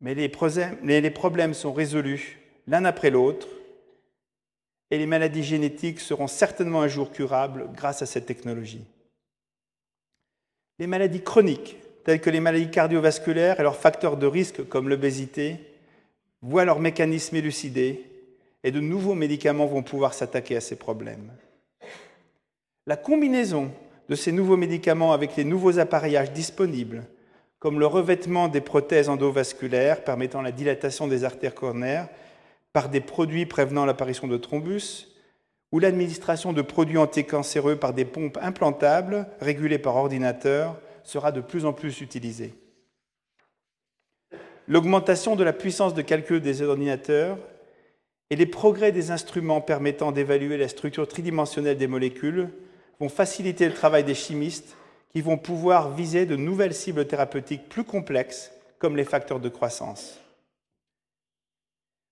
Mais 0.00 0.14
les 0.14 1.10
problèmes 1.10 1.54
sont 1.54 1.72
résolus 1.72 2.38
l'un 2.66 2.84
après 2.84 3.10
l'autre 3.10 3.48
et 4.90 4.98
les 4.98 5.06
maladies 5.06 5.42
génétiques 5.42 6.00
seront 6.00 6.26
certainement 6.26 6.82
un 6.82 6.88
jour 6.88 7.10
curables 7.10 7.68
grâce 7.74 8.02
à 8.02 8.06
cette 8.06 8.26
technologie. 8.26 8.84
Les 10.78 10.86
maladies 10.86 11.22
chroniques, 11.22 11.76
telles 12.04 12.20
que 12.20 12.30
les 12.30 12.40
maladies 12.40 12.70
cardiovasculaires 12.70 13.58
et 13.58 13.62
leurs 13.62 13.76
facteurs 13.76 14.16
de 14.16 14.26
risque 14.26 14.68
comme 14.68 14.88
l'obésité, 14.88 15.71
voient 16.42 16.64
leur 16.64 16.80
mécanisme 16.80 17.36
élucidé 17.36 18.04
et 18.64 18.70
de 18.70 18.80
nouveaux 18.80 19.14
médicaments 19.14 19.66
vont 19.66 19.82
pouvoir 19.82 20.14
s'attaquer 20.14 20.56
à 20.56 20.60
ces 20.60 20.76
problèmes. 20.76 21.30
La 22.86 22.96
combinaison 22.96 23.70
de 24.08 24.14
ces 24.14 24.32
nouveaux 24.32 24.56
médicaments 24.56 25.12
avec 25.12 25.36
les 25.36 25.44
nouveaux 25.44 25.78
appareillages 25.78 26.32
disponibles, 26.32 27.04
comme 27.58 27.78
le 27.78 27.86
revêtement 27.86 28.48
des 28.48 28.60
prothèses 28.60 29.08
endovasculaires 29.08 30.02
permettant 30.02 30.42
la 30.42 30.50
dilatation 30.50 31.06
des 31.06 31.24
artères 31.24 31.54
coronaires 31.54 32.08
par 32.72 32.88
des 32.88 33.00
produits 33.00 33.46
prévenant 33.46 33.84
l'apparition 33.84 34.26
de 34.26 34.36
thrombus, 34.36 35.08
ou 35.70 35.78
l'administration 35.78 36.52
de 36.52 36.60
produits 36.60 36.98
anticancéreux 36.98 37.76
par 37.76 37.94
des 37.94 38.04
pompes 38.04 38.38
implantables 38.42 39.26
régulées 39.40 39.78
par 39.78 39.96
ordinateur 39.96 40.76
sera 41.02 41.32
de 41.32 41.40
plus 41.40 41.64
en 41.64 41.72
plus 41.72 42.00
utilisée. 42.00 42.54
L'augmentation 44.68 45.34
de 45.34 45.44
la 45.44 45.52
puissance 45.52 45.94
de 45.94 46.02
calcul 46.02 46.40
des 46.40 46.62
ordinateurs 46.62 47.38
et 48.30 48.36
les 48.36 48.46
progrès 48.46 48.92
des 48.92 49.10
instruments 49.10 49.60
permettant 49.60 50.12
d'évaluer 50.12 50.56
la 50.56 50.68
structure 50.68 51.08
tridimensionnelle 51.08 51.76
des 51.76 51.86
molécules 51.88 52.48
vont 53.00 53.08
faciliter 53.08 53.66
le 53.66 53.74
travail 53.74 54.04
des 54.04 54.14
chimistes 54.14 54.76
qui 55.12 55.20
vont 55.20 55.36
pouvoir 55.36 55.92
viser 55.92 56.24
de 56.24 56.36
nouvelles 56.36 56.74
cibles 56.74 57.06
thérapeutiques 57.06 57.68
plus 57.68 57.84
complexes, 57.84 58.52
comme 58.78 58.96
les 58.96 59.04
facteurs 59.04 59.40
de 59.40 59.48
croissance. 59.48 60.18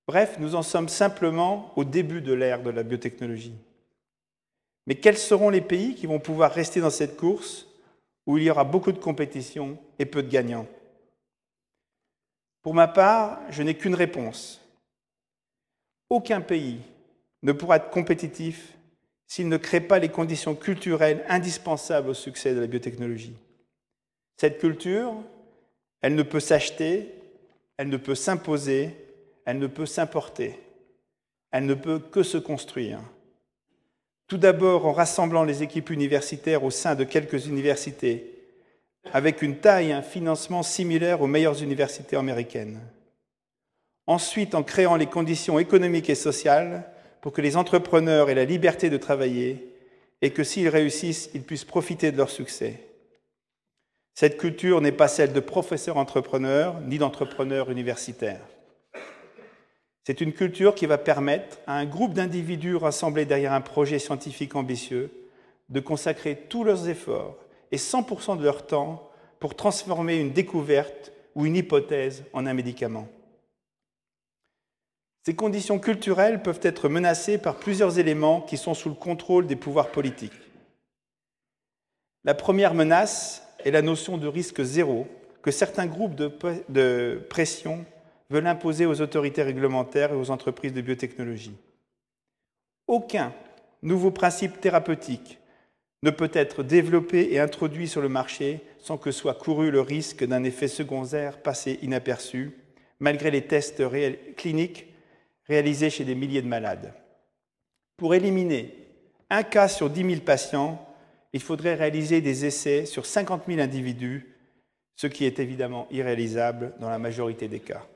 Bref, 0.06 0.36
nous 0.38 0.56
en 0.56 0.62
sommes 0.62 0.88
simplement 0.88 1.72
au 1.76 1.84
début 1.84 2.20
de 2.20 2.32
l'ère 2.32 2.62
de 2.62 2.70
la 2.70 2.82
biotechnologie. 2.82 3.54
Mais 4.86 4.96
quels 4.96 5.16
seront 5.16 5.50
les 5.50 5.60
pays 5.60 5.94
qui 5.94 6.06
vont 6.06 6.18
pouvoir 6.18 6.52
rester 6.52 6.80
dans 6.80 6.90
cette 6.90 7.16
course 7.16 7.68
où 8.26 8.36
il 8.36 8.44
y 8.44 8.50
aura 8.50 8.64
beaucoup 8.64 8.92
de 8.92 8.98
compétition 8.98 9.78
et 9.98 10.04
peu 10.04 10.22
de 10.22 10.28
gagnants? 10.28 10.66
Pour 12.62 12.74
ma 12.74 12.88
part, 12.88 13.40
je 13.50 13.62
n'ai 13.62 13.74
qu'une 13.74 13.94
réponse. 13.94 14.60
Aucun 16.08 16.40
pays 16.40 16.80
ne 17.42 17.52
pourra 17.52 17.76
être 17.76 17.90
compétitif 17.90 18.76
s'il 19.26 19.48
ne 19.48 19.56
crée 19.56 19.80
pas 19.80 19.98
les 19.98 20.08
conditions 20.08 20.54
culturelles 20.54 21.24
indispensables 21.28 22.10
au 22.10 22.14
succès 22.14 22.54
de 22.54 22.60
la 22.60 22.66
biotechnologie. 22.66 23.36
Cette 24.36 24.58
culture, 24.58 25.14
elle 26.02 26.14
ne 26.14 26.22
peut 26.22 26.40
s'acheter, 26.40 27.14
elle 27.76 27.88
ne 27.88 27.96
peut 27.96 28.14
s'imposer, 28.14 28.94
elle 29.46 29.58
ne 29.58 29.66
peut 29.66 29.86
s'importer, 29.86 30.58
elle 31.50 31.66
ne 31.66 31.74
peut 31.74 31.98
que 31.98 32.22
se 32.22 32.38
construire. 32.38 33.00
Tout 34.26 34.38
d'abord 34.38 34.86
en 34.86 34.92
rassemblant 34.92 35.44
les 35.44 35.62
équipes 35.62 35.90
universitaires 35.90 36.64
au 36.64 36.70
sein 36.70 36.94
de 36.94 37.04
quelques 37.04 37.46
universités, 37.46 38.39
avec 39.12 39.42
une 39.42 39.56
taille 39.56 39.90
et 39.90 39.92
un 39.92 40.02
financement 40.02 40.62
similaires 40.62 41.22
aux 41.22 41.26
meilleures 41.26 41.62
universités 41.62 42.16
américaines. 42.16 42.80
Ensuite 44.06 44.54
en 44.54 44.62
créant 44.62 44.96
les 44.96 45.06
conditions 45.06 45.58
économiques 45.58 46.10
et 46.10 46.14
sociales 46.14 46.90
pour 47.20 47.32
que 47.32 47.40
les 47.40 47.56
entrepreneurs 47.56 48.30
aient 48.30 48.34
la 48.34 48.44
liberté 48.44 48.90
de 48.90 48.96
travailler 48.96 49.68
et 50.22 50.30
que 50.30 50.44
s'ils 50.44 50.68
réussissent, 50.68 51.30
ils 51.34 51.42
puissent 51.42 51.64
profiter 51.64 52.12
de 52.12 52.16
leur 52.16 52.30
succès. 52.30 52.80
Cette 54.14 54.36
culture 54.36 54.80
n'est 54.80 54.92
pas 54.92 55.08
celle 55.08 55.32
de 55.32 55.40
professeurs 55.40 55.96
entrepreneurs 55.96 56.80
ni 56.80 56.98
d'entrepreneurs 56.98 57.70
universitaires. 57.70 58.44
C'est 60.04 60.20
une 60.20 60.32
culture 60.32 60.74
qui 60.74 60.86
va 60.86 60.98
permettre 60.98 61.58
à 61.66 61.74
un 61.74 61.84
groupe 61.84 62.14
d'individus 62.14 62.76
rassemblés 62.76 63.26
derrière 63.26 63.52
un 63.52 63.60
projet 63.60 63.98
scientifique 63.98 64.56
ambitieux 64.56 65.10
de 65.68 65.80
consacrer 65.80 66.36
tous 66.48 66.64
leurs 66.64 66.88
efforts 66.88 67.36
et 67.72 67.76
100% 67.76 68.38
de 68.38 68.44
leur 68.44 68.66
temps 68.66 69.10
pour 69.38 69.56
transformer 69.56 70.16
une 70.16 70.32
découverte 70.32 71.12
ou 71.34 71.46
une 71.46 71.56
hypothèse 71.56 72.24
en 72.32 72.46
un 72.46 72.54
médicament. 72.54 73.08
Ces 75.24 75.34
conditions 75.34 75.78
culturelles 75.78 76.42
peuvent 76.42 76.60
être 76.62 76.88
menacées 76.88 77.38
par 77.38 77.56
plusieurs 77.56 77.98
éléments 77.98 78.40
qui 78.40 78.56
sont 78.56 78.74
sous 78.74 78.88
le 78.88 78.94
contrôle 78.94 79.46
des 79.46 79.56
pouvoirs 79.56 79.90
politiques. 79.90 80.32
La 82.24 82.34
première 82.34 82.74
menace 82.74 83.42
est 83.64 83.70
la 83.70 83.82
notion 83.82 84.18
de 84.18 84.26
risque 84.26 84.62
zéro 84.62 85.06
que 85.42 85.50
certains 85.50 85.86
groupes 85.86 86.14
de, 86.14 87.26
pression 87.28 87.84
veulent 88.28 88.46
imposer 88.46 88.86
aux 88.86 89.00
autorités 89.00 89.42
réglementaires 89.42 90.12
et 90.12 90.16
aux 90.16 90.30
entreprises 90.30 90.72
de 90.72 90.80
biotechnologie. 90.80 91.56
Aucun 92.86 93.32
nouveau 93.82 94.10
principe 94.10 94.60
thérapeutique 94.60 95.39
ne 96.02 96.10
peut 96.10 96.30
être 96.32 96.62
développé 96.62 97.32
et 97.32 97.40
introduit 97.40 97.88
sur 97.88 98.00
le 98.00 98.08
marché 98.08 98.60
sans 98.78 98.96
que 98.96 99.10
soit 99.10 99.34
couru 99.34 99.70
le 99.70 99.80
risque 99.80 100.24
d'un 100.24 100.44
effet 100.44 100.68
secondaire 100.68 101.42
passé 101.42 101.78
inaperçu, 101.82 102.52
malgré 102.98 103.30
les 103.30 103.46
tests 103.46 103.82
cliniques 104.36 104.86
réalisés 105.46 105.90
chez 105.90 106.04
des 106.04 106.14
milliers 106.14 106.42
de 106.42 106.48
malades. 106.48 106.94
Pour 107.96 108.14
éliminer 108.14 108.74
un 109.28 109.42
cas 109.42 109.68
sur 109.68 109.90
10 109.90 110.08
000 110.08 110.20
patients, 110.22 110.86
il 111.32 111.42
faudrait 111.42 111.74
réaliser 111.74 112.20
des 112.20 112.46
essais 112.46 112.86
sur 112.86 113.04
50 113.04 113.42
000 113.46 113.60
individus, 113.60 114.34
ce 114.96 115.06
qui 115.06 115.24
est 115.24 115.38
évidemment 115.38 115.86
irréalisable 115.90 116.74
dans 116.80 116.88
la 116.88 116.98
majorité 116.98 117.46
des 117.46 117.60
cas. 117.60 117.86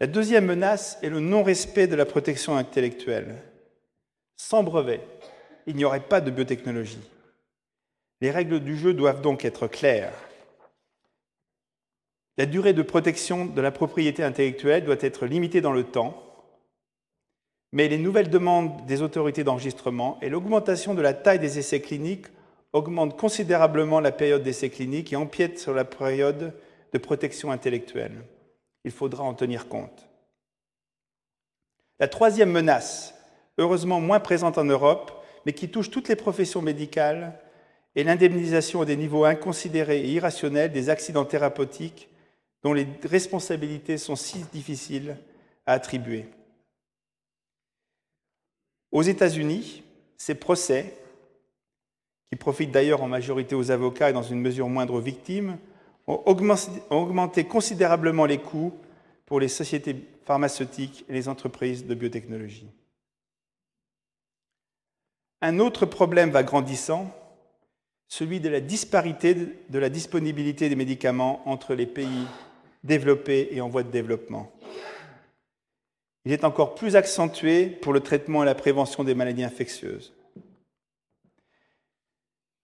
La 0.00 0.06
deuxième 0.06 0.46
menace 0.46 0.98
est 1.02 1.08
le 1.08 1.20
non-respect 1.20 1.86
de 1.86 1.94
la 1.94 2.06
protection 2.06 2.56
intellectuelle. 2.56 3.36
Sans 4.36 4.62
brevet, 4.62 5.00
il 5.66 5.76
n'y 5.76 5.84
aurait 5.84 6.00
pas 6.00 6.20
de 6.20 6.30
biotechnologie. 6.30 7.10
Les 8.20 8.30
règles 8.30 8.60
du 8.60 8.76
jeu 8.76 8.94
doivent 8.94 9.20
donc 9.20 9.44
être 9.44 9.66
claires. 9.66 10.14
La 12.36 12.46
durée 12.46 12.72
de 12.72 12.82
protection 12.82 13.46
de 13.46 13.60
la 13.60 13.70
propriété 13.70 14.22
intellectuelle 14.22 14.84
doit 14.84 14.96
être 15.00 15.26
limitée 15.26 15.60
dans 15.60 15.72
le 15.72 15.84
temps, 15.84 16.20
mais 17.72 17.88
les 17.88 17.98
nouvelles 17.98 18.30
demandes 18.30 18.86
des 18.86 19.02
autorités 19.02 19.44
d'enregistrement 19.44 20.18
et 20.22 20.28
l'augmentation 20.28 20.94
de 20.94 21.02
la 21.02 21.14
taille 21.14 21.38
des 21.38 21.58
essais 21.58 21.80
cliniques 21.80 22.26
augmentent 22.72 23.18
considérablement 23.18 24.00
la 24.00 24.12
période 24.12 24.42
d'essais 24.42 24.70
cliniques 24.70 25.12
et 25.12 25.16
empiètent 25.16 25.60
sur 25.60 25.74
la 25.74 25.84
période 25.84 26.52
de 26.92 26.98
protection 26.98 27.52
intellectuelle. 27.52 28.24
Il 28.84 28.90
faudra 28.90 29.24
en 29.24 29.34
tenir 29.34 29.68
compte. 29.68 30.08
La 32.00 32.08
troisième 32.08 32.50
menace, 32.50 33.14
heureusement 33.58 34.00
moins 34.00 34.20
présente 34.20 34.58
en 34.58 34.64
Europe, 34.64 35.23
mais 35.44 35.52
qui 35.52 35.70
touche 35.70 35.90
toutes 35.90 36.08
les 36.08 36.16
professions 36.16 36.62
médicales, 36.62 37.38
est 37.96 38.04
l'indemnisation 38.04 38.82
à 38.82 38.84
des 38.84 38.96
niveaux 38.96 39.24
inconsidérés 39.24 40.00
et 40.00 40.10
irrationnels 40.10 40.72
des 40.72 40.90
accidents 40.90 41.24
thérapeutiques 41.24 42.08
dont 42.62 42.72
les 42.72 42.88
responsabilités 43.04 43.98
sont 43.98 44.16
si 44.16 44.38
difficiles 44.52 45.16
à 45.66 45.72
attribuer. 45.74 46.26
Aux 48.90 49.02
États-Unis, 49.02 49.82
ces 50.16 50.34
procès, 50.34 50.96
qui 52.30 52.36
profitent 52.36 52.72
d'ailleurs 52.72 53.02
en 53.02 53.08
majorité 53.08 53.54
aux 53.54 53.70
avocats 53.70 54.10
et 54.10 54.12
dans 54.12 54.22
une 54.22 54.40
mesure 54.40 54.68
moindre 54.68 54.94
aux 54.94 55.00
victimes, 55.00 55.58
ont 56.06 56.22
augmenté 56.90 57.44
considérablement 57.44 58.26
les 58.26 58.38
coûts 58.38 58.72
pour 59.26 59.40
les 59.40 59.48
sociétés 59.48 59.96
pharmaceutiques 60.24 61.04
et 61.08 61.12
les 61.12 61.28
entreprises 61.28 61.86
de 61.86 61.94
biotechnologie. 61.94 62.68
Un 65.46 65.58
autre 65.58 65.84
problème 65.84 66.30
va 66.30 66.42
grandissant, 66.42 67.14
celui 68.08 68.40
de 68.40 68.48
la 68.48 68.60
disparité 68.60 69.34
de 69.34 69.78
la 69.78 69.90
disponibilité 69.90 70.70
des 70.70 70.74
médicaments 70.74 71.42
entre 71.44 71.74
les 71.74 71.84
pays 71.84 72.24
développés 72.82 73.48
et 73.50 73.60
en 73.60 73.68
voie 73.68 73.82
de 73.82 73.90
développement. 73.90 74.50
Il 76.24 76.32
est 76.32 76.44
encore 76.44 76.74
plus 76.74 76.96
accentué 76.96 77.66
pour 77.66 77.92
le 77.92 78.00
traitement 78.00 78.42
et 78.42 78.46
la 78.46 78.54
prévention 78.54 79.04
des 79.04 79.14
maladies 79.14 79.44
infectieuses. 79.44 80.14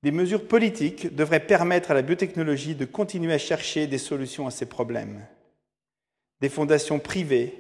Des 0.02 0.10
mesures 0.10 0.48
politiques 0.48 1.14
devraient 1.14 1.46
permettre 1.46 1.90
à 1.90 1.94
la 1.94 2.00
biotechnologie 2.00 2.76
de 2.76 2.86
continuer 2.86 3.34
à 3.34 3.38
chercher 3.38 3.88
des 3.88 3.98
solutions 3.98 4.46
à 4.46 4.50
ces 4.50 4.64
problèmes. 4.64 5.26
Des 6.40 6.48
fondations 6.48 6.98
privées, 6.98 7.52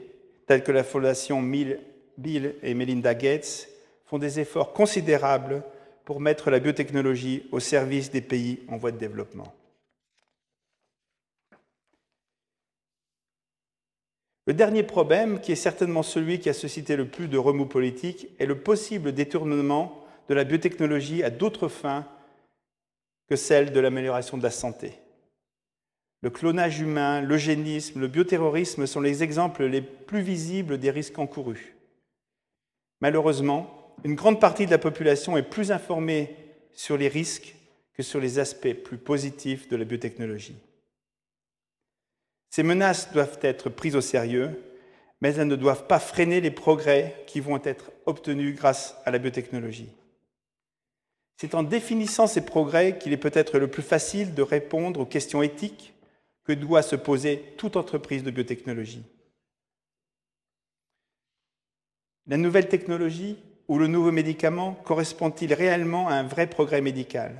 telles 0.46 0.64
que 0.64 0.72
la 0.72 0.82
fondation 0.82 1.42
Bill 1.42 2.54
et 2.62 2.72
Melinda 2.72 3.14
Gates, 3.14 3.69
font 4.10 4.18
des 4.18 4.40
efforts 4.40 4.72
considérables 4.72 5.62
pour 6.04 6.20
mettre 6.20 6.50
la 6.50 6.58
biotechnologie 6.58 7.46
au 7.52 7.60
service 7.60 8.10
des 8.10 8.20
pays 8.20 8.58
en 8.66 8.76
voie 8.76 8.90
de 8.90 8.98
développement. 8.98 9.54
Le 14.46 14.54
dernier 14.54 14.82
problème, 14.82 15.40
qui 15.40 15.52
est 15.52 15.54
certainement 15.54 16.02
celui 16.02 16.40
qui 16.40 16.48
a 16.48 16.54
suscité 16.54 16.96
le 16.96 17.06
plus 17.06 17.28
de 17.28 17.38
remous 17.38 17.66
politiques, 17.66 18.26
est 18.40 18.46
le 18.46 18.58
possible 18.58 19.12
détournement 19.12 20.04
de 20.28 20.34
la 20.34 20.42
biotechnologie 20.42 21.22
à 21.22 21.30
d'autres 21.30 21.68
fins 21.68 22.04
que 23.28 23.36
celles 23.36 23.70
de 23.70 23.78
l'amélioration 23.78 24.38
de 24.38 24.42
la 24.42 24.50
santé. 24.50 24.94
Le 26.22 26.30
clonage 26.30 26.80
humain, 26.80 27.20
l'eugénisme, 27.20 28.00
le 28.00 28.08
bioterrorisme 28.08 28.88
sont 28.88 29.00
les 29.00 29.22
exemples 29.22 29.66
les 29.66 29.82
plus 29.82 30.22
visibles 30.22 30.78
des 30.78 30.90
risques 30.90 31.20
encourus. 31.20 31.76
Malheureusement, 33.00 33.79
une 34.04 34.14
grande 34.14 34.40
partie 34.40 34.66
de 34.66 34.70
la 34.70 34.78
population 34.78 35.36
est 35.36 35.42
plus 35.42 35.72
informée 35.72 36.36
sur 36.72 36.96
les 36.96 37.08
risques 37.08 37.54
que 37.94 38.02
sur 38.02 38.20
les 38.20 38.38
aspects 38.38 38.72
plus 38.72 38.98
positifs 38.98 39.68
de 39.68 39.76
la 39.76 39.84
biotechnologie. 39.84 40.56
Ces 42.50 42.62
menaces 42.62 43.12
doivent 43.12 43.38
être 43.42 43.68
prises 43.68 43.96
au 43.96 44.00
sérieux, 44.00 44.60
mais 45.20 45.34
elles 45.34 45.46
ne 45.46 45.56
doivent 45.56 45.86
pas 45.86 46.00
freiner 46.00 46.40
les 46.40 46.50
progrès 46.50 47.24
qui 47.26 47.40
vont 47.40 47.60
être 47.62 47.92
obtenus 48.06 48.56
grâce 48.56 48.96
à 49.04 49.10
la 49.10 49.18
biotechnologie. 49.18 49.90
C'est 51.36 51.54
en 51.54 51.62
définissant 51.62 52.26
ces 52.26 52.44
progrès 52.44 52.98
qu'il 52.98 53.12
est 53.12 53.18
peut-être 53.18 53.58
le 53.58 53.68
plus 53.68 53.82
facile 53.82 54.34
de 54.34 54.42
répondre 54.42 55.00
aux 55.00 55.06
questions 55.06 55.42
éthiques 55.42 55.94
que 56.44 56.52
doit 56.52 56.82
se 56.82 56.96
poser 56.96 57.54
toute 57.56 57.76
entreprise 57.76 58.24
de 58.24 58.30
biotechnologie. 58.30 59.04
La 62.26 62.36
nouvelle 62.36 62.68
technologie 62.68 63.38
ou 63.70 63.78
le 63.78 63.86
nouveau 63.86 64.10
médicament 64.10 64.74
correspond-il 64.84 65.54
réellement 65.54 66.08
à 66.08 66.14
un 66.14 66.24
vrai 66.24 66.48
progrès 66.48 66.80
médical? 66.80 67.36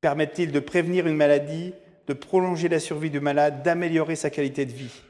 Permet-il 0.00 0.50
de 0.50 0.58
prévenir 0.58 1.06
une 1.06 1.14
maladie 1.14 1.72
de 2.08 2.14
prolonger 2.14 2.68
la 2.68 2.80
survie 2.80 3.10
du 3.10 3.20
malade, 3.20 3.62
d'améliorer 3.62 4.16
sa 4.16 4.28
qualité 4.28 4.66
de 4.66 4.72
vie? 4.72 5.02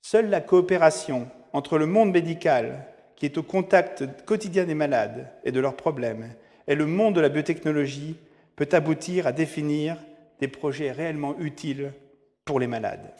Seule 0.00 0.30
la 0.30 0.40
coopération 0.40 1.28
entre 1.52 1.76
le 1.76 1.86
monde 1.86 2.12
médical, 2.12 2.86
qui 3.16 3.26
est 3.26 3.36
au 3.36 3.42
contact 3.42 4.24
quotidien 4.24 4.64
des 4.64 4.76
malades 4.76 5.28
et 5.42 5.50
de 5.50 5.58
leurs 5.58 5.76
problèmes, 5.76 6.36
et 6.68 6.76
le 6.76 6.86
monde 6.86 7.16
de 7.16 7.20
la 7.20 7.28
biotechnologie 7.28 8.14
peut 8.54 8.68
aboutir 8.70 9.26
à 9.26 9.32
définir 9.32 9.96
des 10.38 10.46
projets 10.46 10.92
réellement 10.92 11.36
utiles 11.40 11.92
pour 12.44 12.60
les 12.60 12.68
malades. 12.68 13.12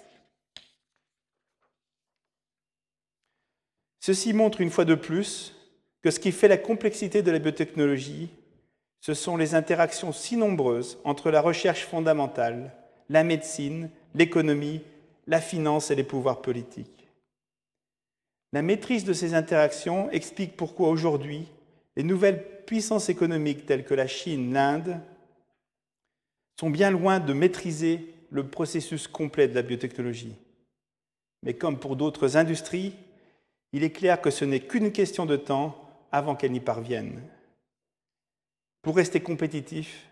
Ceci 3.98 4.32
montre 4.32 4.60
une 4.60 4.70
fois 4.70 4.84
de 4.84 4.94
plus 4.94 5.56
que 6.02 6.10
ce 6.10 6.20
qui 6.20 6.32
fait 6.32 6.48
la 6.48 6.58
complexité 6.58 7.22
de 7.22 7.30
la 7.30 7.38
biotechnologie, 7.38 8.30
ce 9.00 9.14
sont 9.14 9.36
les 9.36 9.54
interactions 9.54 10.12
si 10.12 10.36
nombreuses 10.36 10.98
entre 11.04 11.30
la 11.30 11.40
recherche 11.40 11.84
fondamentale, 11.84 12.72
la 13.08 13.24
médecine, 13.24 13.90
l'économie, 14.14 14.82
la 15.26 15.40
finance 15.40 15.90
et 15.90 15.94
les 15.94 16.04
pouvoirs 16.04 16.42
politiques. 16.42 17.08
La 18.52 18.62
maîtrise 18.62 19.04
de 19.04 19.12
ces 19.12 19.34
interactions 19.34 20.10
explique 20.10 20.56
pourquoi 20.56 20.88
aujourd'hui 20.88 21.48
les 21.96 22.02
nouvelles 22.02 22.64
puissances 22.66 23.08
économiques 23.08 23.66
telles 23.66 23.84
que 23.84 23.94
la 23.94 24.06
Chine, 24.06 24.52
l'Inde, 24.52 25.00
sont 26.58 26.70
bien 26.70 26.90
loin 26.90 27.18
de 27.18 27.32
maîtriser 27.32 28.14
le 28.30 28.46
processus 28.46 29.08
complet 29.08 29.48
de 29.48 29.54
la 29.54 29.62
biotechnologie. 29.62 30.34
Mais 31.42 31.54
comme 31.54 31.78
pour 31.78 31.96
d'autres 31.96 32.36
industries, 32.36 32.94
il 33.72 33.84
est 33.84 33.90
clair 33.90 34.20
que 34.20 34.30
ce 34.30 34.44
n'est 34.44 34.60
qu'une 34.60 34.92
question 34.92 35.26
de 35.26 35.36
temps 35.36 35.81
avant 36.12 36.36
qu'elles 36.36 36.52
n'y 36.52 36.60
parviennent. 36.60 37.22
Pour 38.82 38.96
rester 38.96 39.20
compétitifs, 39.20 40.06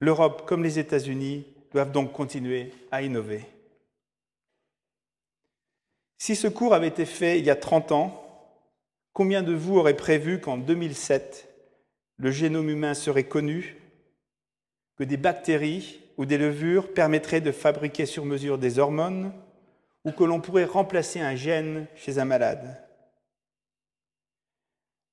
l'Europe 0.00 0.46
comme 0.46 0.64
les 0.64 0.78
États-Unis 0.78 1.46
doivent 1.70 1.92
donc 1.92 2.12
continuer 2.12 2.72
à 2.90 3.02
innover. 3.02 3.44
Si 6.18 6.36
ce 6.36 6.48
cours 6.48 6.74
avait 6.74 6.88
été 6.88 7.04
fait 7.04 7.38
il 7.38 7.44
y 7.44 7.50
a 7.50 7.56
30 7.56 7.92
ans, 7.92 8.22
combien 9.12 9.42
de 9.42 9.52
vous 9.52 9.76
auraient 9.76 9.96
prévu 9.96 10.40
qu'en 10.40 10.56
2007, 10.56 11.48
le 12.16 12.30
génome 12.30 12.70
humain 12.70 12.94
serait 12.94 13.24
connu, 13.24 13.76
que 14.96 15.04
des 15.04 15.16
bactéries 15.16 16.00
ou 16.16 16.26
des 16.26 16.38
levures 16.38 16.92
permettraient 16.92 17.40
de 17.40 17.52
fabriquer 17.52 18.06
sur 18.06 18.24
mesure 18.24 18.58
des 18.58 18.78
hormones, 18.78 19.32
ou 20.04 20.12
que 20.12 20.24
l'on 20.24 20.40
pourrait 20.40 20.64
remplacer 20.64 21.20
un 21.20 21.34
gène 21.34 21.86
chez 21.94 22.18
un 22.18 22.24
malade? 22.24 22.81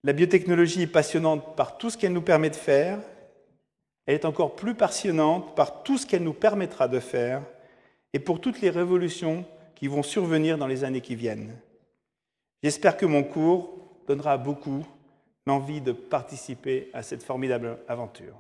La 0.04 0.14
biotechnologie 0.14 0.84
est 0.84 0.88
passionnante 0.88 1.56
par 1.56 1.78
tout 1.78 1.90
ce 1.90 1.98
qu'elle 1.98 2.14
nous 2.14 2.22
permet 2.22 2.50
de 2.50 2.56
faire. 2.56 3.00
Elle 4.06 4.16
est 4.16 4.26
encore 4.26 4.56
plus 4.56 4.76
passionnante 4.76 5.56
par 5.56 5.84
tout 5.84 5.98
ce 5.98 6.06
qu'elle 6.06 6.24
nous 6.24 6.34
permettra 6.34 6.88
de 6.88 7.00
faire 7.00 7.44
et 8.14 8.20
pour 8.20 8.42
toutes 8.42 8.62
les 8.62 8.70
révolutions 8.70 9.46
qui 9.76 9.88
vont 9.88 10.04
survenir 10.04 10.58
dans 10.58 10.68
les 10.68 10.84
années 10.84 11.02
qui 11.02 11.16
viennent. 11.16 11.56
J'espère 12.64 12.98
que 12.98 13.06
mon 13.06 13.24
cours 13.24 13.74
donnera 14.08 14.34
à 14.34 14.38
beaucoup 14.38 14.86
l'envie 15.46 15.82
de 15.82 15.92
participer 15.92 16.90
à 16.94 17.04
cette 17.04 17.24
formidable 17.24 17.78
aventure. 17.88 18.36